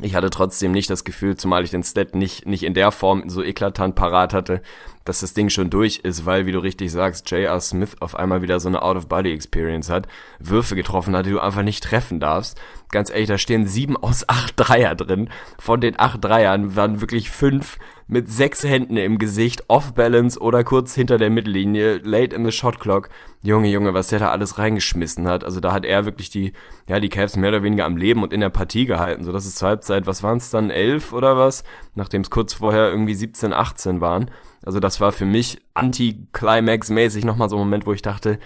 Ich 0.00 0.14
hatte 0.14 0.30
trotzdem 0.30 0.72
nicht 0.72 0.90
das 0.90 1.02
Gefühl, 1.02 1.36
zumal 1.36 1.64
ich 1.64 1.70
den 1.70 1.82
Stat 1.82 2.14
nicht, 2.14 2.46
nicht 2.46 2.62
in 2.62 2.74
der 2.74 2.92
Form 2.92 3.28
so 3.28 3.42
eklatant 3.42 3.94
parat 3.96 4.32
hatte, 4.32 4.62
dass 5.04 5.20
das 5.20 5.34
Ding 5.34 5.48
schon 5.48 5.70
durch 5.70 6.00
ist, 6.02 6.24
weil, 6.26 6.46
wie 6.46 6.52
du 6.52 6.58
richtig 6.58 6.92
sagst, 6.92 7.30
J.R. 7.30 7.58
Smith 7.60 7.96
auf 8.00 8.14
einmal 8.14 8.42
wieder 8.42 8.60
so 8.60 8.68
eine 8.68 8.82
Out-of-Body-Experience 8.82 9.90
hat, 9.90 10.06
Würfe 10.38 10.76
getroffen 10.76 11.16
hat, 11.16 11.26
die 11.26 11.30
du 11.30 11.40
einfach 11.40 11.62
nicht 11.62 11.82
treffen 11.82 12.20
darfst. 12.20 12.60
Ganz 12.90 13.10
ehrlich, 13.10 13.28
da 13.28 13.36
stehen 13.36 13.66
sieben 13.66 13.96
aus 13.96 14.28
acht 14.28 14.54
Dreier 14.56 14.94
drin. 14.94 15.28
Von 15.58 15.80
den 15.80 15.98
acht 15.98 16.24
Dreiern 16.24 16.74
waren 16.74 17.00
wirklich 17.00 17.30
fünf 17.30 17.78
mit 18.06 18.30
sechs 18.30 18.64
Händen 18.64 18.96
im 18.96 19.18
Gesicht, 19.18 19.64
off-balance 19.68 20.40
oder 20.40 20.64
kurz 20.64 20.94
hinter 20.94 21.18
der 21.18 21.28
Mittellinie, 21.28 21.98
late 21.98 22.34
in 22.34 22.46
the 22.46 22.52
shot 22.52 22.80
clock. 22.80 23.10
Junge, 23.42 23.68
Junge, 23.68 23.92
was 23.92 24.08
der 24.08 24.18
da 24.18 24.30
alles 24.30 24.56
reingeschmissen 24.56 25.28
hat. 25.28 25.44
Also 25.44 25.60
da 25.60 25.72
hat 25.72 25.84
er 25.84 26.06
wirklich 26.06 26.30
die, 26.30 26.54
ja, 26.88 26.98
die 26.98 27.10
Cavs 27.10 27.36
mehr 27.36 27.50
oder 27.50 27.62
weniger 27.62 27.84
am 27.84 27.98
Leben 27.98 28.22
und 28.22 28.32
in 28.32 28.40
der 28.40 28.48
Partie 28.48 28.86
gehalten. 28.86 29.24
So, 29.24 29.32
das 29.32 29.44
ist 29.44 29.58
zur 29.58 29.68
Halbzeit, 29.68 30.06
was 30.06 30.22
waren 30.22 30.38
es 30.38 30.48
dann, 30.48 30.70
elf 30.70 31.12
oder 31.12 31.36
was? 31.36 31.64
Nachdem 31.94 32.22
es 32.22 32.30
kurz 32.30 32.54
vorher 32.54 32.88
irgendwie 32.88 33.14
17, 33.14 33.52
18 33.52 34.00
waren. 34.00 34.30
Also 34.64 34.80
das 34.80 35.00
war 35.00 35.12
für 35.12 35.26
mich 35.26 35.60
anti-Climax-mäßig 35.74 37.24
nochmal 37.26 37.50
so 37.50 37.56
ein 37.56 37.60
Moment, 37.60 37.86
wo 37.86 37.92
ich 37.92 38.02
dachte, 38.02 38.38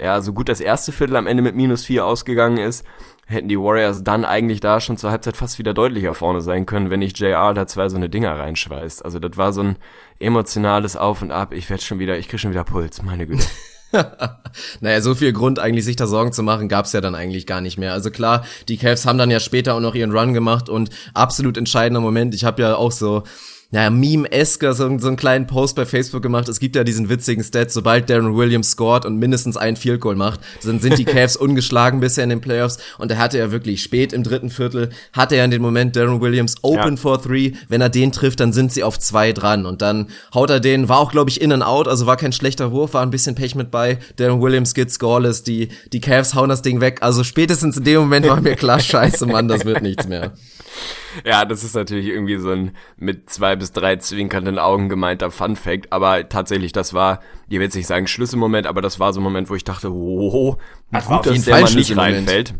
ja, 0.00 0.20
so 0.20 0.32
gut 0.32 0.48
das 0.48 0.60
erste 0.60 0.92
Viertel 0.92 1.16
am 1.16 1.26
Ende 1.26 1.42
mit 1.42 1.56
minus 1.56 1.84
vier 1.84 2.06
ausgegangen 2.06 2.58
ist, 2.58 2.84
hätten 3.26 3.48
die 3.48 3.58
Warriors 3.58 4.02
dann 4.04 4.24
eigentlich 4.24 4.60
da 4.60 4.80
schon 4.80 4.96
zur 4.96 5.10
Halbzeit 5.10 5.36
fast 5.36 5.58
wieder 5.58 5.74
deutlicher 5.74 6.14
vorne 6.14 6.40
sein 6.40 6.66
können, 6.66 6.90
wenn 6.90 7.00
nicht 7.00 7.18
JR 7.18 7.52
da 7.52 7.66
zwei 7.66 7.88
so 7.88 7.96
eine 7.96 8.08
Dinger 8.08 8.38
reinschweißt. 8.38 9.04
Also 9.04 9.18
das 9.18 9.36
war 9.36 9.52
so 9.52 9.62
ein 9.62 9.76
emotionales 10.18 10.96
Auf 10.96 11.20
und 11.20 11.30
Ab. 11.30 11.52
Ich 11.52 11.68
werde 11.68 11.82
schon 11.82 11.98
wieder, 11.98 12.18
ich 12.18 12.28
krieg 12.28 12.40
schon 12.40 12.52
wieder 12.52 12.64
Puls, 12.64 13.02
meine 13.02 13.26
Güte. 13.26 13.44
naja, 14.80 15.00
so 15.00 15.14
viel 15.14 15.32
Grund 15.32 15.58
eigentlich 15.58 15.84
sich 15.84 15.96
da 15.96 16.06
Sorgen 16.06 16.32
zu 16.32 16.42
machen, 16.42 16.68
gab's 16.68 16.92
ja 16.92 17.00
dann 17.00 17.14
eigentlich 17.14 17.46
gar 17.46 17.60
nicht 17.60 17.78
mehr. 17.78 17.92
Also 17.92 18.10
klar, 18.10 18.44
die 18.68 18.76
Cavs 18.76 19.06
haben 19.06 19.18
dann 19.18 19.30
ja 19.30 19.40
später 19.40 19.74
auch 19.74 19.80
noch 19.80 19.94
ihren 19.94 20.12
Run 20.12 20.34
gemacht 20.34 20.68
und 20.68 20.90
absolut 21.14 21.56
entscheidender 21.56 22.00
Moment. 22.00 22.34
Ich 22.34 22.44
habe 22.44 22.62
ja 22.62 22.76
auch 22.76 22.92
so 22.92 23.24
naja, 23.70 23.90
Meme-esker 23.90 24.72
so, 24.72 24.98
so 24.98 25.08
einen 25.08 25.16
kleinen 25.18 25.46
Post 25.46 25.76
bei 25.76 25.84
Facebook 25.84 26.22
gemacht. 26.22 26.48
Es 26.48 26.58
gibt 26.58 26.74
ja 26.74 26.84
diesen 26.84 27.10
witzigen 27.10 27.44
Stat, 27.44 27.70
sobald 27.70 28.08
Darren 28.08 28.34
Williams 28.34 28.70
scored 28.70 29.04
und 29.04 29.18
mindestens 29.18 29.58
ein 29.58 29.76
Field 29.76 30.00
Goal 30.00 30.16
macht, 30.16 30.40
dann 30.64 30.80
sind 30.80 30.96
die 30.96 31.04
Cavs 31.06 31.36
ungeschlagen 31.36 32.00
bisher 32.00 32.24
in 32.24 32.30
den 32.30 32.40
Playoffs. 32.40 32.78
Und 32.96 33.10
er 33.10 33.18
hatte 33.18 33.36
ja 33.36 33.50
wirklich 33.50 33.82
spät 33.82 34.14
im 34.14 34.22
dritten 34.22 34.48
Viertel, 34.48 34.88
hatte 35.12 35.36
er 35.36 35.44
in 35.44 35.50
dem 35.50 35.60
Moment 35.60 35.96
Darren 35.96 36.22
Williams 36.22 36.56
open 36.62 36.94
ja. 36.94 36.96
for 36.96 37.22
three. 37.22 37.52
Wenn 37.68 37.82
er 37.82 37.90
den 37.90 38.10
trifft, 38.10 38.40
dann 38.40 38.54
sind 38.54 38.72
sie 38.72 38.82
auf 38.82 38.98
zwei 38.98 39.32
dran. 39.32 39.66
Und 39.66 39.82
dann 39.82 40.08
haut 40.32 40.48
er 40.48 40.60
den, 40.60 40.88
war 40.88 40.98
auch, 40.98 41.12
glaube 41.12 41.28
ich, 41.28 41.42
in 41.42 41.52
and 41.52 41.62
out, 41.62 41.88
also 41.88 42.06
war 42.06 42.16
kein 42.16 42.32
schlechter 42.32 42.72
Wurf, 42.72 42.94
war 42.94 43.02
ein 43.02 43.10
bisschen 43.10 43.34
Pech 43.34 43.54
mit 43.54 43.70
bei. 43.70 43.98
Darren 44.16 44.40
Williams 44.40 44.72
geht 44.72 44.90
scoreless, 44.90 45.42
die, 45.42 45.68
die 45.92 46.00
Cavs 46.00 46.34
hauen 46.34 46.48
das 46.48 46.62
Ding 46.62 46.80
weg. 46.80 47.02
Also 47.02 47.22
spätestens 47.22 47.76
in 47.76 47.84
dem 47.84 48.00
Moment 48.00 48.26
war 48.28 48.40
mir 48.40 48.56
klar, 48.56 48.80
scheiße, 48.80 49.26
Mann, 49.26 49.46
das 49.46 49.66
wird 49.66 49.82
nichts 49.82 50.08
mehr. 50.08 50.32
Ja, 51.24 51.44
das 51.44 51.64
ist 51.64 51.74
natürlich 51.74 52.06
irgendwie 52.06 52.38
so 52.38 52.50
ein 52.50 52.72
mit 52.96 53.30
zwei 53.30 53.56
bis 53.58 53.72
drei 53.72 53.96
zwinkernden 53.96 54.58
Augen 54.58 54.88
gemeinter 54.88 55.30
Fun 55.30 55.56
Fact, 55.56 55.92
aber 55.92 56.28
tatsächlich, 56.28 56.72
das 56.72 56.94
war, 56.94 57.20
will 57.48 57.60
jetzt 57.60 57.76
nicht 57.76 57.86
sagen 57.86 58.06
Schlüsselmoment, 58.06 58.66
aber 58.66 58.80
das 58.80 58.98
war 59.00 59.12
so 59.12 59.20
ein 59.20 59.24
Moment, 59.24 59.50
wo 59.50 59.54
ich 59.54 59.64
dachte, 59.64 59.92
oh, 59.92 60.56
das 60.90 61.06
gut, 61.06 61.26
dass 61.26 61.44
der 61.44 61.60
mal 61.60 61.74
nicht 61.74 61.96
reinfällt. 61.96 62.54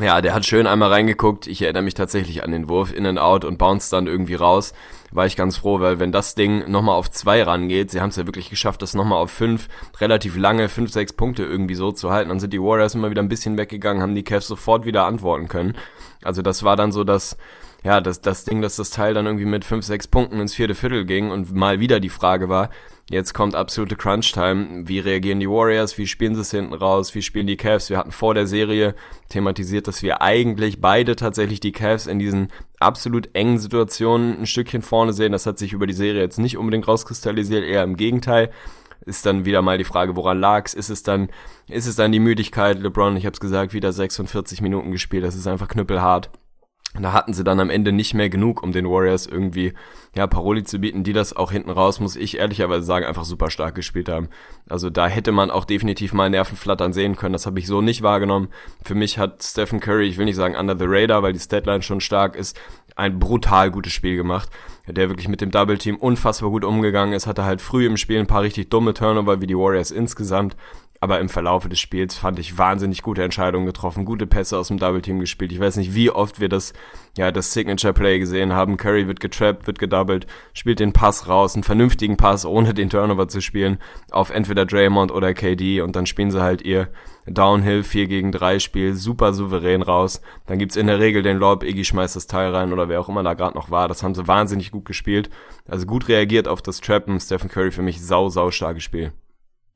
Ja, 0.00 0.22
der 0.22 0.32
hat 0.32 0.46
schön 0.46 0.66
einmal 0.66 0.90
reingeguckt. 0.90 1.46
Ich 1.46 1.60
erinnere 1.60 1.82
mich 1.82 1.92
tatsächlich 1.92 2.42
an 2.42 2.50
den 2.50 2.66
Wurf 2.70 2.94
in 2.94 3.04
and 3.04 3.18
out 3.18 3.44
und 3.44 3.58
bounce 3.58 3.90
dann 3.90 4.06
irgendwie 4.06 4.34
raus. 4.34 4.72
War 5.10 5.26
ich 5.26 5.36
ganz 5.36 5.58
froh, 5.58 5.80
weil 5.80 5.98
wenn 5.98 6.12
das 6.12 6.34
Ding 6.34 6.70
nochmal 6.70 6.96
auf 6.96 7.10
zwei 7.10 7.42
rangeht, 7.42 7.90
sie 7.90 8.00
haben 8.00 8.08
es 8.08 8.16
ja 8.16 8.24
wirklich 8.24 8.48
geschafft, 8.48 8.80
das 8.80 8.94
nochmal 8.94 9.18
auf 9.18 9.30
fünf, 9.30 9.68
relativ 10.00 10.38
lange, 10.38 10.70
fünf, 10.70 10.90
sechs 10.90 11.12
Punkte 11.12 11.44
irgendwie 11.44 11.74
so 11.74 11.92
zu 11.92 12.10
halten. 12.10 12.30
Dann 12.30 12.40
sind 12.40 12.54
die 12.54 12.62
Warriors 12.62 12.94
immer 12.94 13.10
wieder 13.10 13.22
ein 13.22 13.28
bisschen 13.28 13.58
weggegangen, 13.58 14.02
haben 14.02 14.14
die 14.14 14.24
Cavs 14.24 14.46
sofort 14.46 14.86
wieder 14.86 15.04
antworten 15.04 15.48
können. 15.48 15.76
Also 16.22 16.40
das 16.40 16.62
war 16.62 16.76
dann 16.76 16.90
so 16.90 17.04
das, 17.04 17.36
ja, 17.84 18.00
das, 18.00 18.20
das 18.20 18.44
Ding, 18.44 18.62
dass 18.62 18.76
das 18.76 18.90
Teil 18.90 19.14
dann 19.14 19.26
irgendwie 19.26 19.44
mit 19.44 19.64
fünf, 19.64 19.84
sechs 19.84 20.06
Punkten 20.06 20.40
ins 20.40 20.54
vierte 20.54 20.74
Viertel 20.74 21.04
ging 21.04 21.30
und 21.30 21.52
mal 21.52 21.80
wieder 21.80 21.98
die 21.98 22.10
Frage 22.10 22.48
war, 22.48 22.70
jetzt 23.10 23.34
kommt 23.34 23.56
absolute 23.56 23.96
Crunch-Time, 23.96 24.88
wie 24.88 25.00
reagieren 25.00 25.40
die 25.40 25.48
Warriors, 25.48 25.98
wie 25.98 26.06
spielen 26.06 26.36
sie 26.36 26.42
es 26.42 26.52
hinten 26.52 26.74
raus, 26.74 27.14
wie 27.16 27.22
spielen 27.22 27.48
die 27.48 27.56
Cavs, 27.56 27.90
wir 27.90 27.98
hatten 27.98 28.12
vor 28.12 28.34
der 28.34 28.46
Serie 28.46 28.94
thematisiert, 29.30 29.88
dass 29.88 30.02
wir 30.02 30.22
eigentlich 30.22 30.80
beide 30.80 31.16
tatsächlich 31.16 31.58
die 31.58 31.72
Cavs 31.72 32.06
in 32.06 32.20
diesen 32.20 32.48
absolut 32.78 33.30
engen 33.34 33.58
Situationen 33.58 34.38
ein 34.38 34.46
Stückchen 34.46 34.82
vorne 34.82 35.12
sehen, 35.12 35.32
das 35.32 35.46
hat 35.46 35.58
sich 35.58 35.72
über 35.72 35.88
die 35.88 35.92
Serie 35.92 36.22
jetzt 36.22 36.38
nicht 36.38 36.56
unbedingt 36.56 36.86
rauskristallisiert, 36.86 37.64
eher 37.64 37.82
im 37.82 37.96
Gegenteil, 37.96 38.50
ist 39.04 39.26
dann 39.26 39.44
wieder 39.44 39.62
mal 39.62 39.78
die 39.78 39.84
Frage, 39.84 40.14
woran 40.14 40.38
lag's? 40.38 40.74
Ist 40.74 40.88
es 40.88 41.02
dann, 41.02 41.28
ist 41.66 41.88
es 41.88 41.96
dann 41.96 42.12
die 42.12 42.20
Müdigkeit? 42.20 42.78
LeBron, 42.78 43.16
ich 43.16 43.26
habe 43.26 43.34
es 43.34 43.40
gesagt, 43.40 43.72
wieder 43.72 43.92
46 43.92 44.60
Minuten 44.60 44.92
gespielt. 44.92 45.24
Das 45.24 45.34
ist 45.34 45.48
einfach 45.48 45.66
knüppelhart 45.66 46.30
da 47.00 47.12
hatten 47.12 47.32
sie 47.32 47.42
dann 47.42 47.58
am 47.58 47.70
Ende 47.70 47.90
nicht 47.90 48.12
mehr 48.12 48.28
genug, 48.28 48.62
um 48.62 48.72
den 48.72 48.88
Warriors 48.88 49.26
irgendwie 49.26 49.72
ja 50.14 50.26
Paroli 50.26 50.62
zu 50.62 50.78
bieten, 50.78 51.04
die 51.04 51.14
das 51.14 51.34
auch 51.34 51.50
hinten 51.50 51.70
raus, 51.70 52.00
muss 52.00 52.16
ich 52.16 52.36
ehrlicherweise 52.36 52.84
sagen, 52.84 53.06
einfach 53.06 53.24
super 53.24 53.48
stark 53.48 53.74
gespielt 53.74 54.10
haben. 54.10 54.28
Also 54.68 54.90
da 54.90 55.06
hätte 55.06 55.32
man 55.32 55.50
auch 55.50 55.64
definitiv 55.64 56.12
mal 56.12 56.28
Nervenflattern 56.28 56.92
sehen 56.92 57.16
können. 57.16 57.32
Das 57.32 57.46
habe 57.46 57.58
ich 57.58 57.66
so 57.66 57.80
nicht 57.80 58.02
wahrgenommen. 58.02 58.48
Für 58.84 58.94
mich 58.94 59.18
hat 59.18 59.42
Stephen 59.42 59.80
Curry, 59.80 60.06
ich 60.06 60.18
will 60.18 60.26
nicht 60.26 60.36
sagen 60.36 60.54
under 60.54 60.76
the 60.76 60.84
radar, 60.86 61.22
weil 61.22 61.32
die 61.32 61.38
Statline 61.38 61.80
schon 61.80 62.02
stark 62.02 62.36
ist, 62.36 62.60
ein 62.94 63.18
brutal 63.18 63.70
gutes 63.70 63.94
Spiel 63.94 64.16
gemacht. 64.16 64.50
Der 64.86 65.08
wirklich 65.08 65.28
mit 65.28 65.40
dem 65.40 65.50
Double 65.50 65.78
Team 65.78 65.96
unfassbar 65.96 66.50
gut 66.50 66.64
umgegangen 66.64 67.14
ist, 67.14 67.26
hatte 67.26 67.44
halt 67.44 67.62
früh 67.62 67.86
im 67.86 67.96
Spiel 67.96 68.18
ein 68.18 68.26
paar 68.26 68.42
richtig 68.42 68.68
dumme 68.68 68.92
Turnover 68.92 69.40
wie 69.40 69.46
die 69.46 69.56
Warriors 69.56 69.92
insgesamt 69.92 70.56
aber 71.02 71.18
im 71.18 71.28
Verlaufe 71.28 71.68
des 71.68 71.80
Spiels 71.80 72.14
fand 72.14 72.38
ich 72.38 72.58
wahnsinnig 72.58 73.02
gute 73.02 73.24
Entscheidungen 73.24 73.66
getroffen, 73.66 74.04
gute 74.04 74.28
Pässe 74.28 74.56
aus 74.56 74.68
dem 74.68 74.78
Double 74.78 75.02
Team 75.02 75.18
gespielt. 75.18 75.50
Ich 75.50 75.58
weiß 75.58 75.74
nicht, 75.74 75.96
wie 75.96 76.10
oft 76.12 76.38
wir 76.38 76.48
das, 76.48 76.74
ja, 77.18 77.32
das 77.32 77.52
Signature 77.52 77.92
Play 77.92 78.20
gesehen 78.20 78.52
haben. 78.52 78.76
Curry 78.76 79.08
wird 79.08 79.18
getrappt, 79.18 79.66
wird 79.66 79.80
gedoubled, 79.80 80.28
spielt 80.52 80.78
den 80.78 80.92
Pass 80.92 81.26
raus, 81.26 81.54
einen 81.54 81.64
vernünftigen 81.64 82.16
Pass, 82.16 82.46
ohne 82.46 82.72
den 82.72 82.88
Turnover 82.88 83.26
zu 83.26 83.40
spielen, 83.40 83.78
auf 84.12 84.30
entweder 84.30 84.64
Draymond 84.64 85.10
oder 85.10 85.34
KD 85.34 85.80
und 85.80 85.96
dann 85.96 86.06
spielen 86.06 86.30
sie 86.30 86.40
halt 86.40 86.62
ihr 86.62 86.86
Downhill 87.26 87.82
4 87.82 88.06
gegen 88.06 88.30
3 88.30 88.60
Spiel 88.60 88.94
super 88.94 89.32
souverän 89.32 89.82
raus. 89.82 90.22
Dann 90.46 90.60
gibt's 90.60 90.76
in 90.76 90.86
der 90.86 91.00
Regel 91.00 91.22
den 91.24 91.38
Lob, 91.38 91.64
Iggy 91.64 91.84
schmeißt 91.84 92.14
das 92.14 92.28
Teil 92.28 92.54
rein 92.54 92.72
oder 92.72 92.88
wer 92.88 93.00
auch 93.00 93.08
immer 93.08 93.24
da 93.24 93.34
gerade 93.34 93.56
noch 93.56 93.72
war. 93.72 93.88
Das 93.88 94.04
haben 94.04 94.14
sie 94.14 94.28
wahnsinnig 94.28 94.70
gut 94.70 94.84
gespielt. 94.84 95.30
Also 95.66 95.84
gut 95.84 96.06
reagiert 96.06 96.46
auf 96.46 96.62
das 96.62 96.80
Trappen. 96.80 97.18
Stephen 97.18 97.48
Curry 97.48 97.72
für 97.72 97.82
mich 97.82 98.00
sau, 98.00 98.28
sau 98.28 98.52
starkes 98.52 98.84
Spiel. 98.84 99.12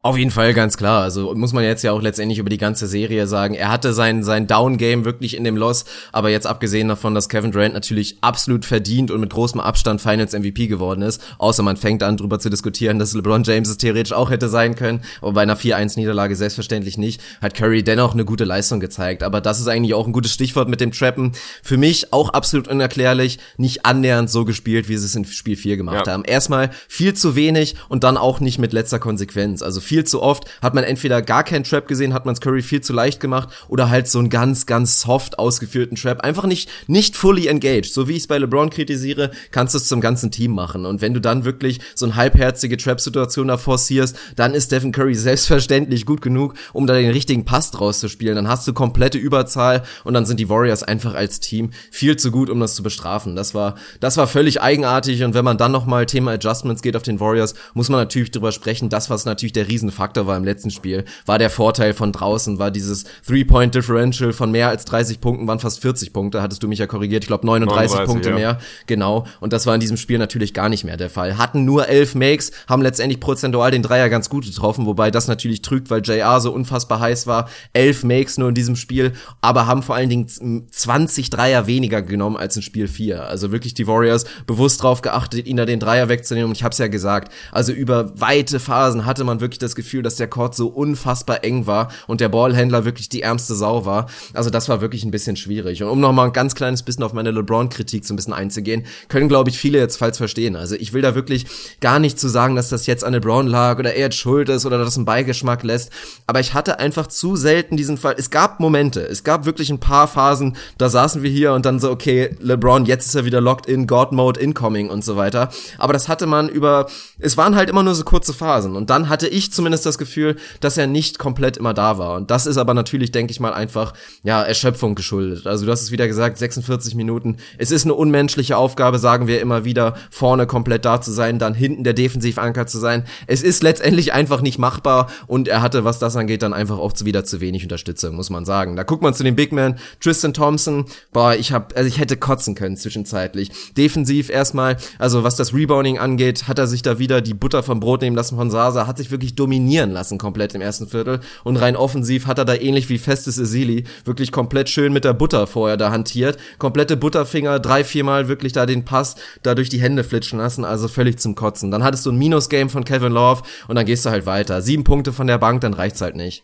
Auf 0.07 0.17
jeden 0.17 0.31
Fall, 0.31 0.55
ganz 0.55 0.77
klar. 0.77 1.03
Also 1.03 1.35
muss 1.35 1.53
man 1.53 1.65
jetzt 1.65 1.83
ja 1.83 1.91
auch 1.91 2.01
letztendlich 2.01 2.39
über 2.39 2.49
die 2.49 2.59
ganze 2.59 2.87
Serie 2.87 3.27
sagen. 3.27 3.55
Er 3.55 3.73
hatte 3.73 3.93
sein, 3.93 4.23
sein 4.23 4.47
Down-Game 4.47 5.05
wirklich 5.05 5.37
in 5.37 5.43
dem 5.43 5.57
Loss, 5.57 5.85
aber 6.13 6.31
jetzt 6.31 6.47
abgesehen 6.47 6.87
davon, 6.87 7.13
dass 7.13 7.29
Kevin 7.29 7.51
Durant 7.51 7.75
natürlich 7.75 8.19
absolut 8.21 8.65
verdient 8.65 9.11
und 9.11 9.19
mit 9.19 9.31
großem 9.31 9.61
Abstand 9.61 10.01
Finals 10.01 10.33
MVP 10.33 10.69
geworden 10.69 11.03
ist, 11.03 11.21
außer 11.39 11.65
man 11.65 11.77
fängt 11.77 12.05
an, 12.05 12.17
drüber 12.17 12.39
zu 12.39 12.51
diskutieren, 12.51 13.01
dass 13.01 13.15
LeBron 13.15 13.43
James 13.43 13.69
es 13.69 13.79
theoretisch 13.79 14.13
auch 14.13 14.31
hätte 14.31 14.49
sein 14.49 14.77
können, 14.77 15.01
aber 15.23 15.33
bei 15.33 15.43
einer 15.43 15.57
4-1-Niederlage 15.57 16.37
selbstverständlich 16.37 16.99
nicht, 16.99 17.21
hat 17.43 17.55
Curry 17.55 17.83
dennoch 17.83 18.15
eine 18.15 18.25
gute 18.25 18.45
Leistung 18.45 18.79
gezeigt. 18.79 19.25
Aber 19.25 19.41
das 19.41 19.59
ist 19.59 19.67
eigentlich 19.67 19.95
auch 19.95 20.07
ein 20.07 20.13
gutes 20.13 20.33
Stichwort 20.33 20.69
mit 20.69 20.81
dem 20.81 20.93
Trappen. 20.93 21.33
Für 21.65 21.79
mich 21.79 22.13
auch 22.13 22.29
absolut 22.29 22.69
unerklärlich, 22.69 23.41
nicht 23.57 23.85
annähernd 23.85 24.31
so 24.31 24.45
gespielt, 24.45 24.89
wie 24.89 24.99
sie 24.99 25.07
es 25.07 25.17
in 25.17 25.25
Spiel 25.25 25.57
4 25.57 25.77
gemacht 25.77 26.07
ja. 26.07 26.13
haben. 26.13 26.23
Erstmal 26.25 26.71
viel 26.87 27.15
zu 27.15 27.35
wenig 27.35 27.75
und 27.89 28.05
dann 28.05 28.17
auch 28.17 28.39
nicht 28.39 28.61
mit 28.61 28.73
letzter 28.73 29.01
Konsequenz. 29.01 29.63
Also 29.63 29.81
viel 29.81 29.96
viel 29.97 30.05
zu 30.05 30.21
oft 30.21 30.45
hat 30.61 30.75
man 30.75 30.85
entweder 30.85 31.23
gar 31.23 31.43
keinen 31.43 31.65
Trap 31.65 31.89
gesehen, 31.89 32.13
hat 32.13 32.27
man 32.27 32.35
es 32.35 32.43
Curry 32.43 32.61
viel 32.61 32.83
zu 32.83 32.93
leicht 32.93 33.19
gemacht 33.19 33.49
oder 33.67 33.89
halt 33.89 34.09
so 34.09 34.19
einen 34.19 34.29
ganz, 34.29 34.67
ganz 34.67 35.01
soft 35.01 35.39
ausgeführten 35.39 35.97
Trap. 35.97 36.21
Einfach 36.21 36.45
nicht, 36.45 36.69
nicht 36.87 37.17
fully 37.17 37.47
engaged. 37.47 37.87
So 37.87 38.07
wie 38.07 38.13
ich 38.13 38.19
es 38.19 38.27
bei 38.27 38.37
LeBron 38.37 38.69
kritisiere, 38.69 39.31
kannst 39.53 39.73
du 39.73 39.79
es 39.79 39.89
zum 39.89 40.03
ganzen 40.03 40.31
Team 40.31 40.51
machen. 40.51 40.85
Und 40.85 41.01
wenn 41.01 41.15
du 41.15 41.21
dann 41.23 41.47
wirklich 41.47 41.81
so 41.95 42.05
eine 42.05 42.15
halbherzige 42.15 42.77
Trap-Situation 42.77 43.49
da 43.49 43.57
forcierst, 43.57 44.19
dann 44.37 44.53
ist 44.53 44.67
Stephen 44.67 44.93
Curry 44.93 45.15
selbstverständlich 45.15 46.05
gut 46.05 46.21
genug, 46.21 46.53
um 46.75 46.87
da 46.87 46.93
den 46.93 47.11
richtigen 47.11 47.47
Pass 47.47 47.71
draus 47.71 47.99
zu 47.99 48.11
spielen. 48.11 48.37
Dann 48.37 48.49
hast 48.49 48.69
du 48.69 48.75
komplette 48.75 49.17
Überzahl 49.17 49.83
und 50.05 50.13
dann 50.13 50.27
sind 50.27 50.41
die 50.41 50.51
Warriors 50.51 50.83
einfach 50.83 51.15
als 51.15 51.41
Team 51.41 51.71
viel 51.91 52.19
zu 52.19 52.31
gut, 52.31 52.51
um 52.51 52.61
das 52.61 52.75
zu 52.75 52.83
bestrafen. 52.83 53.35
Das 53.35 53.55
war, 53.55 53.77
das 54.01 54.19
war 54.19 54.27
völlig 54.27 54.61
eigenartig 54.61 55.25
und 55.25 55.33
wenn 55.33 55.45
man 55.47 55.57
dann 55.57 55.73
nochmal 55.73 56.05
Thema 56.05 56.33
Adjustments 56.33 56.83
geht 56.83 56.97
auf 56.97 57.03
den 57.03 57.19
Warriors, 57.19 57.55
muss 57.73 57.89
man 57.89 58.01
natürlich 58.01 58.31
drüber 58.31 58.53
sprechen. 58.53 58.91
Das, 58.91 59.09
was 59.09 59.25
natürlich 59.25 59.55
der 59.55 59.69
Riesen 59.69 59.86
Riesenfaktor 59.87 60.27
war 60.27 60.37
im 60.37 60.45
letzten 60.45 60.71
Spiel, 60.71 61.05
war 61.25 61.39
der 61.39 61.51
Vorteil 61.51 61.95
von 61.95 62.13
draußen, 62.13 62.59
war 62.59 62.71
dieses 62.71 63.05
Three-Point-Differential 63.27 64.33
von 64.33 64.51
mehr 64.51 64.69
als 64.69 64.85
30 64.85 65.21
Punkten, 65.21 65.47
waren 65.47 65.59
fast 65.59 65.81
40 65.81 66.13
Punkte, 66.13 66.43
hattest 66.43 66.63
du 66.63 66.69
mich 66.69 66.79
ja 66.79 66.87
korrigiert, 66.87 67.25
ich 67.25 67.29
glaube 67.29 67.47
39, 67.47 67.91
39 67.91 68.13
Punkte 68.13 68.31
ja. 68.31 68.35
mehr, 68.35 68.59
genau. 68.87 69.27
Und 69.41 69.53
das 69.53 69.67
war 69.67 69.75
in 69.75 69.81
diesem 69.81 69.97
Spiel 69.97 70.19
natürlich 70.19 70.55
gar 70.55 70.69
nicht 70.69 70.85
mehr 70.85 70.97
der 70.97 71.11
Fall. 71.11 71.39
Hatten 71.39 71.65
nur 71.65 71.89
elf 71.89 72.15
Makes, 72.15 72.53
haben 72.69 72.83
letztendlich 72.83 73.21
prozentual 73.21 73.71
den 73.71 73.83
Dreier 73.83 74.09
ganz 74.09 74.29
gut 74.29 74.45
getroffen, 74.45 74.87
wobei 74.87 75.11
das 75.11 75.29
natürlich 75.29 75.63
trügt, 75.63 75.91
weil 75.91 76.03
JR 76.03 76.41
so 76.41 76.53
unfassbar 76.53 77.01
heiß 77.01 77.27
war. 77.27 77.49
Elf 77.73 78.05
Makes 78.05 78.39
nur 78.39 78.49
in 78.49 78.55
diesem 78.55 78.77
Spiel, 78.77 79.13
aber 79.41 79.67
haben 79.67 79.83
vor 79.83 79.95
allen 79.95 80.09
Dingen 80.09 80.27
20 80.71 81.31
Dreier 81.31 81.67
weniger 81.67 82.03
genommen 82.03 82.37
als 82.37 82.57
in 82.57 82.63
Spiel 82.63 82.89
4. 82.89 83.27
Also 83.27 83.53
wirklich 83.53 83.75
die 83.75 83.87
Warriors 83.87 84.25
bewusst 84.47 84.83
drauf 84.83 85.03
geachtet, 85.03 85.47
ihn 85.47 85.57
da 85.57 85.65
den 85.65 85.81
Dreier 85.81 86.09
wegzunehmen. 86.09 86.51
Und 86.51 86.57
ich 86.57 86.63
habe 86.63 86.73
es 86.73 86.79
ja 86.79 86.89
gesagt, 86.89 87.33
also 87.53 87.73
über 87.73 88.19
weite 88.21 88.61
Phasen 88.61 89.07
hatte 89.07 89.25
man 89.25 89.41
wirklich 89.41 89.59
das 89.59 89.76
Gefühl, 89.77 90.03
dass 90.03 90.17
der 90.17 90.27
Court 90.27 90.57
so 90.57 90.67
unfassbar 90.67 91.45
eng 91.45 91.67
war 91.67 91.89
und 92.09 92.21
der 92.21 92.29
Ballhändler 92.29 92.85
wirklich 92.85 93.09
die 93.09 93.23
ärmste 93.23 93.55
Sau 93.55 93.85
war. 93.87 94.07
Also 94.35 94.51
das 94.51 94.69
war 94.69 94.81
wirklich 94.81 95.05
ein 95.05 95.13
bisschen 95.13 95.37
schwierig. 95.37 95.83
Und 95.83 95.89
um 95.89 96.01
noch 96.01 96.13
mal 96.13 96.27
ein 96.27 96.33
ganz 96.33 96.57
kleines 96.57 96.83
bisschen 96.83 97.05
auf 97.05 97.13
meine 97.13 97.31
LeBron-Kritik 97.31 98.05
so 98.05 98.13
ein 98.13 98.17
bisschen 98.17 98.33
einzugehen, 98.33 98.85
können, 99.09 99.29
glaube 99.29 99.51
ich, 99.51 99.59
viele 99.59 99.79
jetzt 99.79 99.97
falsch 99.97 100.17
verstehen. 100.19 100.57
Also 100.57 100.75
ich 100.75 100.93
will 100.93 101.03
da 101.03 101.15
wirklich 101.15 101.47
gar 101.81 101.99
nicht 101.99 102.19
zu 102.19 102.29
sagen, 102.29 102.57
dass 102.57 102.69
das 102.69 102.87
jetzt 102.87 103.05
an 103.05 103.13
LeBron 103.13 103.47
lag 103.47 103.79
oder 103.79 103.95
er 103.95 104.07
jetzt 104.07 104.17
schuld 104.17 104.49
ist 104.49 104.67
oder 104.67 104.79
das 104.79 104.97
einen 104.97 105.05
Beigeschmack 105.05 105.63
lässt. 105.63 105.93
Aber 106.27 106.41
ich 106.41 106.55
hatte 106.55 106.79
einfach 106.79 107.07
zu 107.07 107.37
selten 107.37 107.77
diesen 107.77 107.99
Fall. 107.99 108.15
Es 108.19 108.31
gab 108.31 108.59
Momente, 108.61 109.01
es 109.01 109.23
gab 109.23 109.45
wirklich 109.45 109.71
ein 109.71 109.81
paar 109.81 110.09
Phasen, 110.09 110.57
da 110.79 110.89
saßen 110.89 111.23
wir 111.23 111.31
hier 111.31 111.53
und 111.53 111.67
dann 111.67 111.81
so, 111.81 111.91
okay, 111.91 112.37
LeBron, 112.41 112.87
jetzt 112.87 113.07
ist 113.07 113.15
er 113.15 113.25
wieder 113.25 113.41
locked 113.41 113.67
in, 113.67 113.87
God 113.87 114.13
Mode 114.13 114.41
incoming 114.41 114.91
und 114.91 115.05
so 115.05 115.17
weiter. 115.17 115.51
Aber 115.79 115.93
das 115.93 116.09
hatte 116.09 116.27
man 116.27 116.49
über, 116.49 116.87
es 117.19 117.37
waren 117.37 117.57
halt 117.57 117.69
immer 117.71 117.83
nur 117.83 117.95
so 117.95 118.05
kurze 118.05 118.33
Phasen. 118.33 118.77
Und 118.77 118.91
dann 118.91 119.09
hatte 119.09 119.29
ich 119.29 119.53
zumindest 119.57 119.87
das 119.87 119.99
Gefühl, 119.99 120.37
dass 120.61 120.79
er 120.79 120.87
nicht 120.87 121.19
komplett 121.19 121.57
immer 121.57 121.75
da 121.75 121.99
war. 121.99 122.17
Und 122.17 122.31
das 122.31 122.47
ist 122.47 122.57
aber 122.57 122.75
natürlich, 122.75 123.13
denke 123.13 123.31
ich 123.31 123.41
mal, 123.41 123.53
einfach, 123.53 123.95
ja, 124.23 124.43
Erschöpfung 124.43 124.95
geschuldet. 124.95 125.47
Also 125.47 125.67
du 125.67 125.73
hast 125.73 125.83
es 125.83 125.91
wieder 125.91 126.07
gesagt, 126.07 126.39
46 126.39 126.95
Minuten. 126.95 127.39
Es 127.59 127.71
ist 127.71 127.85
eine 127.85 127.95
unmenschliche 127.95 128.57
Aufgabe, 128.57 128.99
sagen 128.99 129.27
wir 129.27 129.41
immer 129.41 129.65
wieder, 129.65 129.95
vorne 130.11 130.47
komplett 130.47 130.85
da 130.85 131.01
zu 131.01 131.11
sein, 131.11 131.39
dann 131.39 131.55
hinten 131.55 131.85
der 131.85 131.95
Defensivanker 131.95 132.67
zu 132.67 132.79
sein. 132.79 133.05
Es 133.27 133.43
ist 133.43 133.63
letztendlich 133.63 134.13
einfach 134.13 134.41
nicht 134.41 134.59
machbar 134.59 135.11
und 135.27 135.49
er 135.49 135.63
hatte, 135.63 135.85
was 135.85 135.99
das 135.99 136.17
angeht, 136.17 136.43
dann 136.43 136.53
einfach 136.53 136.79
auch 136.79 136.93
wieder 137.03 137.25
zu 137.25 137.41
wenig 137.41 137.63
Unterstützung, 137.63 138.15
muss 138.15 138.31
man 138.31 138.45
sagen. 138.45 138.77
Da 138.77 138.83
guckt 138.83 139.03
man 139.03 139.15
zu 139.15 139.23
den 139.23 139.37
Big 139.37 139.53
Men, 139.53 139.77
Tristan 140.01 140.33
Thompson, 140.33 140.87
boah, 141.13 141.35
ich 141.35 141.53
hab, 141.53 141.77
also 141.77 141.89
ich 141.89 141.99
hätte 141.99 142.17
kotzen 142.17 142.55
können 142.55 142.77
zwischenzeitlich. 142.77 143.51
Defensiv 143.77 144.31
erstmal, 144.31 144.77
also 144.99 145.25
was 145.25 145.37
das 145.37 145.53
Rebounding 145.53 145.99
angeht, 145.99 146.49
hat 146.49 146.59
er 146.59 146.67
sich 146.67 146.83
da 146.83 146.99
wieder 146.99 147.21
die 147.21 147.35
Butter 147.35 147.63
vom 147.63 147.81
Brot 147.81 148.03
nehmen 148.03 148.17
lassen 148.17 148.37
von 148.37 148.51
Sasa, 148.51 148.87
hat 148.87 148.99
sich 148.99 149.11
wirklich 149.11 149.35
dominieren 149.47 149.93
lassen 149.93 150.19
komplett 150.19 150.57
im 150.57 150.61
ersten 150.61 150.89
Viertel 150.89 151.21
und 151.45 151.57
rein 151.57 151.77
offensiv 151.77 152.27
hat 152.27 152.39
er 152.39 152.45
da 152.45 152.55
ähnlich 152.57 152.89
wie 152.89 152.99
Festes 152.99 153.39
Esili 153.39 153.85
wirklich 154.05 154.33
komplett 154.33 154.69
schön 154.69 154.93
mit 154.93 155.05
der 155.05 155.13
Butter 155.13 155.47
vorher 155.47 155.77
da 155.77 155.93
hantiert, 155.93 156.37
komplette 156.59 156.97
Butterfinger, 156.97 157.61
drei, 157.61 157.85
viermal 157.85 158.27
wirklich 158.27 158.53
da 158.53 158.67
den 158.67 158.85
Pass 158.85 159.15
da 159.45 159.55
durch 159.55 159.69
die 159.69 159.81
Hände 159.81 160.03
flitschen 160.03 160.41
lassen, 160.41 160.65
also 160.65 160.89
völlig 160.89 161.21
zum 161.21 161.37
Kotzen. 161.37 161.71
Dann 161.71 161.85
hattest 161.85 162.05
du 162.07 162.11
ein 162.11 162.19
Minus-Game 162.19 162.71
von 162.71 162.85
Kevin 162.85 163.13
Love 163.13 163.43
und 163.69 163.77
dann 163.77 163.87
gehst 163.87 164.05
du 164.05 164.11
halt 164.11 164.27
weiter. 164.27 164.63
Sieben 164.63 164.83
Punkte 164.83 165.13
von 165.13 165.29
der 165.29 165.39
Bank, 165.39 165.61
dann 165.61 165.75
reicht's 165.75 166.01
halt 166.01 166.17
nicht. 166.17 166.43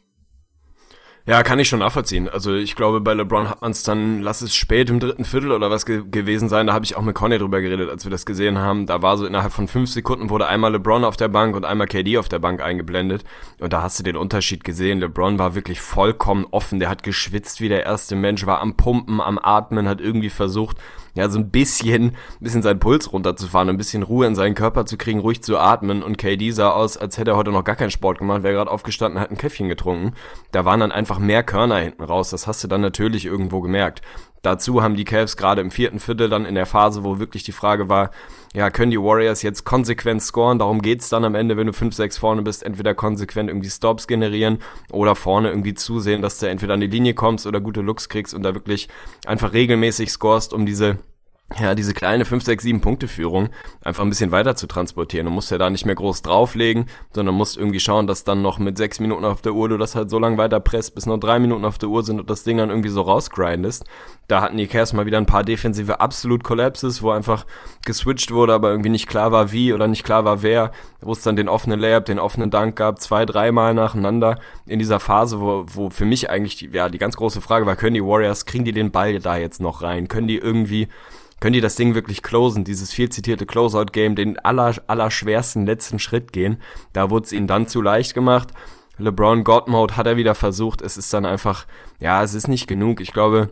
Ja, 1.24 1.44
kann 1.44 1.60
ich 1.60 1.68
schon 1.68 1.78
nachvollziehen. 1.78 2.28
Also 2.28 2.52
ich 2.52 2.74
glaube, 2.74 3.00
bei 3.00 3.14
LeBron 3.14 3.48
hat 3.48 3.62
man 3.62 3.70
es 3.70 3.84
dann, 3.84 4.22
lass 4.22 4.42
es 4.42 4.56
spät 4.56 4.90
im 4.90 4.98
dritten 4.98 5.24
Viertel 5.24 5.52
oder 5.52 5.70
was 5.70 5.86
ge 5.86 6.02
gewesen 6.10 6.48
sein, 6.48 6.66
da 6.66 6.72
habe 6.72 6.84
ich 6.84 6.96
auch 6.96 7.02
mit 7.02 7.14
Conny 7.14 7.38
drüber 7.38 7.60
geredet, 7.60 7.88
als 7.90 8.04
wir 8.04 8.10
das 8.10 8.26
gesehen 8.26 8.58
haben. 8.58 8.86
Da 8.86 9.02
war 9.02 9.16
so 9.16 9.24
innerhalb 9.24 9.52
von 9.52 9.68
fünf 9.68 9.88
Sekunden 9.88 10.30
wurde 10.30 10.48
einmal 10.48 10.72
LeBron 10.72 11.04
auf 11.04 11.16
der 11.16 11.28
Bank 11.28 11.54
und 11.54 11.64
einmal 11.64 11.86
KD 11.86 12.18
auf 12.18 12.28
der 12.28 12.40
Bank 12.40 12.60
eingeblendet. 12.60 13.22
Und 13.60 13.72
da 13.72 13.82
hast 13.82 14.00
du 14.00 14.02
den 14.02 14.16
Unterschied 14.16 14.64
gesehen. 14.64 14.98
LeBron 14.98 15.38
war 15.38 15.54
wirklich 15.54 15.80
vollkommen 15.80 16.44
offen, 16.50 16.80
der 16.80 16.88
hat 16.88 17.04
geschwitzt 17.04 17.60
wie 17.60 17.68
der 17.68 17.86
erste 17.86 18.16
Mensch, 18.16 18.44
war 18.44 18.60
am 18.60 18.76
Pumpen, 18.76 19.20
am 19.20 19.38
Atmen, 19.38 19.88
hat 19.88 20.00
irgendwie 20.00 20.30
versucht, 20.30 20.76
ja, 21.14 21.28
so 21.28 21.38
ein 21.38 21.50
bisschen, 21.50 22.04
ein 22.04 22.14
bisschen 22.40 22.62
seinen 22.62 22.80
Puls 22.80 23.12
runterzufahren, 23.12 23.68
ein 23.68 23.76
bisschen 23.76 24.02
Ruhe 24.02 24.26
in 24.26 24.34
seinen 24.34 24.54
Körper 24.54 24.86
zu 24.86 24.96
kriegen, 24.96 25.20
ruhig 25.20 25.42
zu 25.42 25.58
atmen. 25.58 26.02
Und 26.02 26.16
KD 26.16 26.50
sah 26.52 26.70
aus, 26.70 26.96
als 26.96 27.18
hätte 27.18 27.32
er 27.32 27.36
heute 27.36 27.52
noch 27.52 27.64
gar 27.64 27.76
keinen 27.76 27.90
Sport 27.90 28.18
gemacht, 28.18 28.42
wäre 28.42 28.54
gerade 28.54 28.70
aufgestanden, 28.70 29.20
hat 29.20 29.30
ein 29.30 29.36
Käffchen 29.36 29.68
getrunken. 29.68 30.14
Da 30.52 30.64
waren 30.64 30.80
dann 30.80 30.92
einfach 30.92 31.18
mehr 31.18 31.42
Körner 31.42 31.76
hinten 31.76 32.02
raus. 32.02 32.30
Das 32.30 32.46
hast 32.46 32.64
du 32.64 32.68
dann 32.68 32.80
natürlich 32.80 33.26
irgendwo 33.26 33.60
gemerkt. 33.60 34.00
Dazu 34.42 34.82
haben 34.82 34.96
die 34.96 35.04
Cavs 35.04 35.36
gerade 35.36 35.60
im 35.60 35.70
vierten 35.70 36.00
Viertel 36.00 36.28
dann 36.28 36.44
in 36.44 36.56
der 36.56 36.66
Phase, 36.66 37.04
wo 37.04 37.20
wirklich 37.20 37.44
die 37.44 37.52
Frage 37.52 37.88
war, 37.88 38.10
ja, 38.54 38.70
können 38.70 38.90
die 38.90 39.00
Warriors 39.00 39.42
jetzt 39.42 39.64
konsequent 39.64 40.20
scoren? 40.20 40.58
Darum 40.58 40.82
geht's 40.82 41.08
dann 41.08 41.24
am 41.24 41.36
Ende, 41.36 41.56
wenn 41.56 41.68
du 41.68 41.72
5-6 41.72 42.18
vorne 42.18 42.42
bist, 42.42 42.64
entweder 42.64 42.94
konsequent 42.94 43.48
irgendwie 43.48 43.70
Stops 43.70 44.06
generieren 44.08 44.58
oder 44.90 45.14
vorne 45.14 45.48
irgendwie 45.48 45.74
zusehen, 45.74 46.22
dass 46.22 46.38
du 46.38 46.48
entweder 46.48 46.74
an 46.74 46.80
die 46.80 46.88
Linie 46.88 47.14
kommst 47.14 47.46
oder 47.46 47.60
gute 47.60 47.82
Looks 47.82 48.08
kriegst 48.08 48.34
und 48.34 48.42
da 48.42 48.52
wirklich 48.52 48.88
einfach 49.26 49.52
regelmäßig 49.52 50.10
scorest, 50.10 50.52
um 50.52 50.66
diese 50.66 50.98
ja, 51.60 51.74
diese 51.74 51.94
kleine 51.94 52.24
5, 52.24 52.44
6, 52.44 52.64
7 52.64 52.80
Punkte 52.80 53.08
Führung 53.08 53.50
einfach 53.82 54.02
ein 54.02 54.08
bisschen 54.08 54.32
weiter 54.32 54.56
zu 54.56 54.66
transportieren. 54.66 55.26
Du 55.26 55.32
musst 55.32 55.50
ja 55.50 55.58
da 55.58 55.70
nicht 55.70 55.86
mehr 55.86 55.94
groß 55.94 56.22
drauflegen, 56.22 56.86
sondern 57.12 57.34
musst 57.34 57.56
irgendwie 57.56 57.80
schauen, 57.80 58.06
dass 58.06 58.24
dann 58.24 58.42
noch 58.42 58.58
mit 58.58 58.76
6 58.78 59.00
Minuten 59.00 59.24
auf 59.24 59.42
der 59.42 59.52
Uhr 59.52 59.68
du 59.68 59.78
das 59.78 59.94
halt 59.94 60.10
so 60.10 60.18
lange 60.18 60.38
weiter 60.38 60.60
presst, 60.60 60.94
bis 60.94 61.06
noch 61.06 61.18
3 61.18 61.38
Minuten 61.40 61.64
auf 61.64 61.78
der 61.78 61.88
Uhr 61.88 62.02
sind 62.02 62.20
und 62.20 62.30
das 62.30 62.44
Ding 62.44 62.58
dann 62.58 62.70
irgendwie 62.70 62.88
so 62.88 63.02
rausgrindest. 63.02 63.84
Da 64.28 64.40
hatten 64.40 64.56
die 64.56 64.66
Cavs 64.66 64.92
mal 64.92 65.04
wieder 65.04 65.18
ein 65.18 65.26
paar 65.26 65.44
defensive 65.44 66.00
absolut 66.00 66.44
Collapses, 66.44 67.02
wo 67.02 67.10
einfach 67.10 67.44
geswitcht 67.84 68.30
wurde, 68.30 68.54
aber 68.54 68.70
irgendwie 68.70 68.90
nicht 68.90 69.08
klar 69.08 69.32
war 69.32 69.52
wie 69.52 69.72
oder 69.72 69.88
nicht 69.88 70.04
klar 70.04 70.24
war 70.24 70.42
wer, 70.42 70.70
wo 71.00 71.12
es 71.12 71.22
dann 71.22 71.36
den 71.36 71.48
offenen 71.48 71.80
Layup, 71.80 72.04
den 72.04 72.18
offenen 72.18 72.50
Dank 72.50 72.76
gab, 72.76 73.00
zwei, 73.00 73.26
dreimal 73.26 73.74
nacheinander 73.74 74.38
in 74.66 74.78
dieser 74.78 75.00
Phase, 75.00 75.40
wo, 75.40 75.64
wo 75.66 75.90
für 75.90 76.04
mich 76.04 76.30
eigentlich 76.30 76.56
die, 76.56 76.68
ja, 76.68 76.88
die 76.88 76.98
ganz 76.98 77.16
große 77.16 77.40
Frage 77.40 77.66
war, 77.66 77.76
können 77.76 77.94
die 77.94 78.04
Warriors, 78.04 78.46
kriegen 78.46 78.64
die 78.64 78.72
den 78.72 78.90
Ball 78.90 79.18
da 79.18 79.36
jetzt 79.36 79.60
noch 79.60 79.82
rein? 79.82 80.08
Können 80.08 80.28
die 80.28 80.38
irgendwie 80.38 80.88
können 81.42 81.54
die 81.54 81.60
das 81.60 81.74
Ding 81.74 81.96
wirklich 81.96 82.22
closen, 82.22 82.62
dieses 82.62 82.92
viel 82.92 83.08
zitierte 83.08 83.46
Closeout-Game, 83.46 84.14
den 84.14 84.38
aller, 84.38 84.76
aller 84.86 85.10
schwersten 85.10 85.66
letzten 85.66 85.98
Schritt 85.98 86.32
gehen. 86.32 86.58
Da 86.92 87.10
wurde 87.10 87.26
es 87.26 87.32
ihnen 87.32 87.48
dann 87.48 87.66
zu 87.66 87.82
leicht 87.82 88.14
gemacht. 88.14 88.50
LeBron 88.96 89.42
God 89.42 89.66
Mode 89.66 89.96
hat 89.96 90.06
er 90.06 90.16
wieder 90.16 90.36
versucht. 90.36 90.82
Es 90.82 90.96
ist 90.96 91.12
dann 91.12 91.26
einfach, 91.26 91.66
ja, 91.98 92.22
es 92.22 92.34
ist 92.34 92.46
nicht 92.46 92.68
genug. 92.68 93.00
Ich 93.00 93.12
glaube, 93.12 93.50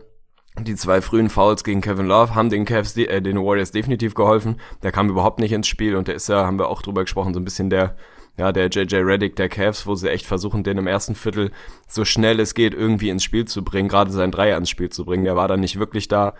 die 0.57 0.77
zwei 0.77 1.01
frühen 1.01 1.29
Fouls 1.29 1.65
gegen 1.65 1.81
Kevin 1.81 2.05
Love 2.05 2.33
haben 2.33 2.49
den 2.49 2.63
Cavs, 2.63 2.95
äh, 2.95 3.21
den 3.21 3.35
Warriors 3.35 3.71
definitiv 3.71 4.13
geholfen. 4.13 4.61
Der 4.83 4.93
kam 4.93 5.09
überhaupt 5.09 5.41
nicht 5.41 5.51
ins 5.51 5.67
Spiel 5.67 5.97
und 5.97 6.07
der 6.07 6.15
ist 6.15 6.29
ja, 6.29 6.45
haben 6.45 6.59
wir 6.59 6.69
auch 6.69 6.81
drüber 6.81 7.01
gesprochen, 7.01 7.33
so 7.33 7.41
ein 7.41 7.45
bisschen 7.45 7.69
der, 7.69 7.97
ja, 8.37 8.53
der 8.53 8.69
JJ 8.69 8.95
Reddick 8.99 9.35
der 9.35 9.49
Cavs, 9.49 9.85
wo 9.85 9.95
sie 9.95 10.09
echt 10.09 10.25
versuchen, 10.25 10.63
den 10.63 10.77
im 10.77 10.87
ersten 10.87 11.13
Viertel 11.13 11.51
so 11.89 12.05
schnell 12.05 12.39
es 12.39 12.53
geht 12.53 12.73
irgendwie 12.73 13.09
ins 13.09 13.25
Spiel 13.25 13.43
zu 13.43 13.65
bringen, 13.65 13.89
gerade 13.89 14.11
sein 14.11 14.31
Dreier 14.31 14.57
ins 14.57 14.69
Spiel 14.69 14.89
zu 14.89 15.03
bringen. 15.03 15.25
Der 15.25 15.35
war 15.35 15.49
dann 15.49 15.59
nicht 15.59 15.77
wirklich 15.77 16.07
da 16.07 16.35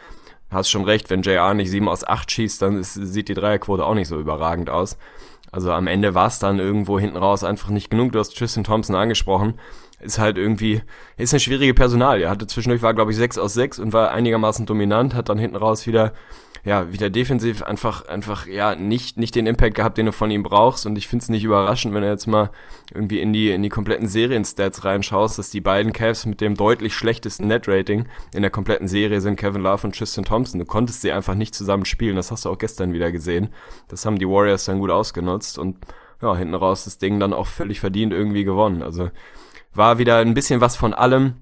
hast 0.51 0.69
schon 0.69 0.83
recht, 0.83 1.09
wenn 1.09 1.21
JR 1.21 1.53
nicht 1.53 1.71
7 1.71 1.87
aus 1.87 2.05
8 2.05 2.29
schießt, 2.29 2.61
dann 2.61 2.77
ist, 2.77 2.93
sieht 2.93 3.29
die 3.29 3.33
Dreierquote 3.33 3.85
auch 3.85 3.95
nicht 3.95 4.07
so 4.07 4.19
überragend 4.19 4.69
aus. 4.69 4.97
Also 5.51 5.71
am 5.71 5.87
Ende 5.87 6.13
war 6.13 6.27
es 6.27 6.39
dann 6.39 6.59
irgendwo 6.59 6.99
hinten 6.99 7.17
raus 7.17 7.43
einfach 7.43 7.69
nicht 7.69 7.89
genug. 7.89 8.11
Du 8.13 8.19
hast 8.19 8.37
Tristan 8.37 8.63
Thompson 8.63 8.95
angesprochen. 8.95 9.55
Ist 9.99 10.17
halt 10.17 10.37
irgendwie, 10.37 10.81
ist 11.17 11.33
eine 11.33 11.39
schwierige 11.39 11.73
Personal. 11.73 12.21
Er 12.21 12.29
hatte 12.29 12.47
zwischendurch 12.47 12.81
war, 12.81 12.93
glaube 12.93 13.11
ich, 13.11 13.17
6 13.17 13.37
aus 13.37 13.53
6 13.53 13.79
und 13.79 13.93
war 13.93 14.11
einigermaßen 14.11 14.65
dominant, 14.65 15.13
hat 15.13 15.29
dann 15.29 15.37
hinten 15.37 15.57
raus 15.57 15.85
wieder 15.87 16.13
ja, 16.63 16.91
wieder 16.93 17.09
defensiv 17.09 17.63
einfach, 17.63 18.05
einfach, 18.07 18.45
ja, 18.45 18.75
nicht, 18.75 19.17
nicht 19.17 19.33
den 19.35 19.47
Impact 19.47 19.75
gehabt, 19.75 19.97
den 19.97 20.05
du 20.05 20.11
von 20.11 20.29
ihm 20.29 20.43
brauchst. 20.43 20.85
Und 20.85 20.97
ich 20.97 21.07
finde 21.07 21.23
es 21.23 21.29
nicht 21.29 21.43
überraschend, 21.43 21.93
wenn 21.93 22.03
du 22.03 22.07
jetzt 22.07 22.27
mal 22.27 22.51
irgendwie 22.93 23.19
in 23.19 23.33
die, 23.33 23.49
in 23.49 23.63
die 23.63 23.69
kompletten 23.69 24.07
Serien-Stats 24.07 24.85
reinschaust, 24.85 25.39
dass 25.39 25.49
die 25.49 25.61
beiden 25.61 25.91
Cavs 25.91 26.25
mit 26.25 26.39
dem 26.39 26.55
deutlich 26.55 26.93
schlechtesten 26.93 27.47
Net-Rating 27.47 28.05
in 28.33 28.41
der 28.41 28.51
kompletten 28.51 28.87
Serie 28.87 29.21
sind 29.21 29.37
Kevin 29.37 29.63
Love 29.63 29.87
und 29.87 29.97
Tristan 29.97 30.25
Thompson. 30.25 30.59
Du 30.59 30.65
konntest 30.65 31.01
sie 31.01 31.11
einfach 31.11 31.35
nicht 31.35 31.55
zusammen 31.55 31.85
spielen. 31.85 32.15
Das 32.15 32.29
hast 32.31 32.45
du 32.45 32.49
auch 32.49 32.57
gestern 32.57 32.93
wieder 32.93 33.11
gesehen. 33.11 33.49
Das 33.87 34.05
haben 34.05 34.19
die 34.19 34.27
Warriors 34.27 34.65
dann 34.65 34.79
gut 34.79 34.91
ausgenutzt 34.91 35.57
und 35.57 35.77
ja, 36.21 36.35
hinten 36.35 36.53
raus 36.53 36.83
das 36.85 36.99
Ding 36.99 37.19
dann 37.19 37.33
auch 37.33 37.47
völlig 37.47 37.79
verdient 37.79 38.13
irgendwie 38.13 38.43
gewonnen. 38.43 38.83
Also 38.83 39.09
war 39.73 39.97
wieder 39.97 40.17
ein 40.17 40.33
bisschen 40.33 40.61
was 40.61 40.75
von 40.75 40.93
allem 40.93 41.35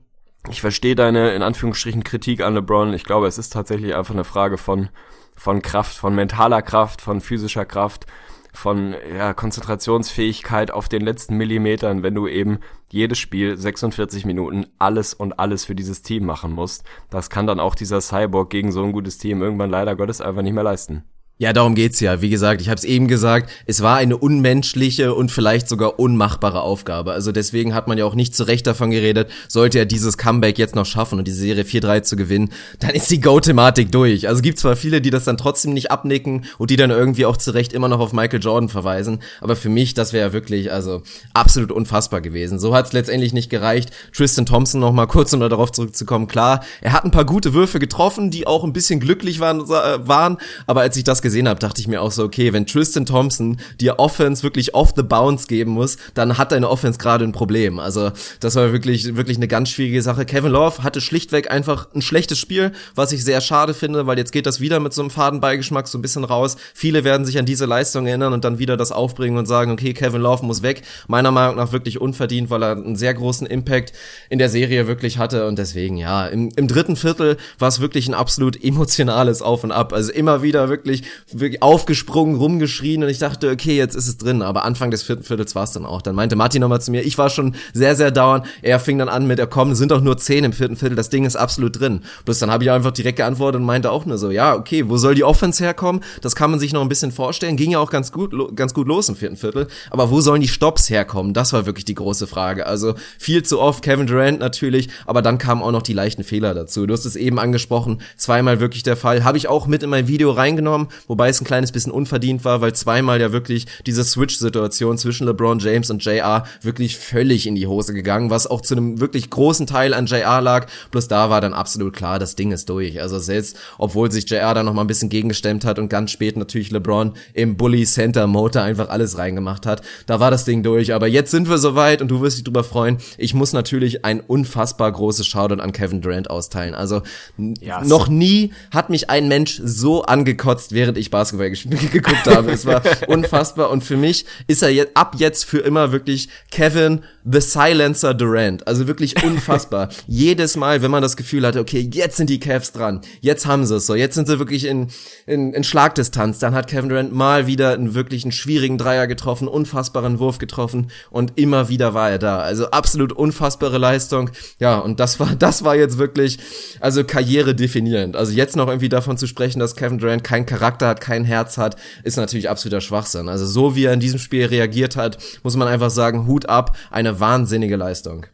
ich 0.48 0.62
verstehe 0.62 0.96
deine, 0.96 1.34
in 1.34 1.42
Anführungsstrichen, 1.42 2.04
Kritik 2.04 2.42
an 2.42 2.54
LeBron. 2.54 2.94
Ich 2.94 3.04
glaube, 3.04 3.28
es 3.28 3.38
ist 3.38 3.52
tatsächlich 3.52 3.96
einfach 3.96 4.14
eine 4.14 4.24
Frage 4.24 4.58
von, 4.58 4.90
von 5.36 5.62
Kraft, 5.62 5.98
von 5.98 6.16
mentaler 6.16 6.62
Kraft, 6.62 7.02
von 7.02 7.20
physischer 7.20 7.66
Kraft, 7.66 8.06
von 8.54 8.96
ja, 9.16 9.34
Konzentrationsfähigkeit 9.34 10.72
auf 10.72 10.88
den 10.90 11.02
letzten 11.02 11.36
Millimetern, 11.36 12.04
wenn 12.04 12.16
du 12.16 12.28
eben 12.28 12.60
jedes 12.90 13.20
Spiel 13.20 13.58
46 13.58 14.26
Minuten 14.26 14.66
alles 14.80 15.14
und 15.14 15.40
alles 15.40 15.66
für 15.66 15.76
dieses 15.76 16.02
Team 16.02 16.26
machen 16.26 16.54
musst. 16.54 16.84
Das 17.10 17.30
kann 17.30 17.46
dann 17.46 17.60
auch 17.60 17.76
dieser 17.76 18.02
Cyborg 18.02 18.50
gegen 18.50 18.72
so 18.72 18.84
ein 18.84 18.94
gutes 18.94 19.18
Team 19.18 19.42
irgendwann 19.42 19.70
leider 19.70 19.96
Gottes 19.96 20.22
einfach 20.22 20.42
nicht 20.42 20.54
mehr 20.54 20.64
leisten. 20.64 21.04
Ja, 21.42 21.54
darum 21.54 21.74
geht's 21.74 22.02
ja. 22.02 22.22
Wie 22.22 22.30
gesagt, 22.30 22.60
ich 22.60 22.68
habe 22.68 22.80
es 22.80 22.84
eben 22.84 23.08
gesagt, 23.08 23.50
es 23.66 23.82
war 23.82 23.96
eine 23.96 24.18
unmenschliche 24.18 25.14
und 25.14 25.32
vielleicht 25.32 25.70
sogar 25.70 25.98
unmachbare 25.98 26.60
Aufgabe. 26.60 27.14
Also 27.14 27.32
deswegen 27.32 27.74
hat 27.74 27.88
man 27.88 27.98
ja 27.98 28.04
auch 28.04 28.14
nicht 28.14 28.36
zu 28.36 28.44
Recht 28.44 28.68
davon 28.68 28.92
geredet, 28.92 29.32
sollte 29.48 29.80
er 29.80 29.86
dieses 29.86 30.18
Comeback 30.18 30.60
jetzt 30.60 30.76
noch 30.76 30.86
schaffen 30.86 31.18
und 31.18 31.26
die 31.26 31.32
Serie 31.32 31.64
4-3 31.64 32.02
zu 32.02 32.18
gewinnen, 32.18 32.52
dann 32.80 32.90
ist 32.90 33.10
die 33.10 33.22
Go-Thematik 33.22 33.90
durch. 33.90 34.28
Also 34.28 34.42
gibt 34.42 34.60
zwar 34.60 34.76
viele, 34.76 35.00
die 35.00 35.12
das 35.12 35.24
dann 35.24 35.38
trotzdem 35.38 35.72
nicht 35.72 35.92
abnicken 35.92 36.44
und 36.58 36.72
die 36.72 36.76
dann 36.76 36.90
irgendwie 36.90 37.26
auch 37.26 37.38
zu 37.38 37.52
Recht 37.52 37.72
immer 37.72 37.88
noch 37.88 38.02
auf 38.02 38.12
Michael 38.12 38.44
Jordan 38.44 38.68
verweisen, 38.68 39.20
aber 39.40 39.56
für 39.56 39.70
mich, 39.70 39.94
das 39.94 40.12
wäre 40.12 40.34
wirklich 40.34 40.74
also 40.74 41.04
absolut 41.34 41.72
unfassbar 41.72 42.20
gewesen. 42.20 42.60
So 42.60 42.76
hat's 42.76 42.92
letztendlich 42.92 43.32
nicht 43.32 43.50
gereicht. 43.50 43.92
Tristan 44.14 44.46
Thompson 44.46 44.82
noch 44.82 44.92
mal 44.92 45.06
kurz, 45.06 45.32
um 45.32 45.40
darauf 45.40 45.72
zurückzukommen, 45.72 46.28
klar, 46.28 46.66
er 46.82 46.92
hat 46.92 47.06
ein 47.06 47.12
paar 47.12 47.24
gute 47.24 47.54
Würfe 47.54 47.80
getroffen, 47.80 48.30
die 48.30 48.46
auch 48.46 48.66
ein 48.66 48.74
bisschen 48.74 49.00
glücklich 49.00 49.40
waren, 49.40 49.70
waren 49.70 50.38
aber 50.68 50.82
als 50.82 50.98
ich 50.98 51.06
das 51.06 51.29
gesehen 51.30 51.48
habe, 51.48 51.60
dachte 51.60 51.80
ich 51.80 51.88
mir 51.88 52.02
auch 52.02 52.12
so, 52.12 52.24
okay, 52.24 52.54
wenn 52.54 52.66
Tristan 52.66 53.06
Thompson 53.06 53.58
dir 53.80 54.00
Offense 54.00 54.42
wirklich 54.42 54.74
off 54.74 54.94
the 54.96 55.04
bounce 55.04 55.48
geben 55.48 55.72
muss, 55.72 55.98
dann 56.16 56.40
hat 56.40 56.52
deine 56.52 56.70
Offense 56.70 56.98
gerade 56.98 57.24
ein 57.24 57.32
Problem. 57.32 57.80
Also 57.80 58.12
das 58.40 58.56
war 58.56 58.72
wirklich, 58.74 59.16
wirklich 59.16 59.38
eine 59.38 59.48
ganz 59.48 59.70
schwierige 59.70 60.02
Sache. 60.02 60.26
Kevin 60.26 60.52
Love 60.52 60.84
hatte 60.84 61.02
schlichtweg 61.02 61.52
einfach 61.52 61.88
ein 61.94 62.02
schlechtes 62.02 62.40
Spiel, 62.40 62.72
was 62.96 63.12
ich 63.12 63.24
sehr 63.24 63.42
schade 63.42 63.76
finde, 63.76 64.08
weil 64.08 64.18
jetzt 64.18 64.32
geht 64.32 64.48
das 64.48 64.60
wieder 64.60 64.80
mit 64.80 64.94
so 64.94 65.02
einem 65.02 65.12
Fadenbeigeschmack 65.12 65.88
so 65.88 66.00
ein 66.00 66.02
bisschen 66.02 66.24
raus. 66.24 66.58
Viele 66.74 67.04
werden 67.04 67.26
sich 67.26 67.38
an 67.38 67.46
diese 67.46 67.66
Leistung 67.66 68.08
erinnern 68.08 68.34
und 68.34 68.44
dann 68.44 68.58
wieder 68.58 68.76
das 68.76 68.92
aufbringen 68.92 69.38
und 69.38 69.46
sagen, 69.46 69.72
okay, 69.72 69.94
Kevin 69.94 70.22
Love 70.22 70.44
muss 70.44 70.64
weg. 70.64 70.82
Meiner 71.08 71.32
Meinung 71.32 71.58
nach 71.58 71.72
wirklich 71.72 72.02
unverdient, 72.02 72.50
weil 72.50 72.64
er 72.64 72.72
einen 72.72 72.96
sehr 72.96 73.14
großen 73.14 73.46
Impact 73.46 73.94
in 74.30 74.40
der 74.40 74.50
Serie 74.50 74.88
wirklich 74.88 75.20
hatte 75.20 75.48
und 75.48 75.60
deswegen, 75.60 75.98
ja, 75.98 76.26
im, 76.26 76.50
im 76.56 76.68
dritten 76.68 76.96
Viertel 76.96 77.38
war 77.60 77.68
es 77.68 77.80
wirklich 77.80 78.08
ein 78.08 78.16
absolut 78.16 78.62
emotionales 78.64 79.44
Auf 79.44 79.64
und 79.64 79.72
Ab. 79.72 79.94
Also 79.94 80.12
immer 80.12 80.42
wieder 80.42 80.70
wirklich 80.70 81.04
wirklich 81.32 81.62
aufgesprungen, 81.62 82.36
rumgeschrien 82.36 83.04
und 83.04 83.10
ich 83.10 83.20
dachte, 83.20 83.50
okay, 83.50 83.76
jetzt 83.76 83.96
ist 83.96 84.08
es 84.08 84.18
drin. 84.18 84.42
Aber 84.42 84.66
Anfang 84.66 84.92
des 84.92 85.04
vierten 85.04 85.24
Viertels 85.24 85.56
war 85.56 85.64
es 85.64 85.72
dann 85.72 85.86
auch. 85.86 86.02
Dann 86.02 86.16
meinte 86.16 86.36
Martin 86.36 86.62
nochmal 86.62 86.82
zu 86.82 86.92
mir, 86.92 87.02
ich 87.02 87.18
war 87.18 87.30
schon 87.30 87.56
sehr, 87.74 87.96
sehr 87.96 88.12
dauernd. 88.12 88.46
Er 88.62 88.80
fing 88.80 88.98
dann 88.98 89.10
an 89.10 89.28
mit, 89.28 89.40
er 89.40 89.48
komm, 89.48 89.76
sind 89.76 89.92
doch 89.92 90.02
nur 90.02 90.18
zehn 90.18 90.44
im 90.44 90.54
vierten 90.54 90.76
Viertel, 90.76 90.96
das 90.96 91.10
Ding 91.10 91.26
ist 91.26 91.36
absolut 91.36 91.80
drin. 91.80 92.02
Bloß 92.26 92.40
dann 92.40 92.52
habe 92.52 92.64
ich 92.64 92.72
einfach 92.72 92.92
direkt 92.92 93.18
geantwortet 93.18 93.60
und 93.62 93.66
meinte 93.66 93.92
auch 93.92 94.06
nur 94.06 94.18
so, 94.18 94.32
ja, 94.32 94.56
okay, 94.56 94.90
wo 94.90 94.98
soll 94.98 95.16
die 95.16 95.24
Offense 95.24 95.64
herkommen? 95.64 96.02
Das 96.22 96.36
kann 96.36 96.52
man 96.52 96.60
sich 96.60 96.74
noch 96.74 96.82
ein 96.82 96.90
bisschen 96.90 97.12
vorstellen. 97.12 97.58
Ging 97.58 97.72
ja 97.72 97.80
auch 97.80 97.92
ganz 97.92 98.12
gut, 98.12 98.34
ganz 98.56 98.74
gut 98.74 98.88
los 98.88 99.10
im 99.10 99.16
vierten 99.16 99.38
Viertel. 99.38 99.68
Aber 99.90 100.12
wo 100.12 100.22
sollen 100.22 100.42
die 100.42 100.48
Stops 100.48 100.90
herkommen? 100.90 101.34
Das 101.34 101.54
war 101.54 101.66
wirklich 101.66 101.86
die 101.86 101.96
große 101.96 102.28
Frage. 102.28 102.66
Also 102.66 102.96
viel 103.18 103.44
zu 103.44 103.60
oft 103.60 103.84
Kevin 103.84 104.08
Durant 104.08 104.40
natürlich, 104.40 104.90
aber 105.06 105.22
dann 105.22 105.38
kamen 105.38 105.62
auch 105.62 105.72
noch 105.72 105.82
die 105.82 105.94
leichten 105.94 106.24
Fehler 106.24 106.54
dazu. 106.54 106.86
Du 106.86 106.94
hast 106.94 107.06
es 107.06 107.16
eben 107.16 107.40
angesprochen, 107.40 108.02
zweimal 108.18 108.60
wirklich 108.60 108.84
der 108.84 108.98
Fall. 108.98 109.24
Habe 109.24 109.38
ich 109.38 109.48
auch 109.48 109.68
mit 109.68 109.84
in 109.84 109.90
mein 109.90 110.08
Video 110.08 110.32
reingenommen, 110.32 110.88
wobei 111.10 111.28
es 111.28 111.42
ein 111.42 111.46
kleines 111.46 111.74
bisschen 111.74 111.92
unverdient 111.92 112.46
war, 112.46 112.62
weil 112.62 112.74
zweimal 112.74 113.20
ja 113.20 113.34
wirklich 113.34 113.66
diese 113.86 114.06
Switch-Situation 114.06 114.98
zwischen 114.98 115.28
LeBron 115.28 115.60
James 115.60 115.90
und 115.90 116.06
JR 116.06 116.46
wirklich 116.62 116.98
völlig 116.98 117.48
in 117.48 117.56
die 117.56 117.68
Hose 117.68 117.94
gegangen, 117.94 118.30
was 118.30 118.48
auch 118.48 118.62
zu 118.62 118.76
einem 118.76 119.02
wirklich 119.02 119.30
großen 119.30 119.68
Teil 119.68 119.94
an 119.94 120.06
JR 120.06 120.40
lag. 120.40 120.68
Bloß 120.92 121.10
da 121.10 121.30
war 121.30 121.42
dann 121.42 121.54
absolut 121.54 121.94
klar, 121.94 122.20
das 122.20 122.36
Ding 122.36 122.52
ist 122.52 122.70
durch. 122.70 123.02
Also 123.02 123.20
selbst, 123.20 123.58
obwohl 123.78 124.12
sich 124.12 124.30
JR 124.30 124.54
da 124.54 124.64
noch 124.64 124.74
mal 124.74 124.82
ein 124.82 124.88
bisschen 124.88 125.10
gegengestemmt 125.10 125.66
hat 125.66 125.80
und 125.80 125.90
ganz 125.90 126.12
spät 126.12 126.38
natürlich 126.38 126.72
LeBron 126.72 127.14
im 127.34 127.58
Bully 127.58 127.86
Center 127.86 128.28
Motor 128.28 128.62
einfach 128.62 128.90
alles 128.90 129.18
reingemacht 129.18 129.66
hat, 129.66 129.82
da 130.06 130.20
war 130.20 130.30
das 130.30 130.46
Ding 130.46 130.62
durch. 130.62 130.94
Aber 130.94 131.08
jetzt 131.08 131.32
sind 131.32 131.50
wir 131.50 131.58
soweit 131.58 132.04
und 132.04 132.10
du 132.10 132.22
wirst 132.22 132.38
dich 132.38 132.44
drüber 132.44 132.64
freuen. 132.64 133.00
Ich 133.18 133.34
muss 133.34 133.52
natürlich 133.52 134.06
ein 134.06 134.20
unfassbar 134.22 134.92
großes 134.92 135.26
Shoutout 135.26 135.62
an 135.62 135.72
Kevin 135.72 136.02
Durant 136.02 136.30
austeilen. 136.30 136.76
Also 136.76 137.02
yes. 137.38 137.88
noch 137.88 138.08
nie 138.10 138.54
hat 138.72 138.92
mich 138.92 139.10
ein 139.10 139.28
Mensch 139.28 139.60
so 139.64 140.04
angekotzt, 140.04 140.72
während 140.72 140.89
ich 140.98 141.12
Basketball 141.12 141.50
geguckt 141.92 142.28
habe. 142.28 142.52
Es 142.52 142.66
war 142.66 142.82
unfassbar 143.08 143.70
und 143.70 143.84
für 143.84 143.98
mich 143.98 144.26
ist 144.48 144.62
er 144.62 144.70
jetzt 144.70 144.96
ab 144.96 145.16
jetzt 145.18 145.46
für 145.46 145.60
immer 145.60 145.92
wirklich 145.92 146.30
Kevin 146.52 147.02
The 147.32 147.42
Silencer 147.42 148.14
Durant. 148.14 148.68
Also 148.68 148.88
wirklich 148.88 149.24
unfassbar. 149.24 149.90
Jedes 150.08 150.56
Mal, 150.56 150.82
wenn 150.82 150.92
man 150.92 151.02
das 151.02 151.18
Gefühl 151.18 151.46
hatte, 151.46 151.60
okay, 151.60 151.88
jetzt 151.94 152.18
sind 152.18 152.30
die 152.30 152.40
Cavs 152.40 152.72
dran, 152.72 153.02
jetzt 153.22 153.46
haben 153.46 153.66
sie 153.66 153.76
es 153.76 153.86
so, 153.86 153.96
jetzt 153.96 154.16
sind 154.16 154.28
sie 154.28 154.40
wirklich 154.40 154.66
in, 154.66 154.88
in, 155.26 155.54
in 155.54 155.64
Schlagdistanz, 155.64 156.40
dann 156.40 156.56
hat 156.56 156.68
Kevin 156.68 156.90
Durant 156.90 157.14
mal 157.14 157.48
wieder 157.48 157.74
einen 157.74 157.94
wirklich 157.94 158.24
einen 158.24 158.32
schwierigen 158.32 158.78
Dreier 158.78 159.08
getroffen, 159.08 159.48
unfassbaren 159.48 160.20
Wurf 160.20 160.38
getroffen 160.38 160.92
und 161.10 161.34
immer 161.36 161.70
wieder 161.70 161.94
war 161.94 162.10
er 162.10 162.20
da. 162.20 162.40
Also 162.40 162.72
absolut 162.72 163.14
unfassbare 163.14 163.78
Leistung. 163.78 164.30
Ja, 164.60 164.80
und 164.80 165.00
das 165.00 165.20
war, 165.20 165.36
das 165.36 165.64
war 165.64 165.76
jetzt 165.76 165.98
wirklich, 165.98 166.40
also 166.80 167.04
Karriere 167.04 167.54
definierend. 167.56 168.16
Also 168.16 168.32
jetzt 168.32 168.56
noch 168.56 168.68
irgendwie 168.68 168.90
davon 168.90 169.18
zu 169.18 169.28
sprechen, 169.28 169.60
dass 169.60 169.76
Kevin 169.76 170.00
Durant 170.00 170.24
keinen 170.24 170.46
Charakter 170.46 170.79
hat, 170.82 171.02
kein 171.02 171.26
Herz 171.26 171.58
hat, 171.58 171.76
ist 172.04 172.18
natürlich 172.18 172.50
absoluter 172.50 172.82
Schwachsinn. 172.82 173.30
Also 173.30 173.46
so 173.46 173.76
wie 173.76 173.86
er 173.86 173.94
in 173.94 174.00
diesem 174.00 174.20
Spiel 174.20 174.46
reagiert 174.46 174.96
hat, 174.96 175.18
muss 175.44 175.56
man 175.56 175.68
einfach 175.68 175.90
sagen, 175.90 176.28
Hut 176.28 176.48
ab, 176.48 176.78
eine 176.92 177.20
wahnsinnige 177.20 177.76
Leistung. 177.76 178.26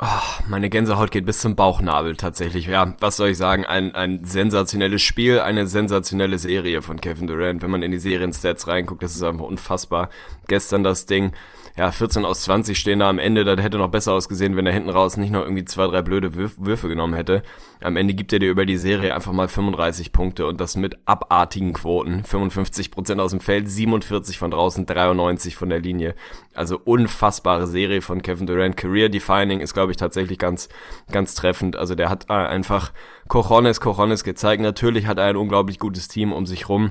Oh, 0.00 0.06
meine 0.46 0.70
Gänsehaut 0.70 1.10
geht 1.10 1.26
bis 1.26 1.40
zum 1.40 1.56
Bauchnabel 1.56 2.14
tatsächlich. 2.14 2.66
Ja, 2.66 2.94
was 3.00 3.16
soll 3.16 3.30
ich 3.30 3.36
sagen? 3.36 3.66
Ein, 3.66 3.96
ein 3.96 4.24
sensationelles 4.24 5.02
Spiel, 5.02 5.40
eine 5.40 5.66
sensationelle 5.66 6.38
Serie 6.38 6.82
von 6.82 7.00
Kevin 7.00 7.26
Durant. 7.26 7.62
Wenn 7.62 7.70
man 7.72 7.82
in 7.82 7.90
die 7.90 7.98
Serienstats 7.98 8.68
reinguckt, 8.68 9.02
das 9.02 9.16
ist 9.16 9.24
einfach 9.24 9.46
unfassbar. 9.46 10.08
Gestern 10.46 10.84
das 10.84 11.06
Ding 11.06 11.32
ja, 11.78 11.92
14 11.92 12.24
aus 12.24 12.42
20 12.42 12.76
stehen 12.76 12.98
da 12.98 13.08
am 13.08 13.20
Ende, 13.20 13.44
das 13.44 13.62
hätte 13.62 13.78
noch 13.78 13.88
besser 13.88 14.12
ausgesehen, 14.12 14.56
wenn 14.56 14.66
er 14.66 14.72
hinten 14.72 14.90
raus 14.90 15.16
nicht 15.16 15.30
noch 15.30 15.42
irgendwie 15.42 15.64
zwei, 15.64 15.86
drei 15.86 16.02
blöde 16.02 16.34
Würf 16.34 16.56
Würfe 16.58 16.88
genommen 16.88 17.14
hätte. 17.14 17.44
Am 17.80 17.96
Ende 17.96 18.14
gibt 18.14 18.32
er 18.32 18.40
dir 18.40 18.50
über 18.50 18.66
die 18.66 18.76
Serie 18.76 19.14
einfach 19.14 19.30
mal 19.30 19.46
35 19.46 20.10
Punkte 20.10 20.48
und 20.48 20.60
das 20.60 20.74
mit 20.74 20.98
abartigen 21.04 21.74
Quoten. 21.74 22.24
55% 22.24 23.20
aus 23.20 23.30
dem 23.30 23.38
Feld, 23.38 23.70
47 23.70 24.38
von 24.38 24.50
draußen, 24.50 24.86
93 24.86 25.54
von 25.54 25.68
der 25.68 25.78
Linie. 25.78 26.16
Also 26.52 26.80
unfassbare 26.84 27.68
Serie 27.68 28.02
von 28.02 28.22
Kevin 28.22 28.48
Durant. 28.48 28.76
Career 28.76 29.08
Defining 29.08 29.60
ist, 29.60 29.72
glaube 29.72 29.92
ich, 29.92 29.96
tatsächlich 29.96 30.38
ganz, 30.38 30.68
ganz 31.12 31.36
treffend. 31.36 31.76
Also 31.76 31.94
der 31.94 32.10
hat 32.10 32.28
einfach 32.28 32.92
Cojones, 33.28 33.80
Cojones 33.80 34.24
gezeigt. 34.24 34.62
Natürlich 34.62 35.06
hat 35.06 35.18
er 35.18 35.26
ein 35.26 35.36
unglaublich 35.36 35.78
gutes 35.78 36.08
Team 36.08 36.32
um 36.32 36.44
sich 36.44 36.68
rum. 36.68 36.90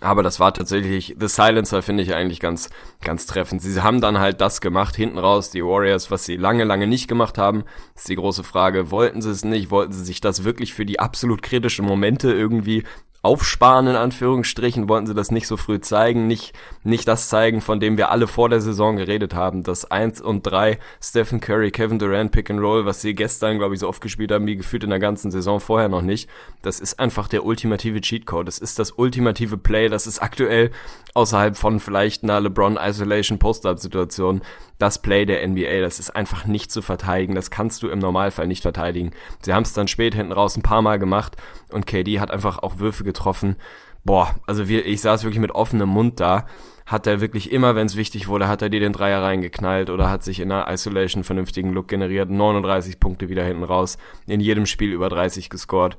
Aber 0.00 0.22
das 0.22 0.40
war 0.40 0.52
tatsächlich, 0.52 1.16
The 1.18 1.28
Silencer 1.28 1.80
finde 1.82 2.02
ich 2.02 2.14
eigentlich 2.14 2.40
ganz, 2.40 2.68
ganz 3.00 3.26
treffend. 3.26 3.62
Sie 3.62 3.80
haben 3.80 4.00
dann 4.00 4.18
halt 4.18 4.40
das 4.40 4.60
gemacht, 4.60 4.96
hinten 4.96 5.18
raus, 5.18 5.50
die 5.50 5.64
Warriors, 5.64 6.10
was 6.10 6.24
sie 6.24 6.36
lange, 6.36 6.64
lange 6.64 6.86
nicht 6.86 7.08
gemacht 7.08 7.38
haben. 7.38 7.64
ist 7.94 8.08
die 8.08 8.16
große 8.16 8.44
Frage, 8.44 8.90
wollten 8.90 9.22
sie 9.22 9.30
es 9.30 9.44
nicht? 9.44 9.70
Wollten 9.70 9.92
sie 9.92 10.04
sich 10.04 10.20
das 10.20 10.44
wirklich 10.44 10.74
für 10.74 10.84
die 10.84 11.00
absolut 11.00 11.42
kritischen 11.42 11.86
Momente 11.86 12.32
irgendwie 12.32 12.84
aufsparen, 13.24 13.86
in 13.86 13.96
Anführungsstrichen, 13.96 14.88
wollten 14.88 15.06
sie 15.06 15.14
das 15.14 15.30
nicht 15.30 15.46
so 15.46 15.56
früh 15.56 15.80
zeigen, 15.80 16.26
nicht, 16.26 16.52
nicht 16.82 17.08
das 17.08 17.30
zeigen, 17.30 17.62
von 17.62 17.80
dem 17.80 17.96
wir 17.96 18.10
alle 18.10 18.26
vor 18.26 18.50
der 18.50 18.60
Saison 18.60 18.96
geredet 18.96 19.34
haben. 19.34 19.62
Das 19.62 19.90
1 19.90 20.20
und 20.20 20.42
3, 20.42 20.78
Stephen 21.00 21.40
Curry, 21.40 21.70
Kevin 21.70 21.98
Durant, 21.98 22.32
Pick 22.32 22.50
and 22.50 22.60
Roll, 22.60 22.84
was 22.84 23.00
sie 23.00 23.14
gestern, 23.14 23.58
glaube 23.58 23.74
ich, 23.74 23.80
so 23.80 23.88
oft 23.88 24.02
gespielt 24.02 24.30
haben, 24.30 24.46
wie 24.46 24.56
gefühlt 24.56 24.84
in 24.84 24.90
der 24.90 24.98
ganzen 24.98 25.30
Saison 25.30 25.58
vorher 25.58 25.88
noch 25.88 26.02
nicht. 26.02 26.28
Das 26.60 26.80
ist 26.80 27.00
einfach 27.00 27.26
der 27.26 27.46
ultimative 27.46 28.02
Cheatcode. 28.02 28.46
Das 28.46 28.58
ist 28.58 28.78
das 28.78 28.92
ultimative 28.92 29.56
Play. 29.56 29.88
Das 29.88 30.06
ist 30.06 30.20
aktuell 30.20 30.70
außerhalb 31.14 31.56
von 31.56 31.80
vielleicht 31.80 32.24
einer 32.24 32.40
LeBron 32.40 32.76
Isolation 32.76 33.38
Post-Up-Situation 33.38 34.42
das 34.84 35.00
Play 35.00 35.24
der 35.24 35.46
NBA. 35.46 35.80
Das 35.80 35.98
ist 35.98 36.10
einfach 36.10 36.44
nicht 36.44 36.70
zu 36.70 36.82
verteidigen. 36.82 37.34
Das 37.34 37.50
kannst 37.50 37.82
du 37.82 37.88
im 37.88 37.98
Normalfall 37.98 38.46
nicht 38.46 38.62
verteidigen. 38.62 39.12
Sie 39.40 39.54
haben 39.54 39.62
es 39.62 39.72
dann 39.72 39.88
spät 39.88 40.14
hinten 40.14 40.32
raus 40.32 40.56
ein 40.56 40.62
paar 40.62 40.82
Mal 40.82 40.98
gemacht 40.98 41.36
und 41.72 41.86
KD 41.86 42.20
hat 42.20 42.30
einfach 42.30 42.58
auch 42.58 42.78
Würfe 42.78 43.02
getroffen. 43.02 43.56
Boah, 44.04 44.34
also 44.46 44.68
wir, 44.68 44.84
ich 44.84 45.00
saß 45.00 45.24
wirklich 45.24 45.40
mit 45.40 45.52
offenem 45.52 45.88
Mund 45.88 46.20
da. 46.20 46.46
Hat 46.84 47.06
er 47.06 47.22
wirklich 47.22 47.50
immer, 47.50 47.74
wenn 47.74 47.86
es 47.86 47.96
wichtig 47.96 48.28
wurde, 48.28 48.46
hat 48.46 48.60
er 48.60 48.68
dir 48.68 48.80
den 48.80 48.92
Dreier 48.92 49.22
reingeknallt 49.22 49.88
oder 49.88 50.10
hat 50.10 50.22
sich 50.22 50.38
in 50.40 50.50
der 50.50 50.70
Isolation 50.70 51.24
vernünftigen 51.24 51.72
Look 51.72 51.88
generiert. 51.88 52.28
39 52.28 53.00
Punkte 53.00 53.30
wieder 53.30 53.42
hinten 53.42 53.64
raus. 53.64 53.96
In 54.26 54.40
jedem 54.40 54.66
Spiel 54.66 54.92
über 54.92 55.08
30 55.08 55.48
gescored 55.48 55.96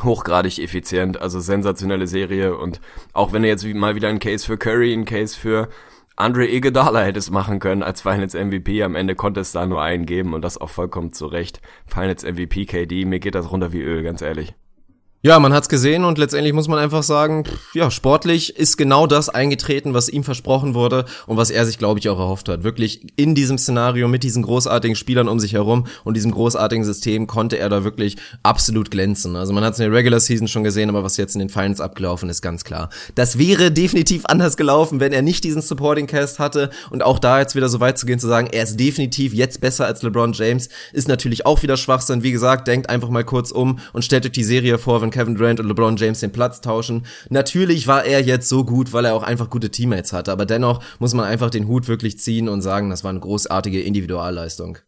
hochgradig 0.00 0.58
effizient, 0.60 1.20
also 1.20 1.40
sensationelle 1.40 2.06
Serie 2.06 2.56
und 2.56 2.80
auch 3.12 3.32
wenn 3.32 3.42
du 3.42 3.48
jetzt 3.48 3.66
mal 3.66 3.94
wieder 3.94 4.08
ein 4.08 4.20
Case 4.20 4.46
für 4.46 4.56
Curry, 4.56 4.94
ein 4.94 5.04
Case 5.04 5.38
für 5.38 5.68
Andre 6.22 6.46
Iguodala 6.46 7.02
hätte 7.02 7.18
es 7.18 7.30
machen 7.30 7.58
können 7.58 7.82
als 7.82 8.00
Finals 8.00 8.34
MVP. 8.34 8.84
Am 8.84 8.94
Ende 8.94 9.16
konnte 9.16 9.40
es 9.40 9.50
da 9.50 9.66
nur 9.66 9.82
einen 9.82 10.06
geben 10.06 10.34
und 10.34 10.42
das 10.42 10.56
auch 10.56 10.70
vollkommen 10.70 11.12
zu 11.12 11.26
Recht. 11.26 11.60
Finals 11.84 12.22
MVP 12.22 12.66
KD, 12.66 13.04
mir 13.06 13.18
geht 13.18 13.34
das 13.34 13.50
runter 13.50 13.72
wie 13.72 13.82
Öl, 13.82 14.04
ganz 14.04 14.22
ehrlich. 14.22 14.54
Ja, 15.24 15.38
man 15.38 15.52
hat's 15.52 15.68
gesehen 15.68 16.02
und 16.04 16.18
letztendlich 16.18 16.52
muss 16.52 16.66
man 16.66 16.80
einfach 16.80 17.04
sagen, 17.04 17.44
ja, 17.74 17.92
sportlich 17.92 18.56
ist 18.56 18.76
genau 18.76 19.06
das 19.06 19.28
eingetreten, 19.28 19.94
was 19.94 20.08
ihm 20.08 20.24
versprochen 20.24 20.74
wurde 20.74 21.04
und 21.28 21.36
was 21.36 21.50
er 21.50 21.64
sich, 21.64 21.78
glaube 21.78 22.00
ich, 22.00 22.08
auch 22.08 22.18
erhofft 22.18 22.48
hat. 22.48 22.64
Wirklich 22.64 23.06
in 23.14 23.36
diesem 23.36 23.56
Szenario 23.56 24.08
mit 24.08 24.24
diesen 24.24 24.42
großartigen 24.42 24.96
Spielern 24.96 25.28
um 25.28 25.38
sich 25.38 25.52
herum 25.52 25.86
und 26.02 26.16
diesem 26.16 26.32
großartigen 26.32 26.84
System 26.84 27.28
konnte 27.28 27.56
er 27.56 27.68
da 27.68 27.84
wirklich 27.84 28.16
absolut 28.42 28.90
glänzen. 28.90 29.36
Also 29.36 29.52
man 29.52 29.62
hat's 29.62 29.78
in 29.78 29.84
der 29.84 29.96
Regular 29.96 30.18
Season 30.18 30.48
schon 30.48 30.64
gesehen, 30.64 30.88
aber 30.88 31.04
was 31.04 31.16
jetzt 31.16 31.36
in 31.36 31.38
den 31.38 31.50
Finals 31.50 31.80
abgelaufen 31.80 32.28
ist, 32.28 32.42
ganz 32.42 32.64
klar. 32.64 32.90
Das 33.14 33.38
wäre 33.38 33.70
definitiv 33.70 34.24
anders 34.26 34.56
gelaufen, 34.56 34.98
wenn 34.98 35.12
er 35.12 35.22
nicht 35.22 35.44
diesen 35.44 35.62
Supporting 35.62 36.08
Cast 36.08 36.40
hatte 36.40 36.70
und 36.90 37.04
auch 37.04 37.20
da 37.20 37.38
jetzt 37.38 37.54
wieder 37.54 37.68
so 37.68 37.78
weit 37.78 37.96
zu 37.96 38.06
gehen, 38.06 38.18
zu 38.18 38.26
sagen, 38.26 38.48
er 38.50 38.64
ist 38.64 38.74
definitiv 38.80 39.34
jetzt 39.34 39.60
besser 39.60 39.86
als 39.86 40.02
LeBron 40.02 40.32
James, 40.32 40.68
ist 40.92 41.06
natürlich 41.06 41.46
auch 41.46 41.62
wieder 41.62 41.76
Schwachsinn. 41.76 42.24
Wie 42.24 42.32
gesagt, 42.32 42.66
denkt 42.66 42.90
einfach 42.90 43.08
mal 43.08 43.22
kurz 43.22 43.52
um 43.52 43.78
und 43.92 44.04
stellt 44.04 44.26
euch 44.26 44.32
die 44.32 44.42
Serie 44.42 44.78
vor, 44.78 45.00
wenn 45.00 45.11
Kevin 45.12 45.36
Durant 45.36 45.60
und 45.60 45.68
LeBron 45.68 45.96
James 45.96 46.20
den 46.20 46.32
Platz 46.32 46.60
tauschen. 46.60 47.06
Natürlich 47.30 47.86
war 47.86 48.04
er 48.04 48.20
jetzt 48.20 48.48
so 48.48 48.64
gut, 48.64 48.92
weil 48.92 49.04
er 49.04 49.14
auch 49.14 49.22
einfach 49.22 49.50
gute 49.50 49.70
Teammates 49.70 50.12
hatte, 50.12 50.32
aber 50.32 50.46
dennoch 50.46 50.82
muss 50.98 51.14
man 51.14 51.26
einfach 51.26 51.50
den 51.50 51.68
Hut 51.68 51.86
wirklich 51.86 52.18
ziehen 52.18 52.48
und 52.48 52.62
sagen, 52.62 52.90
das 52.90 53.04
war 53.04 53.10
eine 53.10 53.20
großartige 53.20 53.80
Individualleistung. 53.80 54.78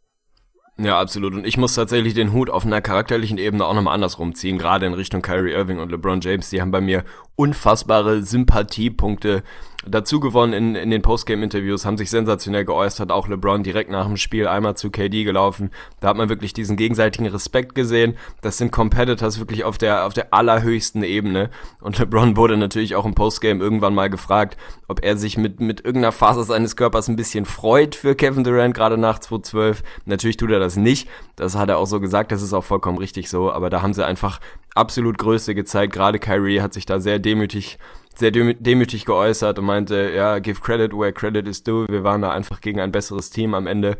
Ja, 0.77 0.99
absolut. 0.99 1.35
Und 1.35 1.47
ich 1.47 1.57
muss 1.57 1.75
tatsächlich 1.75 2.14
den 2.14 2.33
Hut 2.33 2.51
auf 2.51 2.66
einer 2.66 2.81
charakterlichen 2.81 3.39
Ebene 3.39 3.64
auch 3.64 3.75
nochmal 3.75 3.95
andersrum 3.95 4.35
ziehen, 4.35 4.59
gerade 4.59 4.87
in 4.87 4.95
Richtung 4.95 5.22
Kyrie 5.22 5.53
Irving 5.53 5.79
und 5.79 5.93
LeBron 5.93 6.20
James. 6.20 6.51
Die 6.51 6.61
haben 6.61 6.72
bei 6.72 6.81
mir 6.81 7.05
unfassbare 7.37 8.22
Sympathiepunkte 8.25 9.45
dazu 9.87 10.20
gewonnen 10.20 10.53
in, 10.53 10.74
in 10.74 10.91
den 10.91 11.03
Postgame-Interviews, 11.03 11.85
haben 11.85 11.99
sich 11.99 12.11
sensationell 12.11 12.64
geäußert, 12.64 13.11
auch 13.11 13.28
LeBron 13.28 13.62
direkt 13.62 13.91
nach 13.91 14.07
dem 14.07 14.16
Spiel 14.16 14.47
einmal 14.47 14.76
zu 14.76 14.91
KD 14.91 15.24
gelaufen. 15.24 15.70
Da 16.01 16.09
hat 16.09 16.16
man 16.16 16.28
wirklich 16.28 16.53
diesen 16.53 16.76
gegenseitigen 16.76 17.26
Respekt 17.26 17.74
gesehen. 17.74 18.16
Das 18.43 18.59
sind 18.59 18.72
Competitors 18.72 19.39
wirklich 19.39 19.64
auf 19.64 19.78
der, 19.78 20.07
auf 20.07 20.14
der 20.14 20.32
allerhöchsten 20.32 21.03
Ebene. 21.03 21.51
Und 21.80 21.99
LeBron 21.99 22.37
wurde 22.37 22.57
natürlich 22.57 22.97
auch 22.97 23.05
im 23.05 23.14
Postgame 23.14 23.62
irgendwann 23.62 23.95
mal 23.95 24.11
gefragt, 24.11 24.57
ob 24.89 25.05
er 25.05 25.16
sich 25.16 25.37
mit, 25.37 25.61
mit 25.61 25.85
irgendeiner 25.85 26.12
Phase 26.12 26.45
seines 26.45 26.76
Körpers 26.76 27.09
ein 27.09 27.16
bisschen 27.16 27.45
freut 27.45 27.95
für 27.95 28.14
Kevin 28.14 28.45
Durant, 28.45 28.74
gerade 28.74 28.99
nach 28.99 29.18
2012. 29.18 29.82
Natürlich 30.05 30.37
tut 30.37 30.51
er 30.51 30.61
das 30.61 30.76
nicht. 30.76 31.09
Das 31.37 31.57
hat 31.57 31.68
er 31.68 31.78
auch 31.78 31.87
so 31.87 32.01
gesagt, 32.01 32.32
das 32.32 32.43
ist 32.43 32.53
auch 32.53 32.64
vollkommen 32.64 32.99
richtig 32.99 33.28
so. 33.28 33.53
Aber 33.53 33.70
da 33.70 33.82
haben 33.82 33.95
sie 33.95 34.05
einfach 34.05 34.41
absolut 34.74 35.18
Größe 35.18 35.55
gezeigt. 35.55 35.93
Gerade 35.93 36.18
Kyrie 36.18 36.61
hat 36.61 36.74
sich 36.74 36.87
da 36.87 37.01
sehr 37.01 37.18
demütig 37.18 37.78
sehr 38.18 38.30
demütig 38.30 39.04
geäußert 39.04 39.58
und 39.58 39.64
meinte, 39.64 40.10
ja, 40.14 40.38
give 40.38 40.60
credit 40.60 40.92
where 40.92 41.12
credit 41.12 41.48
is 41.48 41.62
due. 41.62 41.86
Wir 41.88 42.04
waren 42.04 42.22
da 42.22 42.30
einfach 42.30 42.60
gegen 42.60 42.80
ein 42.80 42.92
besseres 42.92 43.30
Team 43.30 43.54
am 43.54 43.66
Ende. 43.66 43.96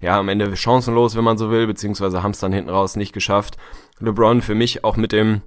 Ja, 0.00 0.18
am 0.18 0.28
Ende 0.28 0.56
chancenlos, 0.56 1.16
wenn 1.16 1.24
man 1.24 1.38
so 1.38 1.50
will, 1.50 1.66
beziehungsweise 1.66 2.22
haben 2.22 2.30
es 2.30 2.38
dann 2.38 2.52
hinten 2.52 2.70
raus 2.70 2.96
nicht 2.96 3.12
geschafft. 3.12 3.56
LeBron 3.98 4.42
für 4.42 4.54
mich 4.54 4.84
auch 4.84 4.96
mit 4.96 5.10
dem, 5.10 5.42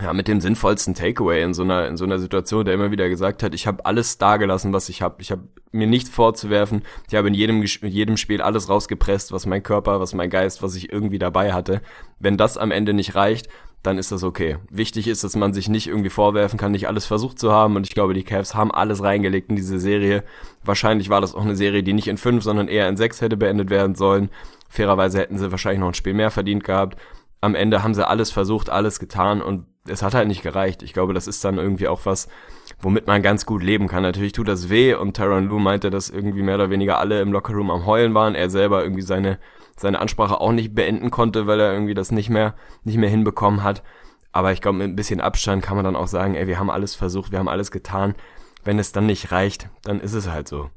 ja, 0.00 0.12
mit 0.12 0.28
dem 0.28 0.40
sinnvollsten 0.40 0.94
Takeaway 0.94 1.42
in 1.42 1.52
so 1.52 1.62
einer, 1.62 1.88
in 1.88 1.96
so 1.96 2.04
einer 2.04 2.18
Situation, 2.18 2.64
der 2.64 2.74
immer 2.74 2.92
wieder 2.92 3.08
gesagt 3.08 3.42
hat, 3.42 3.54
ich 3.54 3.66
habe 3.66 3.84
alles 3.84 4.18
dagelassen, 4.18 4.72
was 4.72 4.88
ich 4.88 5.02
habe. 5.02 5.20
Ich 5.20 5.32
habe 5.32 5.48
mir 5.72 5.86
nichts 5.88 6.10
vorzuwerfen. 6.10 6.82
Ich 7.08 7.14
habe 7.16 7.28
in 7.28 7.34
jedem, 7.34 7.62
in 7.62 7.88
jedem 7.88 8.16
Spiel 8.16 8.40
alles 8.40 8.68
rausgepresst, 8.68 9.32
was 9.32 9.46
mein 9.46 9.62
Körper, 9.62 9.98
was 9.98 10.14
mein 10.14 10.30
Geist, 10.30 10.62
was 10.62 10.76
ich 10.76 10.92
irgendwie 10.92 11.18
dabei 11.18 11.52
hatte. 11.52 11.80
Wenn 12.20 12.36
das 12.36 12.56
am 12.56 12.70
Ende 12.70 12.94
nicht 12.94 13.16
reicht, 13.16 13.48
dann 13.82 13.98
ist 13.98 14.10
das 14.10 14.24
okay. 14.24 14.58
Wichtig 14.70 15.06
ist, 15.06 15.22
dass 15.22 15.36
man 15.36 15.54
sich 15.54 15.68
nicht 15.68 15.86
irgendwie 15.86 16.10
vorwerfen 16.10 16.58
kann, 16.58 16.72
nicht 16.72 16.88
alles 16.88 17.06
versucht 17.06 17.38
zu 17.38 17.52
haben. 17.52 17.76
Und 17.76 17.86
ich 17.86 17.94
glaube, 17.94 18.14
die 18.14 18.24
Cavs 18.24 18.54
haben 18.54 18.72
alles 18.72 19.02
reingelegt 19.02 19.50
in 19.50 19.56
diese 19.56 19.78
Serie. 19.78 20.24
Wahrscheinlich 20.64 21.10
war 21.10 21.20
das 21.20 21.34
auch 21.34 21.42
eine 21.42 21.56
Serie, 21.56 21.82
die 21.82 21.92
nicht 21.92 22.08
in 22.08 22.18
fünf, 22.18 22.42
sondern 22.42 22.68
eher 22.68 22.88
in 22.88 22.96
sechs 22.96 23.20
hätte 23.20 23.36
beendet 23.36 23.70
werden 23.70 23.94
sollen. 23.94 24.30
Fairerweise 24.68 25.18
hätten 25.18 25.38
sie 25.38 25.50
wahrscheinlich 25.50 25.80
noch 25.80 25.88
ein 25.88 25.94
Spiel 25.94 26.14
mehr 26.14 26.30
verdient 26.30 26.64
gehabt. 26.64 26.98
Am 27.40 27.54
Ende 27.54 27.84
haben 27.84 27.94
sie 27.94 28.06
alles 28.06 28.32
versucht, 28.32 28.68
alles 28.68 28.98
getan 28.98 29.40
und 29.40 29.66
es 29.86 30.02
hat 30.02 30.12
halt 30.12 30.28
nicht 30.28 30.42
gereicht. 30.42 30.82
Ich 30.82 30.92
glaube, 30.92 31.14
das 31.14 31.28
ist 31.28 31.44
dann 31.44 31.56
irgendwie 31.56 31.88
auch 31.88 32.00
was, 32.04 32.28
womit 32.80 33.06
man 33.06 33.22
ganz 33.22 33.46
gut 33.46 33.62
leben 33.62 33.86
kann. 33.86 34.02
Natürlich 34.02 34.32
tut 34.32 34.48
das 34.48 34.68
weh 34.68 34.94
und 34.94 35.16
Tyron 35.16 35.48
Lue 35.48 35.60
meinte, 35.60 35.88
dass 35.88 36.10
irgendwie 36.10 36.42
mehr 36.42 36.56
oder 36.56 36.70
weniger 36.70 36.98
alle 36.98 37.22
im 37.22 37.32
Lockerroom 37.32 37.70
am 37.70 37.86
Heulen 37.86 38.12
waren. 38.12 38.34
Er 38.34 38.50
selber 38.50 38.82
irgendwie 38.82 39.02
seine 39.02 39.38
seine 39.80 40.00
Ansprache 40.00 40.40
auch 40.40 40.52
nicht 40.52 40.74
beenden 40.74 41.10
konnte, 41.10 41.46
weil 41.46 41.60
er 41.60 41.72
irgendwie 41.72 41.94
das 41.94 42.10
nicht 42.12 42.30
mehr, 42.30 42.54
nicht 42.84 42.98
mehr 42.98 43.10
hinbekommen 43.10 43.62
hat. 43.62 43.82
Aber 44.32 44.52
ich 44.52 44.60
glaube, 44.60 44.78
mit 44.78 44.88
ein 44.88 44.96
bisschen 44.96 45.20
Abstand 45.20 45.62
kann 45.62 45.76
man 45.76 45.84
dann 45.84 45.96
auch 45.96 46.06
sagen, 46.06 46.34
ey, 46.34 46.46
wir 46.46 46.58
haben 46.58 46.70
alles 46.70 46.94
versucht, 46.94 47.32
wir 47.32 47.38
haben 47.38 47.48
alles 47.48 47.70
getan. 47.70 48.14
Wenn 48.64 48.78
es 48.78 48.92
dann 48.92 49.06
nicht 49.06 49.32
reicht, 49.32 49.70
dann 49.82 50.00
ist 50.00 50.14
es 50.14 50.28
halt 50.28 50.48
so. 50.48 50.70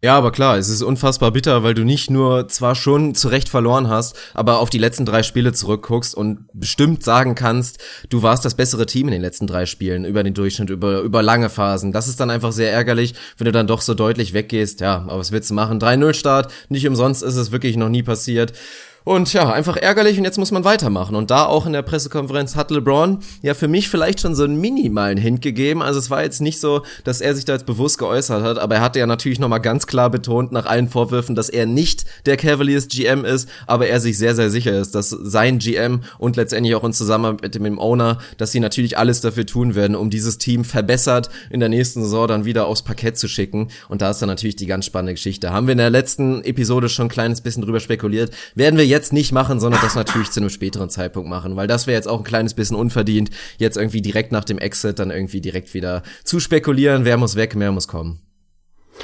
Ja, 0.00 0.16
aber 0.16 0.30
klar, 0.30 0.56
es 0.56 0.68
ist 0.68 0.82
unfassbar 0.82 1.32
bitter, 1.32 1.64
weil 1.64 1.74
du 1.74 1.82
nicht 1.82 2.08
nur 2.08 2.46
zwar 2.46 2.76
schon 2.76 3.16
zu 3.16 3.26
Recht 3.26 3.48
verloren 3.48 3.88
hast, 3.88 4.16
aber 4.32 4.60
auf 4.60 4.70
die 4.70 4.78
letzten 4.78 5.04
drei 5.04 5.24
Spiele 5.24 5.52
zurückguckst 5.52 6.14
und 6.14 6.46
bestimmt 6.52 7.02
sagen 7.02 7.34
kannst, 7.34 7.82
du 8.08 8.22
warst 8.22 8.44
das 8.44 8.54
bessere 8.54 8.86
Team 8.86 9.08
in 9.08 9.12
den 9.12 9.22
letzten 9.22 9.48
drei 9.48 9.66
Spielen 9.66 10.04
über 10.04 10.22
den 10.22 10.34
Durchschnitt, 10.34 10.70
über, 10.70 11.00
über 11.00 11.20
lange 11.20 11.50
Phasen. 11.50 11.90
Das 11.90 12.06
ist 12.06 12.20
dann 12.20 12.30
einfach 12.30 12.52
sehr 12.52 12.70
ärgerlich, 12.70 13.14
wenn 13.38 13.46
du 13.46 13.50
dann 13.50 13.66
doch 13.66 13.80
so 13.80 13.94
deutlich 13.94 14.34
weggehst. 14.34 14.80
Ja, 14.80 14.98
aber 14.98 15.18
was 15.18 15.32
willst 15.32 15.50
du 15.50 15.54
machen? 15.54 15.80
3-0-Start, 15.80 16.52
nicht 16.68 16.86
umsonst 16.86 17.24
ist 17.24 17.34
es 17.34 17.50
wirklich 17.50 17.76
noch 17.76 17.88
nie 17.88 18.04
passiert. 18.04 18.52
Und 19.08 19.32
ja, 19.32 19.50
einfach 19.50 19.78
ärgerlich 19.78 20.18
und 20.18 20.24
jetzt 20.24 20.36
muss 20.36 20.50
man 20.50 20.64
weitermachen. 20.64 21.16
Und 21.16 21.30
da 21.30 21.46
auch 21.46 21.64
in 21.64 21.72
der 21.72 21.80
Pressekonferenz 21.80 22.56
hat 22.56 22.70
LeBron 22.70 23.20
ja 23.40 23.54
für 23.54 23.66
mich 23.66 23.88
vielleicht 23.88 24.20
schon 24.20 24.34
so 24.34 24.44
einen 24.44 24.60
minimalen 24.60 25.16
Hint 25.16 25.40
gegeben. 25.40 25.80
Also 25.80 25.98
es 25.98 26.10
war 26.10 26.22
jetzt 26.22 26.42
nicht 26.42 26.60
so, 26.60 26.82
dass 27.04 27.22
er 27.22 27.34
sich 27.34 27.46
da 27.46 27.54
jetzt 27.54 27.64
bewusst 27.64 27.96
geäußert 27.96 28.42
hat, 28.42 28.58
aber 28.58 28.74
er 28.74 28.80
hatte 28.82 28.98
ja 28.98 29.06
natürlich 29.06 29.38
nochmal 29.38 29.62
ganz 29.62 29.86
klar 29.86 30.10
betont 30.10 30.52
nach 30.52 30.66
allen 30.66 30.90
Vorwürfen, 30.90 31.34
dass 31.34 31.48
er 31.48 31.64
nicht 31.64 32.04
der 32.26 32.36
Cavaliers 32.36 32.88
GM 32.88 33.24
ist, 33.24 33.48
aber 33.66 33.86
er 33.86 33.98
sich 33.98 34.18
sehr, 34.18 34.34
sehr 34.34 34.50
sicher 34.50 34.78
ist, 34.78 34.94
dass 34.94 35.08
sein 35.08 35.58
GM 35.58 36.02
und 36.18 36.36
letztendlich 36.36 36.74
auch 36.74 36.84
in 36.84 36.92
Zusammenarbeit 36.92 37.40
mit 37.40 37.54
dem 37.54 37.78
Owner, 37.78 38.18
dass 38.36 38.52
sie 38.52 38.60
natürlich 38.60 38.98
alles 38.98 39.22
dafür 39.22 39.46
tun 39.46 39.74
werden, 39.74 39.96
um 39.96 40.10
dieses 40.10 40.36
Team 40.36 40.66
verbessert 40.66 41.30
in 41.48 41.60
der 41.60 41.70
nächsten 41.70 42.02
Saison 42.02 42.28
dann 42.28 42.44
wieder 42.44 42.66
aufs 42.66 42.82
Parkett 42.82 43.16
zu 43.16 43.26
schicken. 43.26 43.68
Und 43.88 44.02
da 44.02 44.10
ist 44.10 44.20
dann 44.20 44.28
natürlich 44.28 44.56
die 44.56 44.66
ganz 44.66 44.84
spannende 44.84 45.14
Geschichte. 45.14 45.50
Haben 45.50 45.66
wir 45.66 45.72
in 45.72 45.78
der 45.78 45.88
letzten 45.88 46.44
Episode 46.44 46.90
schon 46.90 47.06
ein 47.06 47.08
kleines 47.08 47.40
bisschen 47.40 47.62
drüber 47.62 47.80
spekuliert. 47.80 48.34
Werden 48.54 48.76
wir 48.76 48.84
jetzt 48.84 48.97
jetzt 48.98 49.12
nicht 49.12 49.30
machen, 49.30 49.60
sondern 49.60 49.80
das 49.80 49.94
natürlich 49.94 50.32
zu 50.32 50.40
einem 50.40 50.50
späteren 50.50 50.90
Zeitpunkt 50.90 51.30
machen, 51.30 51.54
weil 51.54 51.68
das 51.68 51.86
wäre 51.86 51.96
jetzt 51.96 52.08
auch 52.08 52.18
ein 52.18 52.24
kleines 52.24 52.54
bisschen 52.54 52.76
unverdient, 52.76 53.30
jetzt 53.58 53.76
irgendwie 53.76 54.02
direkt 54.02 54.32
nach 54.32 54.44
dem 54.44 54.58
Exit 54.58 54.98
dann 54.98 55.12
irgendwie 55.12 55.40
direkt 55.40 55.72
wieder 55.72 56.02
zu 56.24 56.40
spekulieren, 56.40 57.04
wer 57.04 57.16
muss 57.16 57.36
weg, 57.36 57.54
mehr 57.54 57.70
muss 57.70 57.86
kommen. 57.86 58.20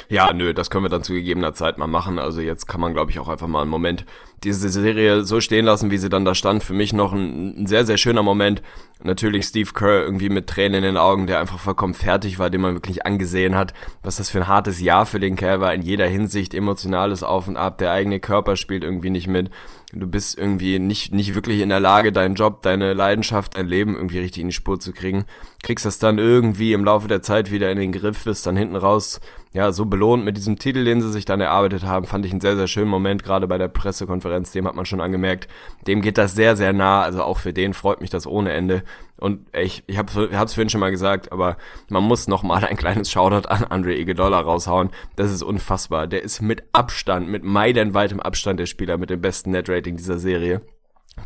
Ja, 0.09 0.33
nö, 0.33 0.53
das 0.53 0.69
können 0.69 0.83
wir 0.83 0.89
dann 0.89 1.03
zu 1.03 1.13
gegebener 1.13 1.53
Zeit 1.53 1.77
mal 1.77 1.87
machen. 1.87 2.19
Also 2.19 2.41
jetzt 2.41 2.67
kann 2.67 2.81
man, 2.81 2.93
glaube 2.93 3.11
ich, 3.11 3.19
auch 3.19 3.27
einfach 3.27 3.47
mal 3.47 3.61
einen 3.61 3.69
Moment 3.69 4.05
diese 4.43 4.69
Serie 4.69 5.23
so 5.23 5.41
stehen 5.41 5.65
lassen, 5.65 5.89
wie 5.89 5.97
sie 5.97 6.09
dann 6.09 6.25
da 6.25 6.35
stand. 6.35 6.63
Für 6.63 6.73
mich 6.73 6.93
noch 6.93 7.13
ein, 7.13 7.61
ein, 7.61 7.67
sehr, 7.67 7.85
sehr 7.85 7.97
schöner 7.97 8.21
Moment. 8.21 8.61
Natürlich 9.01 9.45
Steve 9.45 9.71
Kerr 9.73 10.03
irgendwie 10.03 10.29
mit 10.29 10.47
Tränen 10.47 10.77
in 10.77 10.83
den 10.83 10.97
Augen, 10.97 11.27
der 11.27 11.39
einfach 11.39 11.59
vollkommen 11.59 11.93
fertig 11.93 12.37
war, 12.39 12.49
den 12.49 12.61
man 12.61 12.73
wirklich 12.73 13.05
angesehen 13.05 13.55
hat, 13.55 13.73
was 14.03 14.17
das 14.17 14.29
für 14.29 14.39
ein 14.39 14.47
hartes 14.47 14.79
Jahr 14.81 15.05
für 15.05 15.19
den 15.19 15.35
Kerl 15.35 15.61
war 15.61 15.73
in 15.73 15.81
jeder 15.81 16.07
Hinsicht, 16.07 16.53
emotionales 16.53 17.23
Auf 17.23 17.47
und 17.47 17.57
Ab, 17.57 17.77
der 17.77 17.91
eigene 17.91 18.19
Körper 18.19 18.55
spielt 18.55 18.83
irgendwie 18.83 19.09
nicht 19.09 19.27
mit. 19.27 19.49
Du 19.97 20.07
bist 20.07 20.37
irgendwie 20.37 20.77
nicht, 20.77 21.13
nicht 21.13 21.35
wirklich 21.35 21.61
in 21.61 21.69
der 21.69 21.79
Lage, 21.79 22.11
deinen 22.11 22.35
Job, 22.35 22.61
deine 22.61 22.93
Leidenschaft, 22.93 23.55
dein 23.55 23.67
Leben 23.67 23.95
irgendwie 23.95 24.19
richtig 24.19 24.41
in 24.41 24.49
die 24.49 24.53
Spur 24.53 24.77
zu 24.77 24.91
kriegen. 24.91 25.23
Kriegst 25.63 25.85
das 25.85 25.99
dann 25.99 26.17
irgendwie 26.17 26.73
im 26.73 26.83
Laufe 26.83 27.07
der 27.07 27.21
Zeit 27.21 27.49
wieder 27.49 27.71
in 27.71 27.77
den 27.77 27.93
Griff, 27.93 28.25
bist 28.25 28.45
dann 28.45 28.57
hinten 28.57 28.75
raus, 28.75 29.21
ja, 29.53 29.71
so 29.71 29.85
belohnt 29.85 30.25
mit 30.25 30.35
diesem 30.35 30.59
Titel, 30.59 30.83
den 30.83 31.01
sie 31.01 31.13
sich 31.13 31.23
dann 31.23 31.39
erarbeitet 31.39 31.83
haben, 31.83 32.05
fand 32.05 32.25
ich 32.25 32.31
einen 32.31 32.41
sehr, 32.41 32.57
sehr 32.57 32.67
schönen 32.67 32.89
Moment, 32.89 33.23
gerade 33.23 33.47
bei 33.47 33.57
der 33.57 33.69
Pressekonferenz, 33.69 34.51
dem 34.51 34.67
hat 34.67 34.75
man 34.75 34.85
schon 34.85 34.99
angemerkt, 34.99 35.47
dem 35.87 36.01
geht 36.01 36.17
das 36.17 36.35
sehr, 36.35 36.57
sehr 36.57 36.73
nah, 36.73 37.01
also 37.01 37.23
auch 37.23 37.37
für 37.37 37.53
den 37.53 37.73
freut 37.73 38.01
mich 38.01 38.09
das 38.09 38.27
ohne 38.27 38.51
Ende. 38.51 38.83
Und 39.17 39.47
ich, 39.55 39.83
ich 39.87 39.97
habe 39.97 40.27
es 40.29 40.53
vorhin 40.53 40.69
schon 40.69 40.81
mal 40.81 40.91
gesagt, 40.91 41.31
aber 41.31 41.57
man 41.89 42.03
muss 42.03 42.27
noch 42.27 42.43
mal 42.43 42.65
ein 42.65 42.75
kleines 42.75 43.09
Shoutout 43.09 43.47
an 43.47 43.63
Andre 43.63 43.95
Iguodala 43.95 44.39
raushauen. 44.39 44.89
Das 45.15 45.31
ist 45.31 45.41
unfassbar. 45.41 46.07
Der 46.07 46.23
ist 46.23 46.41
mit 46.41 46.63
Abstand, 46.73 47.29
mit 47.29 47.43
meilenweitem 47.43 48.19
Abstand 48.19 48.59
der 48.59 48.65
Spieler 48.65 48.97
mit 48.97 49.09
dem 49.09 49.21
besten 49.21 49.51
Netrating 49.51 49.95
dieser 49.97 50.19
Serie 50.19 50.61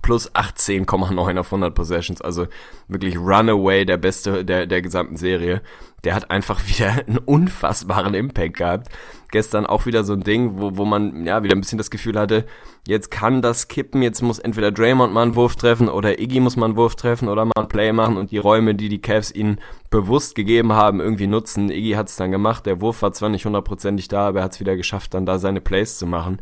plus 0.01 0.31
18,9 0.33 1.39
auf 1.39 1.47
100 1.47 1.73
Possessions, 1.73 2.21
also 2.21 2.47
wirklich 2.87 3.17
Runaway, 3.17 3.85
der 3.85 3.97
beste 3.97 4.45
der, 4.45 4.67
der 4.67 4.81
gesamten 4.81 5.17
Serie. 5.17 5.61
Der 6.03 6.15
hat 6.15 6.31
einfach 6.31 6.61
wieder 6.67 7.05
einen 7.07 7.17
unfassbaren 7.17 8.13
Impact 8.13 8.57
gehabt. 8.57 8.89
Gestern 9.31 9.65
auch 9.65 9.85
wieder 9.85 10.03
so 10.03 10.13
ein 10.13 10.21
Ding, 10.21 10.59
wo, 10.59 10.77
wo 10.77 10.85
man 10.85 11.25
ja 11.25 11.43
wieder 11.43 11.55
ein 11.55 11.61
bisschen 11.61 11.77
das 11.77 11.91
Gefühl 11.91 12.17
hatte, 12.17 12.45
jetzt 12.87 13.11
kann 13.11 13.41
das 13.41 13.67
kippen, 13.67 14.01
jetzt 14.01 14.21
muss 14.21 14.39
entweder 14.39 14.71
Draymond 14.71 15.13
mal 15.13 15.21
einen 15.21 15.35
Wurf 15.35 15.55
treffen 15.55 15.87
oder 15.87 16.19
Iggy 16.19 16.39
muss 16.39 16.55
mal 16.55 16.65
einen 16.65 16.77
Wurf 16.77 16.95
treffen 16.95 17.27
oder 17.27 17.45
mal 17.45 17.53
einen 17.55 17.67
Play 17.67 17.93
machen 17.93 18.17
und 18.17 18.31
die 18.31 18.39
Räume, 18.39 18.73
die 18.73 18.89
die 18.89 19.01
Cavs 19.01 19.31
ihnen 19.31 19.59
bewusst 19.91 20.33
gegeben 20.33 20.73
haben, 20.73 20.99
irgendwie 20.99 21.27
nutzen. 21.27 21.69
Iggy 21.69 21.91
hat 21.91 22.09
es 22.09 22.15
dann 22.15 22.31
gemacht, 22.31 22.65
der 22.65 22.81
Wurf 22.81 23.03
war 23.03 23.13
zwar 23.13 23.29
nicht 23.29 23.45
hundertprozentig 23.45 24.07
da, 24.07 24.27
aber 24.27 24.39
er 24.39 24.45
hat 24.45 24.53
es 24.53 24.59
wieder 24.59 24.75
geschafft, 24.75 25.13
dann 25.13 25.27
da 25.27 25.37
seine 25.37 25.61
Plays 25.61 25.99
zu 25.99 26.07
machen. 26.07 26.39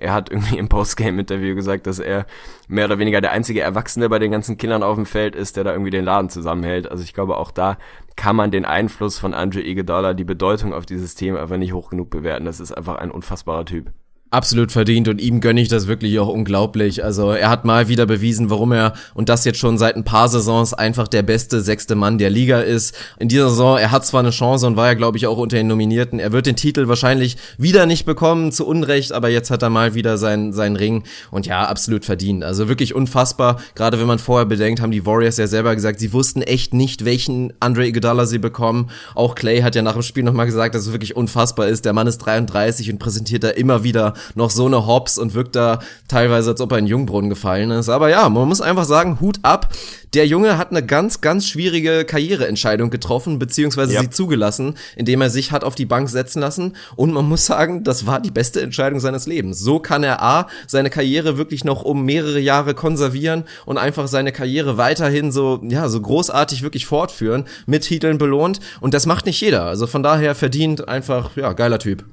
Er 0.00 0.12
hat 0.12 0.30
irgendwie 0.30 0.58
im 0.58 0.68
Postgame-Interview 0.68 1.54
gesagt, 1.54 1.86
dass 1.86 1.98
er 1.98 2.26
mehr 2.68 2.86
oder 2.86 2.98
weniger 2.98 3.20
der 3.20 3.32
einzige 3.32 3.60
Erwachsene 3.60 4.08
bei 4.08 4.18
den 4.18 4.30
ganzen 4.32 4.56
Kindern 4.56 4.82
auf 4.82 4.96
dem 4.96 5.06
Feld 5.06 5.36
ist, 5.36 5.56
der 5.56 5.64
da 5.64 5.72
irgendwie 5.72 5.90
den 5.90 6.04
Laden 6.04 6.30
zusammenhält. 6.30 6.90
Also 6.90 7.04
ich 7.04 7.14
glaube, 7.14 7.36
auch 7.36 7.50
da 7.50 7.78
kann 8.16 8.34
man 8.34 8.50
den 8.50 8.64
Einfluss 8.64 9.18
von 9.18 9.34
Andre 9.34 9.60
Iguodala, 9.60 10.14
die 10.14 10.24
Bedeutung 10.24 10.74
auf 10.74 10.86
dieses 10.86 11.14
Team 11.14 11.36
einfach 11.36 11.56
nicht 11.56 11.72
hoch 11.72 11.90
genug 11.90 12.10
bewerten. 12.10 12.44
Das 12.44 12.60
ist 12.60 12.72
einfach 12.72 12.96
ein 12.96 13.10
unfassbarer 13.10 13.64
Typ 13.64 13.92
absolut 14.30 14.70
verdient 14.70 15.08
und 15.08 15.20
ihm 15.20 15.40
gönne 15.40 15.60
ich 15.60 15.68
das 15.68 15.88
wirklich 15.88 16.18
auch 16.20 16.28
unglaublich. 16.28 17.02
Also 17.04 17.32
er 17.32 17.50
hat 17.50 17.64
mal 17.64 17.88
wieder 17.88 18.06
bewiesen, 18.06 18.48
warum 18.48 18.72
er 18.72 18.94
und 19.12 19.28
das 19.28 19.44
jetzt 19.44 19.58
schon 19.58 19.76
seit 19.76 19.96
ein 19.96 20.04
paar 20.04 20.28
Saisons 20.28 20.72
einfach 20.72 21.08
der 21.08 21.22
beste 21.22 21.60
sechste 21.60 21.96
Mann 21.96 22.18
der 22.18 22.30
Liga 22.30 22.60
ist. 22.60 22.94
In 23.18 23.28
dieser 23.28 23.50
Saison, 23.50 23.76
er 23.76 23.90
hat 23.90 24.06
zwar 24.06 24.20
eine 24.20 24.30
Chance 24.30 24.66
und 24.66 24.76
war 24.76 24.86
ja 24.86 24.94
glaube 24.94 25.18
ich 25.18 25.26
auch 25.26 25.36
unter 25.36 25.56
den 25.56 25.66
Nominierten. 25.66 26.20
Er 26.20 26.30
wird 26.30 26.46
den 26.46 26.56
Titel 26.56 26.86
wahrscheinlich 26.86 27.36
wieder 27.58 27.86
nicht 27.86 28.06
bekommen, 28.06 28.52
zu 28.52 28.66
Unrecht, 28.66 29.12
aber 29.12 29.30
jetzt 29.30 29.50
hat 29.50 29.62
er 29.62 29.70
mal 29.70 29.94
wieder 29.94 30.16
seinen 30.16 30.52
seinen 30.52 30.76
Ring 30.76 31.02
und 31.32 31.46
ja, 31.46 31.64
absolut 31.64 32.04
verdient. 32.04 32.44
Also 32.44 32.68
wirklich 32.68 32.94
unfassbar, 32.94 33.60
gerade 33.74 33.98
wenn 33.98 34.06
man 34.06 34.20
vorher 34.20 34.46
bedenkt, 34.46 34.80
haben 34.80 34.92
die 34.92 35.06
Warriors 35.06 35.38
ja 35.38 35.48
selber 35.48 35.74
gesagt, 35.74 35.98
sie 35.98 36.12
wussten 36.12 36.42
echt 36.42 36.72
nicht, 36.72 37.04
welchen 37.04 37.52
Andre 37.58 37.88
Iguodala 37.88 38.26
sie 38.26 38.38
bekommen. 38.38 38.90
Auch 39.16 39.34
Clay 39.34 39.62
hat 39.62 39.74
ja 39.74 39.82
nach 39.82 39.94
dem 39.94 40.02
Spiel 40.02 40.22
nochmal 40.22 40.46
gesagt, 40.46 40.76
dass 40.76 40.86
es 40.86 40.92
wirklich 40.92 41.16
unfassbar 41.16 41.66
ist. 41.66 41.84
Der 41.84 41.92
Mann 41.92 42.06
ist 42.06 42.18
33 42.18 42.92
und 42.92 42.98
präsentiert 42.98 43.42
da 43.42 43.48
immer 43.48 43.82
wieder 43.82 44.14
noch 44.34 44.50
so 44.50 44.66
eine 44.66 44.86
Hops 44.86 45.18
und 45.18 45.34
wirkt 45.34 45.56
da 45.56 45.80
teilweise, 46.08 46.50
als 46.50 46.60
ob 46.60 46.72
er 46.72 46.78
in 46.78 46.86
Jungbrunnen 46.86 47.30
gefallen 47.30 47.70
ist. 47.70 47.88
Aber 47.88 48.08
ja, 48.08 48.28
man 48.28 48.48
muss 48.48 48.60
einfach 48.60 48.84
sagen, 48.84 49.20
Hut 49.20 49.38
ab. 49.42 49.72
Der 50.14 50.26
Junge 50.26 50.58
hat 50.58 50.70
eine 50.70 50.84
ganz, 50.84 51.20
ganz 51.20 51.46
schwierige 51.46 52.04
Karriereentscheidung 52.04 52.90
getroffen, 52.90 53.38
beziehungsweise 53.38 53.94
ja. 53.94 54.00
sie 54.00 54.10
zugelassen, 54.10 54.74
indem 54.96 55.20
er 55.20 55.30
sich 55.30 55.52
hat 55.52 55.62
auf 55.62 55.76
die 55.76 55.86
Bank 55.86 56.08
setzen 56.08 56.40
lassen. 56.40 56.74
Und 56.96 57.12
man 57.12 57.28
muss 57.28 57.46
sagen, 57.46 57.84
das 57.84 58.06
war 58.06 58.20
die 58.20 58.32
beste 58.32 58.60
Entscheidung 58.60 58.98
seines 58.98 59.26
Lebens. 59.26 59.60
So 59.60 59.78
kann 59.78 60.02
er 60.02 60.20
A, 60.20 60.48
seine 60.66 60.90
Karriere 60.90 61.38
wirklich 61.38 61.62
noch 61.62 61.82
um 61.82 62.04
mehrere 62.04 62.40
Jahre 62.40 62.74
konservieren 62.74 63.44
und 63.66 63.78
einfach 63.78 64.08
seine 64.08 64.32
Karriere 64.32 64.76
weiterhin 64.76 65.30
so, 65.30 65.60
ja, 65.62 65.88
so 65.88 66.00
großartig 66.00 66.62
wirklich 66.62 66.86
fortführen, 66.86 67.44
mit 67.66 67.84
Titeln 67.84 68.18
belohnt. 68.18 68.58
Und 68.80 68.94
das 68.94 69.06
macht 69.06 69.26
nicht 69.26 69.40
jeder. 69.40 69.64
Also 69.64 69.86
von 69.86 70.02
daher 70.02 70.34
verdient 70.34 70.88
einfach, 70.88 71.36
ja, 71.36 71.52
geiler 71.52 71.78
Typ. 71.78 72.04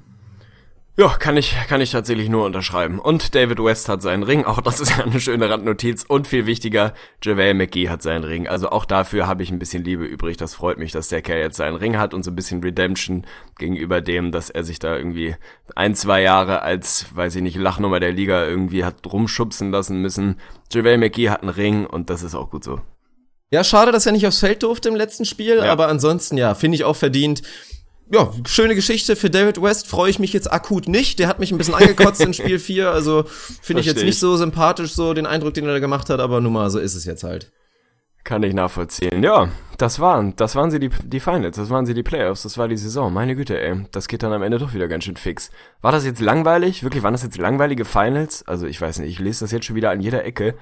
Ja, 0.99 1.09
kann 1.09 1.37
ich, 1.37 1.55
kann 1.67 1.79
ich 1.79 1.91
tatsächlich 1.91 2.27
nur 2.27 2.43
unterschreiben. 2.43 2.97
Und 2.97 3.35
David 3.35 3.63
West 3.63 3.87
hat 3.87 4.01
seinen 4.01 4.23
Ring, 4.23 4.45
auch 4.45 4.61
das 4.61 4.79
ist 4.79 4.97
ja 4.97 5.03
eine 5.03 5.21
schöne 5.21 5.47
Randnotiz. 5.47 6.03
Und 6.07 6.27
viel 6.27 6.47
wichtiger, 6.47 6.95
JaVale 7.21 7.53
McGee 7.53 7.89
hat 7.89 8.01
seinen 8.01 8.23
Ring. 8.23 8.47
Also 8.47 8.71
auch 8.71 8.83
dafür 8.83 9.27
habe 9.27 9.43
ich 9.43 9.51
ein 9.51 9.59
bisschen 9.59 9.83
Liebe 9.83 10.05
übrig. 10.05 10.37
Das 10.37 10.55
freut 10.55 10.79
mich, 10.79 10.91
dass 10.91 11.09
der 11.09 11.21
Kerl 11.21 11.39
jetzt 11.39 11.57
seinen 11.57 11.75
Ring 11.75 11.99
hat 11.99 12.15
und 12.15 12.23
so 12.23 12.31
ein 12.31 12.35
bisschen 12.35 12.63
Redemption 12.63 13.27
gegenüber 13.59 14.01
dem, 14.01 14.31
dass 14.31 14.49
er 14.49 14.63
sich 14.63 14.79
da 14.79 14.97
irgendwie 14.97 15.35
ein, 15.75 15.93
zwei 15.93 16.23
Jahre 16.23 16.63
als, 16.63 17.05
weiß 17.15 17.35
ich 17.35 17.43
nicht, 17.43 17.57
Lachnummer 17.57 17.99
der 17.99 18.11
Liga 18.11 18.47
irgendwie 18.47 18.83
hat 18.83 19.05
rumschubsen 19.05 19.69
lassen 19.69 20.01
müssen. 20.01 20.39
JaVale 20.71 20.97
McGee 20.97 21.29
hat 21.29 21.43
einen 21.43 21.51
Ring 21.51 21.85
und 21.85 22.09
das 22.09 22.23
ist 22.23 22.33
auch 22.33 22.49
gut 22.49 22.63
so. 22.63 22.81
Ja, 23.51 23.63
schade, 23.63 23.91
dass 23.91 24.07
er 24.07 24.13
nicht 24.13 24.25
aufs 24.25 24.39
Feld 24.39 24.63
durfte 24.63 24.89
im 24.89 24.95
letzten 24.95 25.25
Spiel, 25.25 25.57
ja. 25.57 25.71
aber 25.71 25.89
ansonsten, 25.89 26.37
ja, 26.37 26.55
finde 26.55 26.75
ich 26.75 26.83
auch 26.83 26.95
verdient 26.95 27.43
ja, 28.11 28.31
schöne 28.47 28.75
Geschichte 28.75 29.15
für 29.15 29.29
David 29.29 29.61
West, 29.61 29.87
freue 29.87 30.09
ich 30.09 30.19
mich 30.19 30.33
jetzt 30.33 30.51
akut 30.51 30.87
nicht. 30.87 31.19
Der 31.19 31.27
hat 31.27 31.39
mich 31.39 31.51
ein 31.51 31.57
bisschen 31.57 31.75
angekotzt 31.75 32.21
in 32.21 32.33
Spiel 32.33 32.59
4, 32.59 32.91
also 32.91 33.25
finde 33.61 33.81
ich 33.81 33.85
jetzt 33.85 34.03
nicht 34.03 34.19
so 34.19 34.37
sympathisch, 34.37 34.93
so 34.93 35.13
den 35.13 35.25
Eindruck, 35.25 35.53
den 35.53 35.65
er 35.65 35.73
da 35.73 35.79
gemacht 35.79 36.09
hat, 36.09 36.19
aber 36.19 36.41
nun 36.41 36.53
mal, 36.53 36.69
so 36.69 36.79
ist 36.79 36.95
es 36.95 37.05
jetzt 37.05 37.23
halt. 37.23 37.51
Kann 38.27 38.43
ich 38.43 38.53
nachvollziehen. 38.53 39.23
Ja, 39.23 39.47
das 39.77 40.01
waren, 40.01 40.35
das 40.35 40.53
waren 40.57 40.69
sie 40.69 40.79
die, 40.79 40.89
die 40.89 41.21
Finals, 41.21 41.55
das 41.55 41.69
waren 41.69 41.85
sie 41.85 41.93
die 41.93 42.03
Playoffs, 42.03 42.43
das 42.43 42.57
war 42.57 42.67
die 42.67 42.75
Saison. 42.75 43.13
Meine 43.13 43.37
Güte, 43.37 43.57
ey. 43.57 43.85
Das 43.93 44.09
geht 44.09 44.21
dann 44.21 44.33
am 44.33 44.43
Ende 44.43 44.57
doch 44.57 44.73
wieder 44.73 44.89
ganz 44.89 45.05
schön 45.05 45.15
fix. 45.15 45.49
War 45.79 45.93
das 45.93 46.03
jetzt 46.03 46.19
langweilig? 46.19 46.83
Wirklich, 46.83 47.03
waren 47.03 47.13
das 47.13 47.23
jetzt 47.23 47.37
langweilige 47.37 47.85
Finals? 47.85 48.45
Also 48.45 48.67
ich 48.67 48.81
weiß 48.81 48.99
nicht, 48.99 49.11
ich 49.11 49.19
lese 49.19 49.45
das 49.45 49.53
jetzt 49.53 49.63
schon 49.65 49.77
wieder 49.77 49.91
an 49.91 50.01
jeder 50.01 50.25
Ecke, 50.25 50.55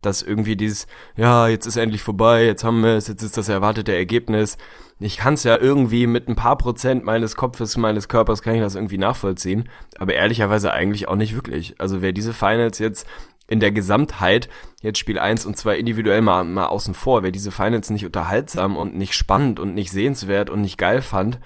dass 0.00 0.20
irgendwie 0.20 0.56
dieses, 0.56 0.88
ja, 1.14 1.46
jetzt 1.46 1.66
ist 1.66 1.76
endlich 1.76 2.02
vorbei, 2.02 2.44
jetzt 2.44 2.64
haben 2.64 2.82
wir 2.82 2.96
es, 2.96 3.06
jetzt 3.06 3.22
ist 3.22 3.36
das 3.36 3.48
erwartete 3.48 3.94
Ergebnis 3.94 4.58
ich 5.04 5.16
kann 5.16 5.34
es 5.34 5.44
ja 5.44 5.58
irgendwie 5.58 6.06
mit 6.06 6.28
ein 6.28 6.36
paar 6.36 6.56
Prozent 6.56 7.04
meines 7.04 7.34
Kopfes, 7.34 7.76
meines 7.76 8.08
Körpers 8.08 8.42
kann 8.42 8.54
ich 8.54 8.60
das 8.60 8.74
irgendwie 8.74 8.98
nachvollziehen, 8.98 9.68
aber 9.98 10.14
ehrlicherweise 10.14 10.72
eigentlich 10.72 11.08
auch 11.08 11.16
nicht 11.16 11.34
wirklich. 11.34 11.74
Also 11.78 12.02
wer 12.02 12.12
diese 12.12 12.32
Finals 12.32 12.78
jetzt 12.78 13.06
in 13.52 13.60
der 13.60 13.70
Gesamtheit, 13.70 14.48
jetzt 14.80 14.98
Spiel 14.98 15.18
1 15.18 15.44
und 15.44 15.58
2 15.58 15.76
individuell 15.76 16.22
mal, 16.22 16.42
mal 16.42 16.66
außen 16.66 16.94
vor, 16.94 17.22
wer 17.22 17.30
diese 17.30 17.50
Finals 17.50 17.90
nicht 17.90 18.06
unterhaltsam 18.06 18.78
und 18.78 18.96
nicht 18.96 19.12
spannend 19.12 19.60
und 19.60 19.74
nicht 19.74 19.92
sehenswert 19.92 20.48
und 20.48 20.62
nicht 20.62 20.78
geil 20.78 21.02
fand, 21.02 21.38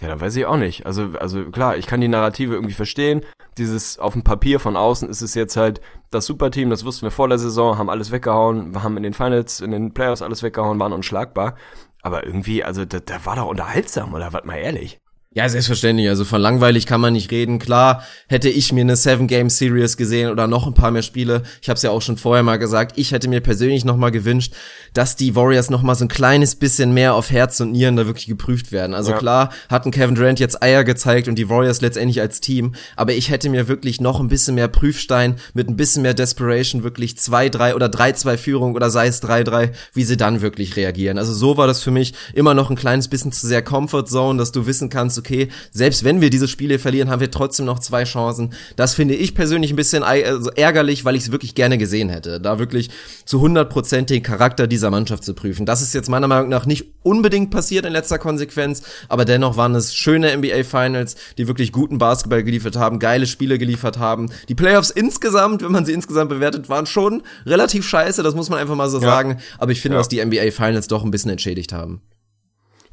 ja, 0.00 0.08
dann 0.08 0.20
weiß 0.20 0.34
ich 0.34 0.46
auch 0.46 0.56
nicht. 0.56 0.84
Also, 0.84 1.10
also 1.20 1.44
klar, 1.44 1.76
ich 1.76 1.86
kann 1.86 2.00
die 2.00 2.08
Narrative 2.08 2.54
irgendwie 2.54 2.74
verstehen. 2.74 3.20
Dieses 3.56 4.00
auf 4.00 4.14
dem 4.14 4.24
Papier 4.24 4.58
von 4.58 4.76
außen 4.76 5.08
ist 5.08 5.22
es 5.22 5.34
jetzt 5.34 5.56
halt 5.56 5.80
das 6.10 6.26
Superteam, 6.26 6.70
das 6.70 6.84
wussten 6.84 7.06
wir 7.06 7.12
vor 7.12 7.28
der 7.28 7.38
Saison, 7.38 7.78
haben 7.78 7.88
alles 7.88 8.10
weggehauen, 8.10 8.82
haben 8.82 8.96
in 8.96 9.04
den 9.04 9.14
Finals, 9.14 9.60
in 9.60 9.70
den 9.70 9.94
Playoffs 9.94 10.22
alles 10.22 10.42
weggehauen, 10.42 10.80
waren 10.80 10.92
unschlagbar. 10.92 11.54
Aber 12.02 12.26
irgendwie, 12.26 12.64
also 12.64 12.84
der, 12.84 13.00
der 13.00 13.24
war 13.24 13.36
doch 13.36 13.46
unterhaltsam, 13.46 14.12
oder 14.12 14.32
was 14.32 14.44
mal 14.44 14.56
ehrlich? 14.56 14.98
Ja, 15.34 15.48
selbstverständlich. 15.48 16.10
Also 16.10 16.26
von 16.26 16.42
langweilig 16.42 16.84
kann 16.84 17.00
man 17.00 17.14
nicht 17.14 17.30
reden. 17.30 17.58
Klar, 17.58 18.02
hätte 18.28 18.50
ich 18.50 18.70
mir 18.70 18.82
eine 18.82 18.96
Seven 18.96 19.26
Game 19.26 19.48
Series 19.48 19.96
gesehen 19.96 20.30
oder 20.30 20.46
noch 20.46 20.66
ein 20.66 20.74
paar 20.74 20.90
mehr 20.90 21.00
Spiele. 21.00 21.42
Ich 21.62 21.70
habe 21.70 21.76
es 21.76 21.82
ja 21.82 21.90
auch 21.90 22.02
schon 22.02 22.18
vorher 22.18 22.42
mal 22.42 22.58
gesagt. 22.58 22.98
Ich 22.98 23.12
hätte 23.12 23.28
mir 23.28 23.40
persönlich 23.40 23.86
noch 23.86 23.96
mal 23.96 24.10
gewünscht, 24.10 24.52
dass 24.92 25.16
die 25.16 25.34
Warriors 25.34 25.70
noch 25.70 25.82
mal 25.82 25.94
so 25.94 26.04
ein 26.04 26.08
kleines 26.08 26.56
bisschen 26.56 26.92
mehr 26.92 27.14
auf 27.14 27.30
Herz 27.30 27.60
und 27.60 27.72
Nieren 27.72 27.96
da 27.96 28.04
wirklich 28.04 28.26
geprüft 28.26 28.72
werden. 28.72 28.94
Also 28.94 29.12
ja. 29.12 29.18
klar, 29.18 29.50
hatten 29.70 29.90
Kevin 29.90 30.16
Durant 30.16 30.38
jetzt 30.38 30.62
Eier 30.62 30.84
gezeigt 30.84 31.28
und 31.28 31.36
die 31.36 31.48
Warriors 31.48 31.80
letztendlich 31.80 32.20
als 32.20 32.42
Team. 32.42 32.74
Aber 32.96 33.14
ich 33.14 33.30
hätte 33.30 33.48
mir 33.48 33.68
wirklich 33.68 34.02
noch 34.02 34.20
ein 34.20 34.28
bisschen 34.28 34.54
mehr 34.54 34.68
Prüfstein 34.68 35.36
mit 35.54 35.66
ein 35.66 35.76
bisschen 35.76 36.02
mehr 36.02 36.12
Desperation 36.12 36.82
wirklich 36.82 37.16
zwei, 37.16 37.48
drei 37.48 37.74
oder 37.74 37.88
drei, 37.88 38.12
zwei 38.12 38.36
Führung 38.36 38.74
oder 38.74 38.90
sei 38.90 39.06
es 39.06 39.20
drei, 39.20 39.44
drei, 39.44 39.72
wie 39.94 40.04
sie 40.04 40.18
dann 40.18 40.42
wirklich 40.42 40.76
reagieren. 40.76 41.16
Also 41.16 41.32
so 41.32 41.56
war 41.56 41.66
das 41.66 41.82
für 41.82 41.90
mich 41.90 42.12
immer 42.34 42.52
noch 42.52 42.68
ein 42.68 42.76
kleines 42.76 43.08
bisschen 43.08 43.32
zu 43.32 43.46
sehr 43.46 43.62
Comfort 43.62 44.04
Zone, 44.04 44.38
dass 44.38 44.52
du 44.52 44.66
wissen 44.66 44.90
kannst, 44.90 45.21
okay, 45.22 45.48
selbst 45.70 46.04
wenn 46.04 46.20
wir 46.20 46.30
diese 46.30 46.48
Spiele 46.48 46.78
verlieren, 46.78 47.10
haben 47.10 47.20
wir 47.20 47.30
trotzdem 47.30 47.66
noch 47.66 47.78
zwei 47.78 48.04
Chancen. 48.04 48.52
Das 48.76 48.94
finde 48.94 49.14
ich 49.14 49.34
persönlich 49.34 49.72
ein 49.72 49.76
bisschen 49.76 50.02
also 50.02 50.50
ärgerlich, 50.50 51.04
weil 51.04 51.14
ich 51.14 51.24
es 51.24 51.32
wirklich 51.32 51.54
gerne 51.54 51.78
gesehen 51.78 52.08
hätte. 52.08 52.40
Da 52.40 52.58
wirklich 52.58 52.90
zu 53.24 53.40
100% 53.42 54.06
den 54.06 54.22
Charakter 54.22 54.66
dieser 54.66 54.90
Mannschaft 54.90 55.24
zu 55.24 55.34
prüfen. 55.34 55.64
Das 55.66 55.80
ist 55.80 55.94
jetzt 55.94 56.08
meiner 56.08 56.28
Meinung 56.28 56.48
nach 56.48 56.66
nicht 56.66 56.86
unbedingt 57.02 57.50
passiert 57.50 57.86
in 57.86 57.92
letzter 57.92 58.18
Konsequenz, 58.18 58.82
aber 59.08 59.24
dennoch 59.24 59.56
waren 59.56 59.74
es 59.74 59.94
schöne 59.94 60.36
NBA 60.36 60.64
Finals, 60.64 61.16
die 61.38 61.46
wirklich 61.46 61.72
guten 61.72 61.98
Basketball 61.98 62.42
geliefert 62.42 62.76
haben, 62.76 62.98
geile 62.98 63.26
Spiele 63.26 63.58
geliefert 63.58 63.98
haben. 63.98 64.30
Die 64.48 64.54
Playoffs 64.54 64.90
insgesamt, 64.90 65.62
wenn 65.62 65.72
man 65.72 65.84
sie 65.84 65.92
insgesamt 65.92 66.30
bewertet, 66.30 66.68
waren 66.68 66.86
schon 66.86 67.22
relativ 67.46 67.88
scheiße, 67.88 68.22
das 68.22 68.34
muss 68.34 68.50
man 68.50 68.58
einfach 68.58 68.74
mal 68.74 68.90
so 68.90 68.98
ja. 68.98 69.06
sagen, 69.06 69.38
aber 69.58 69.72
ich 69.72 69.80
finde, 69.80 69.96
ja. 69.96 70.00
dass 70.00 70.08
die 70.08 70.24
NBA 70.24 70.50
Finals 70.50 70.88
doch 70.88 71.04
ein 71.04 71.10
bisschen 71.10 71.30
entschädigt 71.30 71.72
haben. 71.72 72.00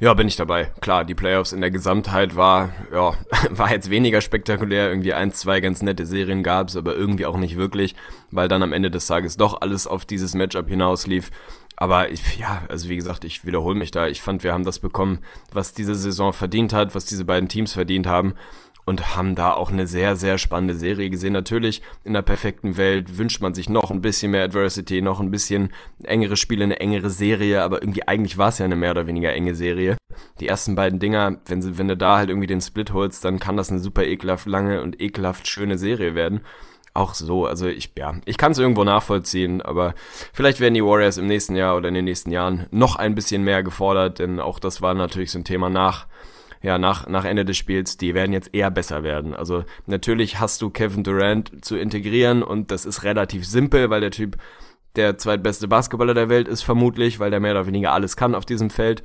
Ja, 0.02 0.14
bin 0.14 0.28
ich 0.28 0.36
dabei. 0.36 0.72
Klar, 0.80 1.04
die 1.04 1.14
Playoffs 1.14 1.52
in 1.52 1.60
der 1.60 1.70
Gesamtheit 1.70 2.34
war, 2.34 2.72
ja, 2.90 3.12
war 3.50 3.70
jetzt 3.70 3.90
weniger 3.90 4.22
spektakulär. 4.22 4.88
Irgendwie 4.88 5.12
eins, 5.12 5.36
zwei 5.36 5.60
ganz 5.60 5.82
nette 5.82 6.06
Serien 6.06 6.42
gab's, 6.42 6.74
aber 6.74 6.96
irgendwie 6.96 7.26
auch 7.26 7.36
nicht 7.36 7.58
wirklich, 7.58 7.94
weil 8.30 8.48
dann 8.48 8.62
am 8.62 8.72
Ende 8.72 8.90
des 8.90 9.06
Tages 9.06 9.36
doch 9.36 9.60
alles 9.60 9.86
auf 9.86 10.06
dieses 10.06 10.34
Matchup 10.34 10.70
hinauslief. 10.70 11.30
Aber 11.76 12.10
ich, 12.10 12.38
ja, 12.38 12.62
also 12.70 12.88
wie 12.88 12.96
gesagt, 12.96 13.24
ich 13.24 13.44
wiederhole 13.44 13.78
mich 13.78 13.90
da. 13.90 14.06
Ich 14.06 14.22
fand, 14.22 14.42
wir 14.42 14.54
haben 14.54 14.64
das 14.64 14.78
bekommen, 14.78 15.18
was 15.52 15.74
diese 15.74 15.94
Saison 15.94 16.32
verdient 16.32 16.72
hat, 16.72 16.94
was 16.94 17.04
diese 17.04 17.26
beiden 17.26 17.50
Teams 17.50 17.74
verdient 17.74 18.06
haben 18.06 18.34
und 18.90 19.16
haben 19.16 19.36
da 19.36 19.52
auch 19.52 19.70
eine 19.70 19.86
sehr, 19.86 20.16
sehr 20.16 20.36
spannende 20.36 20.74
Serie 20.74 21.10
gesehen. 21.10 21.32
Natürlich, 21.32 21.80
in 22.02 22.12
der 22.12 22.22
perfekten 22.22 22.76
Welt 22.76 23.18
wünscht 23.18 23.40
man 23.40 23.54
sich 23.54 23.68
noch 23.68 23.92
ein 23.92 24.02
bisschen 24.02 24.32
mehr 24.32 24.42
Adversity, 24.42 25.00
noch 25.00 25.20
ein 25.20 25.30
bisschen 25.30 25.72
engere 26.02 26.36
Spiele, 26.36 26.64
eine 26.64 26.80
engere 26.80 27.08
Serie, 27.08 27.62
aber 27.62 27.82
irgendwie 27.82 28.06
eigentlich 28.08 28.36
war 28.36 28.48
es 28.48 28.58
ja 28.58 28.64
eine 28.64 28.74
mehr 28.74 28.90
oder 28.90 29.06
weniger 29.06 29.32
enge 29.32 29.54
Serie. 29.54 29.96
Die 30.40 30.48
ersten 30.48 30.74
beiden 30.74 30.98
Dinger, 30.98 31.38
wenn, 31.46 31.62
sie, 31.62 31.78
wenn 31.78 31.86
du 31.86 31.96
da 31.96 32.18
halt 32.18 32.30
irgendwie 32.30 32.48
den 32.48 32.60
Split 32.60 32.92
holst, 32.92 33.24
dann 33.24 33.38
kann 33.38 33.56
das 33.56 33.70
eine 33.70 33.78
super 33.78 34.02
ekelhaft 34.02 34.46
lange 34.46 34.82
und 34.82 35.00
ekelhaft 35.00 35.46
schöne 35.46 35.78
Serie 35.78 36.16
werden. 36.16 36.40
Auch 36.92 37.14
so, 37.14 37.46
also 37.46 37.68
ich, 37.68 37.92
ja, 37.96 38.14
ich 38.24 38.38
kann 38.38 38.50
es 38.50 38.58
irgendwo 38.58 38.82
nachvollziehen, 38.82 39.62
aber 39.62 39.94
vielleicht 40.32 40.58
werden 40.58 40.74
die 40.74 40.84
Warriors 40.84 41.16
im 41.16 41.28
nächsten 41.28 41.54
Jahr 41.54 41.76
oder 41.76 41.86
in 41.86 41.94
den 41.94 42.06
nächsten 42.06 42.32
Jahren 42.32 42.66
noch 42.72 42.96
ein 42.96 43.14
bisschen 43.14 43.44
mehr 43.44 43.62
gefordert, 43.62 44.18
denn 44.18 44.40
auch 44.40 44.58
das 44.58 44.82
war 44.82 44.94
natürlich 44.94 45.30
so 45.30 45.38
ein 45.38 45.44
Thema 45.44 45.70
nach 45.70 46.08
ja, 46.62 46.78
nach, 46.78 47.06
nach 47.08 47.24
Ende 47.24 47.44
des 47.44 47.56
Spiels, 47.56 47.96
die 47.96 48.14
werden 48.14 48.32
jetzt 48.32 48.54
eher 48.54 48.70
besser 48.70 49.02
werden. 49.02 49.34
Also 49.34 49.64
natürlich 49.86 50.40
hast 50.40 50.60
du 50.60 50.70
Kevin 50.70 51.04
Durant 51.04 51.64
zu 51.64 51.76
integrieren 51.76 52.42
und 52.42 52.70
das 52.70 52.84
ist 52.84 53.02
relativ 53.02 53.46
simpel, 53.46 53.88
weil 53.90 54.02
der 54.02 54.10
Typ 54.10 54.36
der 54.96 55.16
zweitbeste 55.16 55.68
Basketballer 55.68 56.14
der 56.14 56.28
Welt 56.28 56.48
ist 56.48 56.62
vermutlich, 56.62 57.18
weil 57.18 57.30
der 57.30 57.40
mehr 57.40 57.52
oder 57.52 57.66
weniger 57.66 57.92
alles 57.92 58.16
kann 58.16 58.34
auf 58.34 58.44
diesem 58.44 58.70
Feld. 58.70 59.02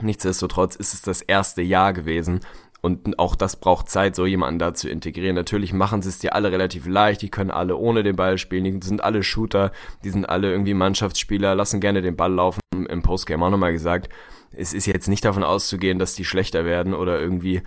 Nichtsdestotrotz 0.00 0.74
ist 0.76 0.94
es 0.94 1.02
das 1.02 1.22
erste 1.22 1.62
Jahr 1.62 1.92
gewesen 1.92 2.40
und 2.82 3.18
auch 3.18 3.36
das 3.36 3.56
braucht 3.56 3.88
Zeit, 3.88 4.16
so 4.16 4.26
jemanden 4.26 4.58
da 4.58 4.74
zu 4.74 4.88
integrieren. 4.88 5.36
Natürlich 5.36 5.72
machen 5.72 6.02
sie 6.02 6.08
es 6.08 6.18
dir 6.18 6.34
alle 6.34 6.50
relativ 6.50 6.86
leicht, 6.86 7.22
die 7.22 7.30
können 7.30 7.52
alle 7.52 7.76
ohne 7.76 8.02
den 8.02 8.16
Ball 8.16 8.36
spielen, 8.38 8.80
die 8.80 8.86
sind 8.86 9.04
alle 9.04 9.22
Shooter, 9.22 9.70
die 10.02 10.10
sind 10.10 10.28
alle 10.28 10.50
irgendwie 10.50 10.74
Mannschaftsspieler, 10.74 11.54
lassen 11.54 11.80
gerne 11.80 12.02
den 12.02 12.16
Ball 12.16 12.32
laufen. 12.32 12.60
Im 12.88 13.02
Postgame 13.02 13.46
auch 13.46 13.50
nochmal 13.50 13.72
gesagt, 13.72 14.08
es 14.56 14.72
ist 14.72 14.86
jetzt 14.86 15.08
nicht 15.08 15.24
davon 15.24 15.42
auszugehen, 15.42 15.98
dass 15.98 16.14
die 16.14 16.24
schlechter 16.24 16.64
werden 16.64 16.94
oder 16.94 17.20
irgendwie 17.20 17.62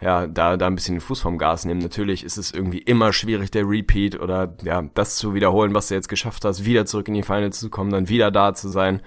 ja, 0.00 0.26
da, 0.26 0.56
da 0.56 0.66
ein 0.66 0.74
bisschen 0.74 0.96
den 0.96 1.00
Fuß 1.00 1.20
vom 1.20 1.38
Gas 1.38 1.64
nehmen. 1.64 1.80
Natürlich 1.80 2.24
ist 2.24 2.38
es 2.38 2.52
irgendwie 2.52 2.78
immer 2.78 3.12
schwierig, 3.12 3.50
der 3.50 3.68
Repeat 3.68 4.18
oder 4.18 4.54
ja, 4.62 4.82
das 4.94 5.16
zu 5.16 5.34
wiederholen, 5.34 5.74
was 5.74 5.88
du 5.88 5.94
jetzt 5.94 6.08
geschafft 6.08 6.44
hast, 6.44 6.64
wieder 6.64 6.86
zurück 6.86 7.08
in 7.08 7.14
die 7.14 7.22
Finals 7.22 7.60
zu 7.60 7.68
kommen, 7.68 7.90
dann 7.90 8.08
wieder 8.08 8.30
da 8.30 8.54
zu 8.54 8.68
sein. 8.68 9.02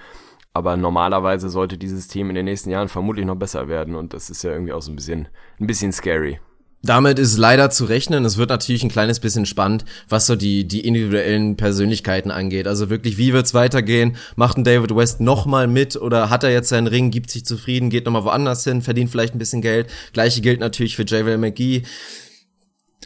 Aber 0.53 0.77
normalerweise 0.77 1.49
sollte 1.49 1.79
dieses 1.79 2.07
Team 2.07 2.29
in 2.29 2.35
den 2.35 2.45
nächsten 2.45 2.69
Jahren 2.69 2.89
vermutlich 2.89 3.25
noch 3.25 3.35
besser 3.35 3.67
werden 3.67 3.95
und 3.95 4.13
das 4.13 4.29
ist 4.29 4.43
ja 4.43 4.51
irgendwie 4.51 4.73
auch 4.73 4.83
so 4.83 4.91
ein 4.91 4.95
bisschen, 4.95 5.27
ein 5.59 5.65
bisschen 5.65 5.91
scary. 5.91 6.39
Damit 6.85 7.17
ist 7.17 7.37
leider 7.37 7.69
zu 7.69 7.85
rechnen. 7.85 8.25
Es 8.25 8.35
wird 8.35 8.49
natürlich 8.49 8.83
ein 8.83 8.89
kleines 8.89 9.21
bisschen 9.21 9.45
spannend, 9.45 9.85
was 10.09 10.25
so 10.25 10.35
die, 10.35 10.67
die 10.67 10.81
individuellen 10.81 11.55
Persönlichkeiten 11.55 12.29
angeht. 12.29 12.67
Also 12.67 12.89
wirklich, 12.89 13.17
wie 13.17 13.31
wird's 13.31 13.53
weitergehen? 13.53 14.17
Macht 14.35 14.57
ein 14.57 14.65
David 14.65 14.93
West 14.93 15.21
nochmal 15.21 15.67
mit 15.67 15.95
oder 15.95 16.29
hat 16.29 16.43
er 16.43 16.51
jetzt 16.51 16.67
seinen 16.67 16.87
Ring, 16.87 17.09
gibt 17.09 17.31
sich 17.31 17.45
zufrieden, 17.45 17.89
geht 17.89 18.03
nochmal 18.03 18.25
woanders 18.25 18.65
hin, 18.65 18.81
verdient 18.81 19.09
vielleicht 19.09 19.33
ein 19.33 19.39
bisschen 19.39 19.61
Geld? 19.61 19.87
Gleiche 20.11 20.41
gilt 20.41 20.59
natürlich 20.59 20.97
für 20.97 21.05
JaVale 21.05 21.37
McGee 21.37 21.83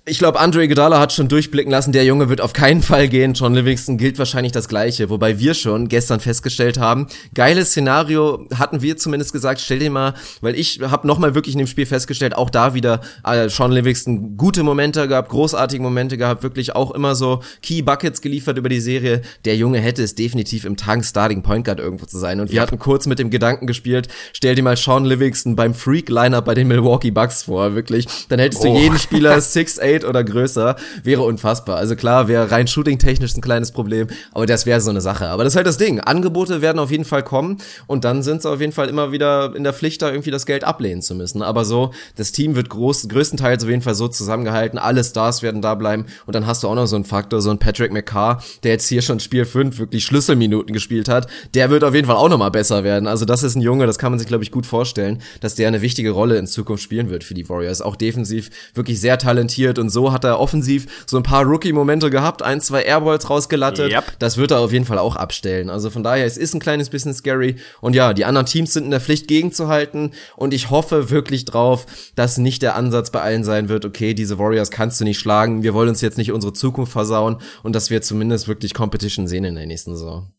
Ich 0.09 0.19
glaube, 0.19 0.39
Andre 0.39 0.63
Iguodala 0.63 1.01
hat 1.01 1.11
schon 1.11 1.27
durchblicken 1.27 1.69
lassen, 1.69 1.91
der 1.91 2.05
Junge 2.05 2.29
wird 2.29 2.39
auf 2.39 2.53
keinen 2.53 2.81
Fall 2.81 3.09
gehen. 3.09 3.33
John 3.33 3.53
Livingston 3.53 3.97
gilt 3.97 4.17
wahrscheinlich 4.17 4.53
das 4.53 4.69
Gleiche, 4.69 5.09
wobei 5.09 5.37
wir 5.37 5.53
schon 5.53 5.89
gestern 5.89 6.21
festgestellt 6.21 6.79
haben, 6.79 7.09
geiles 7.33 7.71
Szenario 7.71 8.47
hatten 8.55 8.81
wir 8.81 8.95
zumindest 8.95 9.33
gesagt. 9.33 9.59
Stell 9.59 9.79
dir 9.79 9.91
mal, 9.91 10.13
weil 10.39 10.55
ich 10.55 10.79
habe 10.79 11.05
noch 11.05 11.19
mal 11.19 11.35
wirklich 11.35 11.55
in 11.55 11.59
dem 11.59 11.67
Spiel 11.67 11.85
festgestellt, 11.85 12.37
auch 12.37 12.49
da 12.49 12.73
wieder 12.73 13.01
äh, 13.25 13.49
Sean 13.49 13.73
Livingston 13.73 14.37
gute 14.37 14.63
Momente 14.63 15.09
gehabt, 15.09 15.27
großartige 15.27 15.83
Momente 15.83 16.17
gehabt, 16.17 16.41
wirklich 16.41 16.73
auch 16.73 16.91
immer 16.91 17.13
so 17.13 17.41
Key 17.61 17.81
Buckets 17.81 18.21
geliefert 18.21 18.57
über 18.57 18.69
die 18.69 18.79
Serie. 18.79 19.23
Der 19.43 19.57
Junge 19.57 19.79
hätte 19.79 20.03
es 20.03 20.15
definitiv 20.15 20.63
im 20.63 20.77
Tank 20.77 21.03
Starting 21.03 21.43
Point 21.43 21.65
Guard 21.65 21.81
irgendwo 21.81 22.05
zu 22.05 22.17
sein. 22.17 22.39
Und 22.39 22.49
wir 22.49 22.55
ja. 22.55 22.61
hatten 22.61 22.79
kurz 22.79 23.07
mit 23.07 23.19
dem 23.19 23.29
Gedanken 23.29 23.67
gespielt, 23.67 24.07
stell 24.31 24.55
dir 24.55 24.63
mal 24.63 24.77
Sean 24.77 25.03
Livingston 25.03 25.57
beim 25.57 25.73
Freak 25.73 26.07
Lineup 26.07 26.45
bei 26.45 26.53
den 26.53 26.69
Milwaukee 26.69 27.11
Bucks 27.11 27.43
vor, 27.43 27.75
wirklich. 27.75 28.07
Dann 28.29 28.39
hättest 28.39 28.63
oh. 28.63 28.73
du 28.73 28.79
jeden 28.79 28.97
Spieler 28.97 29.35
6'8 29.37 29.96
Fade 29.97 30.07
oder 30.07 30.23
größer, 30.23 30.75
wäre 31.03 31.23
unfassbar. 31.23 31.77
Also 31.77 31.95
klar, 31.95 32.27
wäre 32.27 32.51
rein 32.51 32.67
shooting-technisch 32.67 33.35
ein 33.35 33.41
kleines 33.41 33.71
Problem, 33.71 34.07
aber 34.33 34.45
das 34.45 34.65
wäre 34.65 34.81
so 34.81 34.89
eine 34.89 35.01
Sache. 35.01 35.27
Aber 35.27 35.43
das 35.43 35.53
ist 35.53 35.57
halt 35.57 35.67
das 35.67 35.77
Ding. 35.77 35.99
Angebote 35.99 36.61
werden 36.61 36.79
auf 36.79 36.91
jeden 36.91 37.05
Fall 37.05 37.23
kommen 37.23 37.57
und 37.87 38.03
dann 38.03 38.23
sind 38.23 38.41
sie 38.41 38.49
auf 38.49 38.59
jeden 38.59 38.71
Fall 38.71 38.89
immer 38.89 39.11
wieder 39.11 39.55
in 39.55 39.63
der 39.63 39.73
Pflicht, 39.73 40.01
da 40.01 40.09
irgendwie 40.09 40.31
das 40.31 40.45
Geld 40.45 40.63
ablehnen 40.63 41.01
zu 41.01 41.15
müssen. 41.15 41.41
Aber 41.41 41.65
so, 41.65 41.91
das 42.15 42.31
Team 42.31 42.55
wird 42.55 42.69
groß, 42.69 43.07
größtenteils 43.09 43.63
auf 43.63 43.69
jeden 43.69 43.81
Fall 43.81 43.95
so 43.95 44.07
zusammengehalten, 44.07 44.79
alle 44.79 45.03
Stars 45.03 45.41
werden 45.41 45.61
da 45.61 45.75
bleiben 45.75 46.05
und 46.25 46.35
dann 46.35 46.47
hast 46.47 46.63
du 46.63 46.67
auch 46.67 46.75
noch 46.75 46.87
so 46.87 46.95
einen 46.95 47.05
Faktor, 47.05 47.41
so 47.41 47.49
einen 47.49 47.59
Patrick 47.59 47.91
McCarr, 47.91 48.43
der 48.63 48.73
jetzt 48.73 48.87
hier 48.87 49.01
schon 49.01 49.19
Spiel 49.19 49.45
5 49.45 49.79
wirklich 49.79 50.05
Schlüsselminuten 50.05 50.73
gespielt 50.73 51.09
hat, 51.09 51.27
der 51.53 51.69
wird 51.69 51.83
auf 51.83 51.93
jeden 51.93 52.07
Fall 52.07 52.15
auch 52.15 52.29
nochmal 52.29 52.51
besser 52.51 52.83
werden. 52.83 53.07
Also 53.07 53.25
das 53.25 53.43
ist 53.43 53.55
ein 53.55 53.61
Junge, 53.61 53.85
das 53.85 53.97
kann 53.97 54.11
man 54.11 54.19
sich, 54.19 54.27
glaube 54.27 54.43
ich, 54.43 54.51
gut 54.51 54.65
vorstellen, 54.65 55.21
dass 55.41 55.55
der 55.55 55.67
eine 55.67 55.81
wichtige 55.81 56.11
Rolle 56.11 56.37
in 56.37 56.47
Zukunft 56.47 56.83
spielen 56.83 57.09
wird 57.09 57.23
für 57.23 57.33
die 57.33 57.47
Warriors. 57.49 57.81
Auch 57.81 57.95
defensiv 57.95 58.49
wirklich 58.73 58.99
sehr 58.99 59.17
talentiert 59.17 59.79
und 59.79 59.86
und 59.87 59.91
so 59.91 60.11
hat 60.11 60.25
er 60.25 60.37
offensiv 60.37 61.05
so 61.05 61.15
ein 61.15 61.23
paar 61.23 61.45
Rookie-Momente 61.45 62.09
gehabt, 62.09 62.41
ein, 62.41 62.59
zwei 62.59 62.81
Airballs 62.81 63.29
rausgelattet. 63.29 63.89
Yep. 63.89 64.19
Das 64.19 64.35
wird 64.35 64.51
er 64.51 64.59
auf 64.59 64.73
jeden 64.73 64.83
Fall 64.83 64.97
auch 64.97 65.15
abstellen. 65.15 65.69
Also 65.69 65.89
von 65.89 66.03
daher, 66.03 66.25
es 66.25 66.35
ist 66.35 66.53
ein 66.53 66.59
kleines 66.59 66.89
bisschen 66.89 67.13
scary. 67.13 67.55
Und 67.79 67.95
ja, 67.95 68.13
die 68.13 68.25
anderen 68.25 68.45
Teams 68.45 68.73
sind 68.73 68.83
in 68.83 68.91
der 68.91 68.99
Pflicht 68.99 69.29
gegenzuhalten. 69.29 70.11
Und 70.35 70.53
ich 70.53 70.69
hoffe 70.69 71.09
wirklich 71.09 71.45
drauf, 71.45 71.85
dass 72.15 72.37
nicht 72.37 72.63
der 72.63 72.75
Ansatz 72.75 73.11
bei 73.11 73.21
allen 73.21 73.45
sein 73.45 73.69
wird, 73.69 73.85
okay, 73.85 74.13
diese 74.13 74.37
Warriors 74.37 74.71
kannst 74.71 74.99
du 74.99 75.05
nicht 75.05 75.19
schlagen. 75.19 75.63
Wir 75.63 75.73
wollen 75.73 75.87
uns 75.87 76.01
jetzt 76.01 76.17
nicht 76.17 76.33
unsere 76.33 76.51
Zukunft 76.51 76.91
versauen 76.91 77.37
und 77.63 77.73
dass 77.73 77.89
wir 77.89 78.01
zumindest 78.01 78.49
wirklich 78.49 78.73
Competition 78.73 79.25
sehen 79.25 79.45
in 79.45 79.55
der 79.55 79.67
nächsten 79.67 79.95
Saison. 79.95 80.33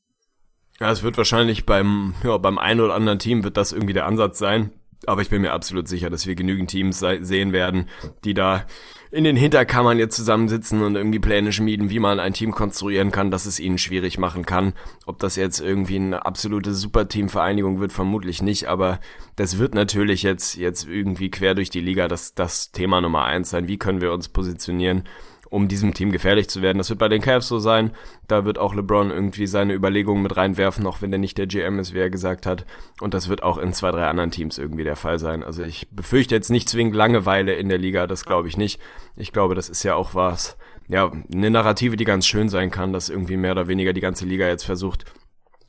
Ja, 0.79 0.93
es 0.93 1.03
wird 1.03 1.17
wahrscheinlich 1.17 1.65
beim, 1.65 2.13
ja, 2.23 2.37
beim 2.37 2.59
einen 2.59 2.81
oder 2.81 2.95
anderen 2.95 3.19
Team 3.19 3.45
wird 3.45 3.57
das 3.57 3.73
irgendwie 3.73 3.95
der 3.95 4.05
Ansatz 4.05 4.39
sein. 4.39 4.73
Aber 5.07 5.23
ich 5.23 5.31
bin 5.31 5.43
mir 5.43 5.53
absolut 5.53 5.87
sicher, 5.87 6.11
dass 6.11 6.27
wir 6.27 6.35
genügend 6.35 6.71
Teams 6.71 6.99
sehen 7.21 7.53
werden, 7.53 7.89
die 8.25 8.35
da 8.35 8.67
in 9.11 9.25
den 9.25 9.37
Hinterkammern 9.37 9.99
jetzt 9.99 10.17
zusammensitzen 10.17 10.83
und 10.83 10.97
irgendwie 10.97 11.19
Pläne 11.19 11.53
schmieden, 11.53 11.91
wie 11.91 11.99
man 11.99 12.21
ein 12.21 12.35
Team 12.35 12.53
konstruieren 12.53 13.11
kann, 13.11 13.31
dass 13.31 13.47
es 13.47 13.59
ihnen 13.59 13.79
schwierig 13.79 14.19
machen 14.19 14.45
kann. 14.45 14.75
Ob 15.07 15.19
das 15.19 15.37
jetzt 15.37 15.61
irgendwie 15.61 15.97
eine 15.97 16.27
absolute 16.27 16.75
Superteam-Vereinigung 16.75 17.81
wird, 17.81 17.93
vermutlich 17.93 18.43
nicht, 18.43 18.67
aber 18.67 19.01
das 19.37 19.59
wird 19.59 19.75
natürlich 19.75 20.23
jetzt, 20.23 20.57
jetzt 20.57 20.87
irgendwie 20.87 21.31
quer 21.31 21.55
durch 21.55 21.71
die 21.71 21.81
Liga 21.81 22.09
das, 22.09 22.35
das 22.35 22.71
Thema 22.71 23.01
Nummer 23.01 23.25
eins 23.25 23.51
sein. 23.51 23.69
Wie 23.69 23.79
können 23.79 24.01
wir 24.01 24.13
uns 24.13 24.29
positionieren? 24.29 25.05
Um 25.51 25.69
diesem 25.69 25.95
Team 25.95 26.13
gefährlich 26.13 26.49
zu 26.49 26.63
werden. 26.63 26.79
Das 26.79 26.91
wird 26.91 26.99
bei 26.99 27.09
den 27.09 27.23
Cavs 27.23 27.49
so 27.49 27.59
sein. 27.59 27.93
Da 28.27 28.45
wird 28.45 28.59
auch 28.59 28.75
LeBron 28.75 29.11
irgendwie 29.11 29.47
seine 29.47 29.75
Überlegungen 29.75 30.23
mit 30.23 30.37
reinwerfen, 30.37 30.87
auch 30.87 31.03
wenn 31.03 31.11
der 31.11 31.19
nicht 31.19 31.39
der 31.39 31.47
GM 31.47 31.79
ist, 31.79 31.95
wie 31.95 31.99
er 31.99 32.11
gesagt 32.11 32.47
hat. 32.47 32.67
Und 33.01 33.15
das 33.15 33.29
wird 33.29 33.43
auch 33.43 33.59
in 33.59 33.73
zwei, 33.73 33.91
drei 33.91 34.07
anderen 34.07 34.31
Teams 34.31 34.59
irgendwie 34.59 34.85
der 34.85 34.97
Fall 34.97 35.19
sein. 35.19 35.43
Also 35.43 35.63
ich 35.63 35.89
befürchte 35.91 36.35
jetzt 36.35 36.51
nicht 36.51 36.69
zwingend 36.69 36.95
Langeweile 36.95 37.55
in 37.55 37.69
der 37.69 37.79
Liga, 37.79 38.07
das 38.07 38.25
glaube 38.25 38.49
ich 38.49 38.57
nicht. 38.57 38.81
Ich 39.17 39.33
glaube, 39.33 39.55
das 39.55 39.69
ist 39.69 39.83
ja 39.83 39.95
auch 39.95 40.15
was, 40.15 40.57
ja, 40.89 41.11
eine 41.33 41.51
Narrative, 41.51 41.97
die 41.97 42.05
ganz 42.05 42.27
schön 42.27 42.49
sein 42.49 42.71
kann, 42.71 42.93
dass 42.93 43.09
irgendwie 43.09 43.37
mehr 43.37 43.53
oder 43.53 43.69
weniger 43.69 43.93
die 43.93 44.01
ganze 44.01 44.27
Liga 44.27 44.47
jetzt 44.47 44.65
versucht, 44.65 45.05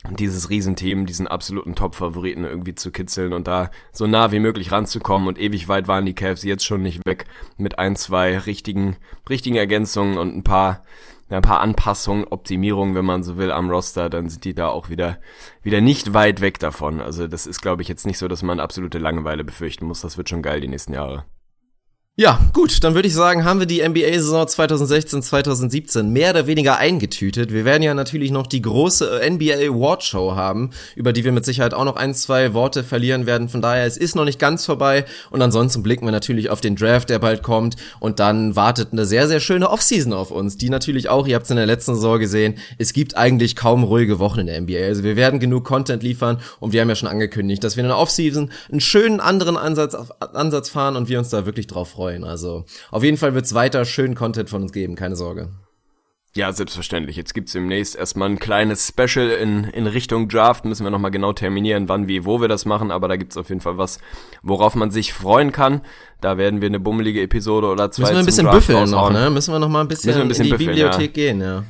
dieses 0.08 0.50
Riesenteam, 0.50 1.06
diesen 1.06 1.28
absoluten 1.28 1.76
Top-Favoriten 1.76 2.46
irgendwie 2.46 2.74
zu 2.74 2.92
kitzeln 2.92 3.34
und 3.34 3.48
da 3.48 3.70
so 3.92 4.08
nah 4.08 4.32
wie 4.32 4.40
möglich 4.40 4.72
ranzukommen. 4.72 5.28
Und 5.28 5.38
ewig 5.38 5.68
weit 5.68 5.88
waren 5.88 6.06
die 6.06 6.16
Cavs 6.16 6.44
jetzt 6.44 6.66
schon 6.66 6.82
nicht 6.82 7.06
weg 7.06 7.26
mit 7.58 7.80
ein, 7.80 7.96
zwei 7.96 8.38
richtigen, 8.38 8.96
richtigen 9.30 9.58
Ergänzungen 9.58 10.18
und 10.18 10.36
ein 10.36 10.44
paar, 10.44 10.84
ein 11.30 11.42
paar 11.42 11.60
Anpassungen, 11.60 12.26
Optimierungen, 12.26 12.96
wenn 12.96 13.06
man 13.06 13.24
so 13.24 13.38
will, 13.38 13.52
am 13.52 13.70
Roster, 13.70 14.10
dann 14.10 14.30
sind 14.30 14.46
die 14.46 14.54
da 14.54 14.70
auch 14.70 14.90
wieder, 14.90 15.20
wieder 15.64 15.82
nicht 15.82 16.14
weit 16.14 16.40
weg 16.40 16.60
davon. 16.60 17.02
Also 17.02 17.28
das 17.28 17.46
ist, 17.46 17.62
glaube 17.62 17.82
ich, 17.82 17.90
jetzt 17.90 18.06
nicht 18.06 18.18
so, 18.18 18.30
dass 18.30 18.42
man 18.42 18.62
absolute 18.62 19.00
Langeweile 19.00 19.44
befürchten 19.44 19.86
muss. 19.86 20.02
Das 20.02 20.18
wird 20.18 20.30
schon 20.30 20.42
geil 20.42 20.62
die 20.62 20.70
nächsten 20.70 20.94
Jahre. 20.94 21.26
Ja, 22.20 22.38
gut, 22.52 22.84
dann 22.84 22.96
würde 22.96 23.08
ich 23.08 23.14
sagen, 23.14 23.46
haben 23.46 23.60
wir 23.62 23.66
die 23.66 23.82
NBA-Saison 23.82 24.46
2016, 24.46 25.24
2017 25.24 26.10
mehr 26.10 26.32
oder 26.32 26.48
weniger 26.48 26.78
eingetütet. 26.78 27.54
Wir 27.54 27.64
werden 27.64 27.82
ja 27.82 27.94
natürlich 27.94 28.30
noch 28.30 28.46
die 28.46 28.62
große 28.62 29.22
NBA 29.26 29.70
Award 29.70 30.04
Show 30.04 30.36
haben, 30.36 30.72
über 30.98 31.14
die 31.14 31.24
wir 31.24 31.32
mit 31.32 31.46
Sicherheit 31.46 31.74
auch 31.74 31.86
noch 31.86 31.96
ein, 31.96 32.14
zwei 32.14 32.54
Worte 32.54 32.84
verlieren 32.84 33.26
werden. 33.26 33.48
Von 33.48 33.62
daher, 33.62 33.86
es 33.86 33.96
ist 33.96 34.18
noch 34.18 34.26
nicht 34.26 34.38
ganz 34.38 34.66
vorbei. 34.66 35.06
Und 35.32 35.42
ansonsten 35.42 35.82
blicken 35.82 36.04
wir 36.04 36.12
natürlich 36.12 36.50
auf 36.50 36.60
den 36.60 36.76
Draft, 36.76 37.10
der 37.10 37.20
bald 37.20 37.42
kommt. 37.42 37.78
Und 38.02 38.20
dann 38.20 38.58
wartet 38.58 38.90
eine 38.92 39.06
sehr, 39.06 39.30
sehr 39.30 39.40
schöne 39.40 39.70
Offseason 39.70 40.12
auf 40.12 40.32
uns, 40.32 40.58
die 40.58 40.70
natürlich 40.70 41.08
auch, 41.08 41.26
ihr 41.26 41.36
habt 41.36 41.46
es 41.46 41.52
in 41.52 41.56
der 41.56 41.68
letzten 41.68 41.96
Saison 41.96 42.20
gesehen, 42.20 42.56
es 42.78 42.92
gibt 42.92 43.16
eigentlich 43.16 43.56
kaum 43.56 43.86
ruhige 43.86 44.20
Wochen 44.20 44.42
in 44.42 44.48
der 44.48 44.60
NBA. 44.60 44.88
Also 44.88 45.06
wir 45.06 45.16
werden 45.16 45.40
genug 45.40 45.64
Content 45.64 46.04
liefern 46.04 46.42
und 46.60 46.74
wir 46.74 46.82
haben 46.82 46.90
ja 46.90 46.96
schon 46.96 47.08
angekündigt, 47.08 47.64
dass 47.64 47.78
wir 47.78 47.84
in 47.86 47.88
der 47.88 47.98
Offseason 47.98 48.52
einen 48.70 48.82
schönen 48.82 49.22
anderen 49.22 49.56
Ansatz, 49.56 49.96
Ansatz 50.20 50.68
fahren 50.68 50.98
und 50.98 51.08
wir 51.08 51.18
uns 51.18 51.30
da 51.30 51.46
wirklich 51.46 51.68
drauf 51.68 51.92
freuen 51.92 52.09
freuen. 52.10 52.24
Also 52.24 52.66
auf 52.92 53.04
jeden 53.04 53.18
Fall 53.18 53.34
wird 53.34 53.46
es 53.46 53.54
weiter 53.54 53.86
schön 53.86 54.16
Content 54.16 54.50
von 54.50 54.64
uns 54.64 54.74
geben, 54.74 54.96
keine 54.96 55.16
Sorge. 55.16 55.50
Ja, 56.36 56.54
selbstverständlich. 56.54 57.16
Jetzt 57.16 57.34
gibt's 57.34 57.54
demnächst 57.54 57.96
erstmal 57.96 58.30
ein 58.30 58.38
kleines 58.38 58.88
Special 58.88 59.30
in, 59.30 59.64
in 59.64 59.88
Richtung 59.88 60.30
Draft. 60.30 60.64
Müssen 60.64 60.84
wir 60.84 60.92
nochmal 60.92 61.10
genau 61.10 61.34
terminieren, 61.34 61.90
wann, 61.90 62.08
wie, 62.08 62.24
wo 62.24 62.40
wir 62.40 62.48
das 62.48 62.66
machen. 62.66 62.92
Aber 62.92 63.08
da 63.08 63.16
gibt's 63.16 63.36
auf 63.36 63.50
jeden 63.50 63.62
Fall 63.62 63.80
was, 63.80 64.00
worauf 64.44 64.76
man 64.76 64.92
sich 64.92 65.12
freuen 65.12 65.52
kann. 65.52 65.82
Da 66.22 66.38
werden 66.38 66.62
wir 66.62 66.68
eine 66.68 66.80
bummelige 66.80 67.24
Episode 67.24 67.68
oder 67.68 67.90
zwei 67.90 68.04
Müssen 68.04 68.14
wir 68.14 68.20
ein 68.20 68.26
bisschen 68.28 68.50
büffeln 68.52 68.90
noch, 68.92 69.12
ne? 69.12 69.32
Müssen 69.32 69.52
wir 69.54 69.60
noch 69.60 69.70
mal 69.70 69.82
ein 69.82 69.88
bisschen, 69.88 70.22
ein 70.22 70.28
bisschen 70.28 70.46
in 70.46 70.52
die 70.52 70.58
büffeln, 70.58 70.76
Bibliothek 70.76 71.18
ja. 71.18 71.24
gehen, 71.24 71.42
ja. 71.42 71.64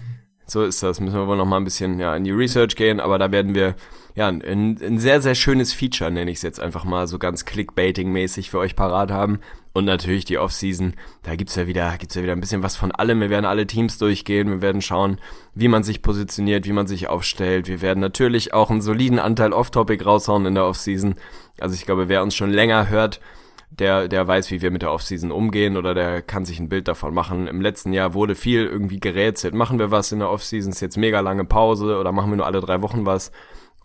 So 0.46 0.66
ist 0.66 0.84
das. 0.84 1.00
Müssen 1.00 1.16
wir 1.16 1.26
wohl 1.26 1.38
noch 1.38 1.46
mal 1.46 1.58
ein 1.58 1.64
bisschen 1.64 1.98
ja, 1.98 2.14
in 2.18 2.26
die 2.26 2.32
Research 2.32 2.76
gehen. 2.76 3.00
Aber 3.00 3.18
da 3.18 3.32
werden 3.32 3.56
wir 3.56 3.76
ja, 4.16 4.28
ein, 4.28 4.42
ein 4.44 5.00
sehr, 5.00 5.22
sehr 5.22 5.36
schönes 5.36 5.72
Feature, 5.72 6.12
nenne 6.12 6.32
ich 6.32 6.38
es 6.38 6.44
jetzt 6.44 6.60
einfach 6.60 6.84
mal, 6.84 7.08
so 7.08 7.18
ganz 7.18 7.46
Clickbaiting-mäßig 7.46 8.50
für 8.50 8.60
euch 8.60 8.76
parat 8.76 9.12
haben. 9.12 9.40
Und 9.80 9.86
natürlich 9.86 10.26
die 10.26 10.38
Offseason, 10.38 10.94
da 11.24 11.38
gibt's 11.38 11.56
ja 11.56 11.66
wieder, 11.66 11.96
gibt's 11.98 12.16
ja 12.16 12.22
wieder 12.22 12.34
ein 12.34 12.42
bisschen 12.42 12.64
was 12.64 12.76
von 12.76 12.92
allem. 12.92 13.22
Wir 13.22 13.30
werden 13.30 13.46
alle 13.46 13.66
Teams 13.66 13.98
durchgehen, 13.98 14.50
wir 14.50 14.62
werden 14.62 14.82
schauen, 14.82 15.20
wie 15.56 15.70
man 15.70 15.84
sich 15.84 16.02
positioniert, 16.02 16.66
wie 16.66 16.74
man 16.74 16.86
sich 16.86 17.08
aufstellt. 17.08 17.70
Wir 17.70 17.82
werden 17.82 18.02
natürlich 18.02 18.54
auch 18.54 18.70
einen 18.70 18.82
soliden 18.82 19.20
Anteil 19.20 19.54
Off-Topic 19.54 20.04
raushauen 20.04 20.46
in 20.46 20.56
der 20.56 20.66
Offseason. 20.66 21.16
Also 21.62 21.76
ich 21.76 21.86
glaube, 21.86 22.10
wer 22.10 22.24
uns 22.24 22.36
schon 22.36 22.50
länger 22.50 22.90
hört, 22.90 23.22
der, 23.70 24.10
der 24.10 24.28
weiß, 24.28 24.52
wie 24.52 24.62
wir 24.62 24.70
mit 24.70 24.82
der 24.82 24.92
Offseason 24.92 25.32
umgehen 25.32 25.78
oder 25.78 25.94
der 25.94 26.22
kann 26.22 26.44
sich 26.44 26.60
ein 26.60 26.68
Bild 26.68 26.90
davon 26.90 27.14
machen. 27.14 27.48
Im 27.48 27.62
letzten 27.62 27.94
Jahr 27.94 28.14
wurde 28.14 28.36
viel 28.36 28.66
irgendwie 28.66 29.00
gerätselt. 29.00 29.54
Machen 29.54 29.80
wir 29.80 29.92
was 29.92 30.12
in 30.12 30.20
der 30.20 30.30
Offseason? 30.30 30.74
Ist 30.74 30.82
jetzt 30.82 30.98
mega 30.98 31.22
lange 31.22 31.46
Pause 31.46 31.98
oder 31.98 32.12
machen 32.12 32.32
wir 32.32 32.36
nur 32.36 32.48
alle 32.48 32.60
drei 32.60 32.82
Wochen 32.82 33.06
was? 33.06 33.32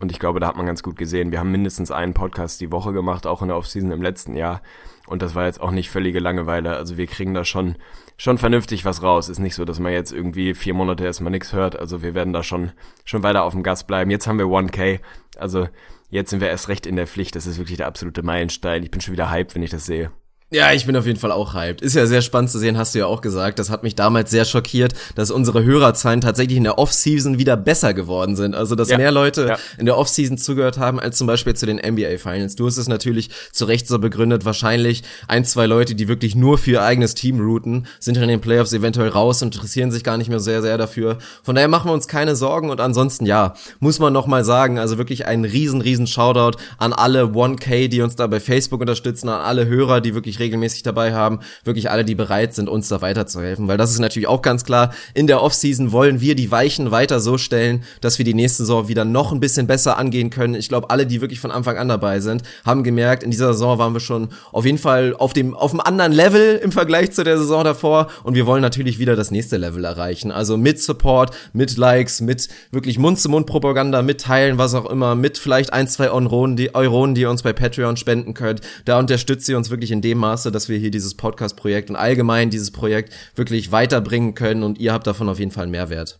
Und 0.01 0.11
ich 0.11 0.19
glaube, 0.19 0.41
da 0.41 0.47
hat 0.47 0.57
man 0.57 0.65
ganz 0.65 0.83
gut 0.83 0.97
gesehen, 0.97 1.31
wir 1.31 1.39
haben 1.39 1.53
mindestens 1.53 1.89
einen 1.89 2.13
Podcast 2.13 2.59
die 2.59 2.73
Woche 2.73 2.91
gemacht, 2.91 3.25
auch 3.25 3.41
in 3.41 3.47
der 3.47 3.55
Offseason 3.55 3.91
im 3.91 4.01
letzten 4.01 4.35
Jahr. 4.35 4.61
Und 5.07 5.21
das 5.21 5.35
war 5.35 5.45
jetzt 5.45 5.61
auch 5.61 5.71
nicht 5.71 5.89
völlige 5.89 6.19
Langeweile. 6.19 6.75
Also 6.75 6.97
wir 6.97 7.07
kriegen 7.07 7.33
da 7.33 7.45
schon, 7.45 7.75
schon 8.17 8.37
vernünftig 8.37 8.85
was 8.85 9.03
raus. 9.03 9.29
Ist 9.29 9.39
nicht 9.39 9.55
so, 9.55 9.65
dass 9.65 9.79
man 9.79 9.93
jetzt 9.93 10.11
irgendwie 10.11 10.53
vier 10.53 10.73
Monate 10.73 11.05
erstmal 11.05 11.31
nichts 11.31 11.53
hört. 11.53 11.77
Also 11.79 12.01
wir 12.01 12.15
werden 12.15 12.33
da 12.33 12.43
schon, 12.43 12.71
schon 13.03 13.23
weiter 13.23 13.43
auf 13.43 13.53
dem 13.53 13.63
Gas 13.63 13.85
bleiben. 13.85 14.09
Jetzt 14.09 14.27
haben 14.27 14.39
wir 14.39 14.45
1K. 14.45 14.99
Also 15.37 15.67
jetzt 16.09 16.31
sind 16.31 16.41
wir 16.41 16.49
erst 16.49 16.69
recht 16.69 16.85
in 16.85 16.95
der 16.95 17.07
Pflicht. 17.07 17.35
Das 17.35 17.45
ist 17.45 17.57
wirklich 17.57 17.77
der 17.77 17.87
absolute 17.87 18.23
Meilenstein. 18.23 18.83
Ich 18.83 18.91
bin 18.91 19.01
schon 19.01 19.13
wieder 19.13 19.29
hyped, 19.31 19.53
wenn 19.53 19.63
ich 19.63 19.71
das 19.71 19.85
sehe. 19.85 20.11
Ja, 20.55 20.71
ich 20.71 20.85
bin 20.85 20.95
auf 20.95 21.05
jeden 21.05 21.19
Fall 21.19 21.33
auch 21.33 21.53
hyped. 21.53 21.81
Ist 21.81 21.95
ja 21.95 22.05
sehr 22.05 22.21
spannend 22.21 22.49
zu 22.49 22.59
sehen, 22.59 22.77
hast 22.77 22.95
du 22.95 22.99
ja 22.99 23.07
auch 23.07 23.19
gesagt. 23.19 23.59
Das 23.59 23.69
hat 23.69 23.83
mich 23.83 23.93
damals 23.93 24.31
sehr 24.31 24.45
schockiert, 24.45 24.93
dass 25.13 25.29
unsere 25.29 25.65
Hörerzahlen 25.65 26.21
tatsächlich 26.21 26.55
in 26.55 26.63
der 26.63 26.79
Offseason 26.79 27.37
wieder 27.37 27.57
besser 27.57 27.93
geworden 27.93 28.37
sind. 28.37 28.55
Also, 28.55 28.75
dass 28.75 28.89
ja, 28.89 28.95
mehr 28.95 29.11
Leute 29.11 29.47
ja. 29.49 29.57
in 29.77 29.85
der 29.85 29.97
Offseason 29.97 30.37
zugehört 30.37 30.77
haben, 30.77 30.97
als 30.97 31.17
zum 31.17 31.27
Beispiel 31.27 31.57
zu 31.57 31.65
den 31.65 31.75
NBA 31.75 32.19
Finals. 32.19 32.55
Du 32.55 32.67
hast 32.67 32.77
es 32.77 32.87
natürlich 32.87 33.31
zu 33.51 33.65
Recht 33.65 33.85
so 33.89 33.99
begründet. 33.99 34.45
Wahrscheinlich 34.45 35.03
ein, 35.27 35.43
zwei 35.43 35.65
Leute, 35.65 35.93
die 35.93 36.07
wirklich 36.07 36.35
nur 36.35 36.57
für 36.57 36.71
ihr 36.71 36.83
eigenes 36.83 37.15
Team 37.15 37.41
routen, 37.41 37.85
sind 37.99 38.15
in 38.15 38.29
den 38.29 38.39
Playoffs 38.39 38.71
eventuell 38.71 39.09
raus 39.09 39.41
und 39.41 39.53
interessieren 39.53 39.91
sich 39.91 40.05
gar 40.05 40.17
nicht 40.17 40.29
mehr 40.29 40.39
sehr, 40.39 40.61
sehr 40.61 40.77
dafür. 40.77 41.17
Von 41.43 41.55
daher 41.55 41.67
machen 41.67 41.89
wir 41.89 41.93
uns 41.93 42.07
keine 42.07 42.37
Sorgen 42.37 42.69
und 42.69 42.79
ansonsten, 42.79 43.25
ja, 43.25 43.55
muss 43.81 43.99
man 43.99 44.13
nochmal 44.13 44.45
sagen, 44.45 44.79
also 44.79 44.97
wirklich 44.97 45.25
einen 45.25 45.43
riesen, 45.43 45.81
riesen 45.81 46.07
Shoutout 46.07 46.57
an 46.77 46.93
alle 46.93 47.23
1K, 47.23 47.89
die 47.89 48.01
uns 48.01 48.15
da 48.15 48.27
bei 48.27 48.39
Facebook 48.39 48.79
unterstützen, 48.79 49.27
an 49.27 49.41
alle 49.41 49.65
Hörer, 49.65 49.99
die 49.99 50.15
wirklich 50.15 50.39
regelmäßig 50.45 50.83
dabei 50.83 51.13
haben, 51.13 51.39
wirklich 51.63 51.89
alle, 51.89 52.05
die 52.05 52.15
bereit 52.15 52.53
sind, 52.53 52.69
uns 52.69 52.87
da 52.87 53.01
weiterzuhelfen, 53.01 53.67
weil 53.67 53.77
das 53.77 53.91
ist 53.91 53.99
natürlich 53.99 54.27
auch 54.27 54.41
ganz 54.41 54.63
klar, 54.63 54.93
in 55.13 55.27
der 55.27 55.41
Offseason 55.41 55.91
wollen 55.91 56.21
wir 56.21 56.35
die 56.35 56.51
Weichen 56.51 56.91
weiter 56.91 57.19
so 57.19 57.37
stellen, 57.37 57.83
dass 58.01 58.17
wir 58.17 58.25
die 58.25 58.33
nächste 58.33 58.63
Saison 58.63 58.87
wieder 58.87 59.05
noch 59.05 59.31
ein 59.31 59.39
bisschen 59.39 59.67
besser 59.67 59.97
angehen 59.97 60.29
können. 60.29 60.55
Ich 60.55 60.69
glaube, 60.69 60.89
alle, 60.89 61.05
die 61.05 61.21
wirklich 61.21 61.39
von 61.39 61.51
Anfang 61.51 61.77
an 61.77 61.87
dabei 61.87 62.19
sind, 62.19 62.43
haben 62.63 62.83
gemerkt, 62.83 63.23
in 63.23 63.31
dieser 63.31 63.53
Saison 63.53 63.77
waren 63.77 63.93
wir 63.93 63.99
schon 63.99 64.29
auf 64.51 64.65
jeden 64.65 64.77
Fall 64.77 65.15
auf 65.17 65.33
dem, 65.33 65.53
auf 65.53 65.71
einem 65.71 65.81
anderen 65.81 66.11
Level 66.11 66.59
im 66.63 66.71
Vergleich 66.71 67.11
zu 67.11 67.23
der 67.23 67.37
Saison 67.37 67.63
davor 67.63 68.07
und 68.23 68.35
wir 68.35 68.45
wollen 68.45 68.61
natürlich 68.61 68.99
wieder 68.99 69.15
das 69.15 69.31
nächste 69.31 69.57
Level 69.57 69.83
erreichen. 69.83 70.31
Also 70.31 70.57
mit 70.57 70.81
Support, 70.81 71.35
mit 71.53 71.77
Likes, 71.77 72.21
mit 72.21 72.47
wirklich 72.71 72.99
Mund-zu-Mund-Propaganda, 72.99 74.01
mit 74.01 74.21
Teilen, 74.21 74.57
was 74.57 74.73
auch 74.73 74.89
immer, 74.89 75.15
mit 75.15 75.37
vielleicht 75.37 75.73
ein, 75.73 75.87
zwei 75.87 76.09
Euronen, 76.09 76.55
die, 76.55 76.73
Euronen, 76.75 77.15
die 77.15 77.21
ihr 77.21 77.29
uns 77.29 77.43
bei 77.43 77.53
Patreon 77.53 77.97
spenden 77.97 78.33
könnt. 78.33 78.61
Da 78.85 78.99
unterstützt 78.99 79.47
ihr 79.49 79.57
uns 79.57 79.69
wirklich 79.69 79.91
in 79.91 80.01
dem 80.01 80.17
Maße, 80.25 80.51
dass 80.51 80.69
wir 80.69 80.77
hier 80.79 80.89
dieses 80.89 81.15
Podcast-Projekt 81.15 81.91
und 81.91 81.95
allgemein 81.95 82.49
dieses 82.49 82.71
Projekt 82.71 83.13
wirklich 83.35 83.71
weiterbringen 83.71 84.33
können 84.33 84.63
und 84.63 84.79
ihr 84.79 84.91
habt 84.91 85.05
davon 85.05 85.29
auf 85.29 85.37
jeden 85.37 85.51
Fall 85.51 85.63
einen 85.63 85.71
Mehrwert. 85.71 86.19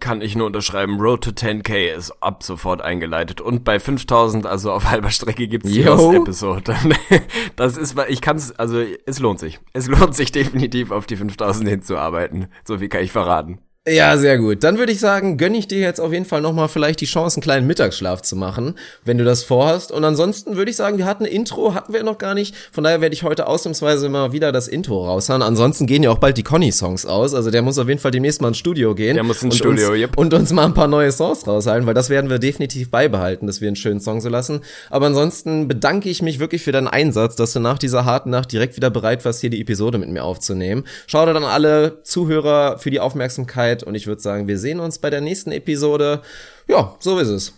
Kann 0.00 0.20
ich 0.20 0.36
nur 0.36 0.46
unterschreiben. 0.48 1.00
Road 1.00 1.24
to 1.24 1.30
10k 1.30 1.94
ist 1.94 2.10
ab 2.20 2.42
sofort 2.42 2.82
eingeleitet. 2.82 3.40
Und 3.40 3.64
bei 3.64 3.78
5000, 3.80 4.44
also 4.44 4.72
auf 4.72 4.84
halber 4.90 5.10
Strecke, 5.10 5.48
gibt's 5.48 5.70
die 5.70 5.82
Lost-Episode. 5.82 6.76
Das 7.56 7.78
ist, 7.78 7.96
ich 8.08 8.20
kann's, 8.20 8.52
also 8.52 8.82
es 9.06 9.18
lohnt 9.18 9.40
sich. 9.40 9.60
Es 9.72 9.86
lohnt 9.88 10.14
sich 10.14 10.30
definitiv 10.32 10.90
auf 10.90 11.06
die 11.06 11.16
5000 11.16 11.68
hinzuarbeiten. 11.68 12.48
So 12.64 12.78
viel 12.78 12.88
kann 12.88 13.02
ich 13.02 13.12
verraten. 13.12 13.60
Ja, 13.88 14.16
sehr 14.16 14.38
gut. 14.38 14.64
Dann 14.64 14.78
würde 14.78 14.90
ich 14.90 14.98
sagen, 14.98 15.36
gönne 15.36 15.56
ich 15.56 15.68
dir 15.68 15.78
jetzt 15.78 16.00
auf 16.00 16.12
jeden 16.12 16.24
Fall 16.24 16.40
nochmal 16.40 16.66
vielleicht 16.66 17.00
die 17.00 17.06
Chance, 17.06 17.36
einen 17.36 17.42
kleinen 17.42 17.66
Mittagsschlaf 17.68 18.20
zu 18.20 18.34
machen, 18.34 18.74
wenn 19.04 19.16
du 19.16 19.24
das 19.24 19.44
vorhast. 19.44 19.92
Und 19.92 20.02
ansonsten 20.02 20.56
würde 20.56 20.72
ich 20.72 20.76
sagen, 20.76 20.98
wir 20.98 21.04
hatten 21.04 21.24
ein 21.24 21.30
Intro, 21.30 21.72
hatten 21.72 21.92
wir 21.92 22.02
noch 22.02 22.18
gar 22.18 22.34
nicht. 22.34 22.56
Von 22.72 22.82
daher 22.82 23.00
werde 23.00 23.14
ich 23.14 23.22
heute 23.22 23.46
ausnahmsweise 23.46 24.08
mal 24.08 24.32
wieder 24.32 24.50
das 24.50 24.66
Intro 24.66 25.06
raushauen. 25.06 25.40
Ansonsten 25.40 25.86
gehen 25.86 26.02
ja 26.02 26.10
auch 26.10 26.18
bald 26.18 26.36
die 26.36 26.42
Conny-Songs 26.42 27.06
aus. 27.06 27.32
Also 27.32 27.52
der 27.52 27.62
muss 27.62 27.78
auf 27.78 27.86
jeden 27.86 28.00
Fall 28.00 28.10
demnächst 28.10 28.42
mal 28.42 28.48
ins 28.48 28.58
Studio 28.58 28.92
gehen. 28.96 29.14
Der 29.14 29.22
muss 29.22 29.40
ins 29.44 29.56
Studio, 29.56 29.90
uns, 29.90 29.98
yep. 30.00 30.18
Und 30.18 30.34
uns 30.34 30.52
mal 30.52 30.64
ein 30.64 30.74
paar 30.74 30.88
neue 30.88 31.12
Songs 31.12 31.46
raushalten, 31.46 31.86
weil 31.86 31.94
das 31.94 32.10
werden 32.10 32.28
wir 32.28 32.40
definitiv 32.40 32.90
beibehalten, 32.90 33.46
dass 33.46 33.60
wir 33.60 33.68
einen 33.68 33.76
schönen 33.76 34.00
Song 34.00 34.20
so 34.20 34.28
lassen. 34.28 34.62
Aber 34.90 35.06
ansonsten 35.06 35.68
bedanke 35.68 36.08
ich 36.08 36.22
mich 36.22 36.40
wirklich 36.40 36.64
für 36.64 36.72
deinen 36.72 36.88
Einsatz, 36.88 37.36
dass 37.36 37.52
du 37.52 37.60
nach 37.60 37.78
dieser 37.78 38.04
harten 38.04 38.30
Nacht 38.30 38.50
direkt 38.50 38.74
wieder 38.74 38.90
bereit 38.90 39.24
warst, 39.24 39.42
hier 39.42 39.50
die 39.50 39.60
Episode 39.60 39.98
mit 39.98 40.08
mir 40.08 40.24
aufzunehmen. 40.24 40.82
Schau 41.06 41.24
dir 41.24 41.34
dann 41.34 41.44
alle 41.44 42.02
Zuhörer 42.02 42.78
für 42.78 42.90
die 42.90 42.98
Aufmerksamkeit 42.98 43.75
und 43.82 43.94
ich 43.94 44.06
würde 44.06 44.20
sagen, 44.20 44.48
wir 44.48 44.58
sehen 44.58 44.80
uns 44.80 44.98
bei 44.98 45.10
der 45.10 45.20
nächsten 45.20 45.52
Episode. 45.52 46.22
Ja, 46.68 46.94
so 47.00 47.18
ist 47.18 47.28
es. 47.28 47.54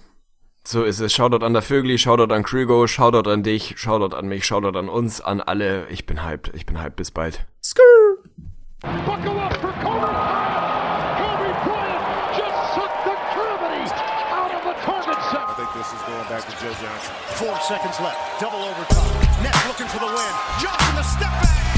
So 0.66 0.84
ist 0.84 1.00
es. 1.00 1.14
Shoutout 1.14 1.44
an 1.44 1.54
der 1.54 1.62
Vögli, 1.62 1.96
Shoutout 1.96 2.32
an 2.34 2.42
Krügo, 2.42 2.86
Shoutout 2.86 3.30
an 3.30 3.42
dich, 3.42 3.74
Shoutout 3.78 4.14
an 4.14 4.28
mich, 4.28 4.44
Shoutout 4.44 4.78
an 4.78 4.90
uns, 4.90 5.20
an 5.20 5.40
alle. 5.40 5.86
Ich 5.88 6.04
bin 6.04 6.22
hyped, 6.24 6.50
ich 6.54 6.66
bin 6.66 6.78
hyped. 6.82 6.96
Bis 6.96 7.10
bald. 7.10 7.46
Skrrr. 7.62 8.18
Buckle 8.82 9.40
up 9.40 9.54
for 9.56 9.72
Kobe 9.80 10.06
Bryant. 10.12 11.16
Kobe 11.18 11.50
Bryant 11.64 12.04
just 12.36 12.74
sucked 12.74 13.04
the 13.08 13.16
gravity 13.32 13.88
out 14.30 14.52
of 14.52 14.62
the 14.62 14.74
target 14.84 15.18
set. 15.32 15.48
I 15.48 15.54
think 15.56 15.70
this 15.72 15.88
is 15.88 16.02
going 16.04 16.28
back 16.28 16.44
to 16.44 16.52
Joe 16.60 16.74
Johnson. 16.76 17.14
Four 17.40 17.56
seconds 17.64 17.98
left. 18.00 18.18
Double 18.38 18.60
overtime. 18.60 19.42
Nets 19.42 19.66
looking 19.68 19.88
for 19.88 20.00
the 20.00 20.10
win. 20.12 20.32
Johnson 20.60 20.94
the 20.96 21.02
step 21.02 21.32
back. 21.40 21.77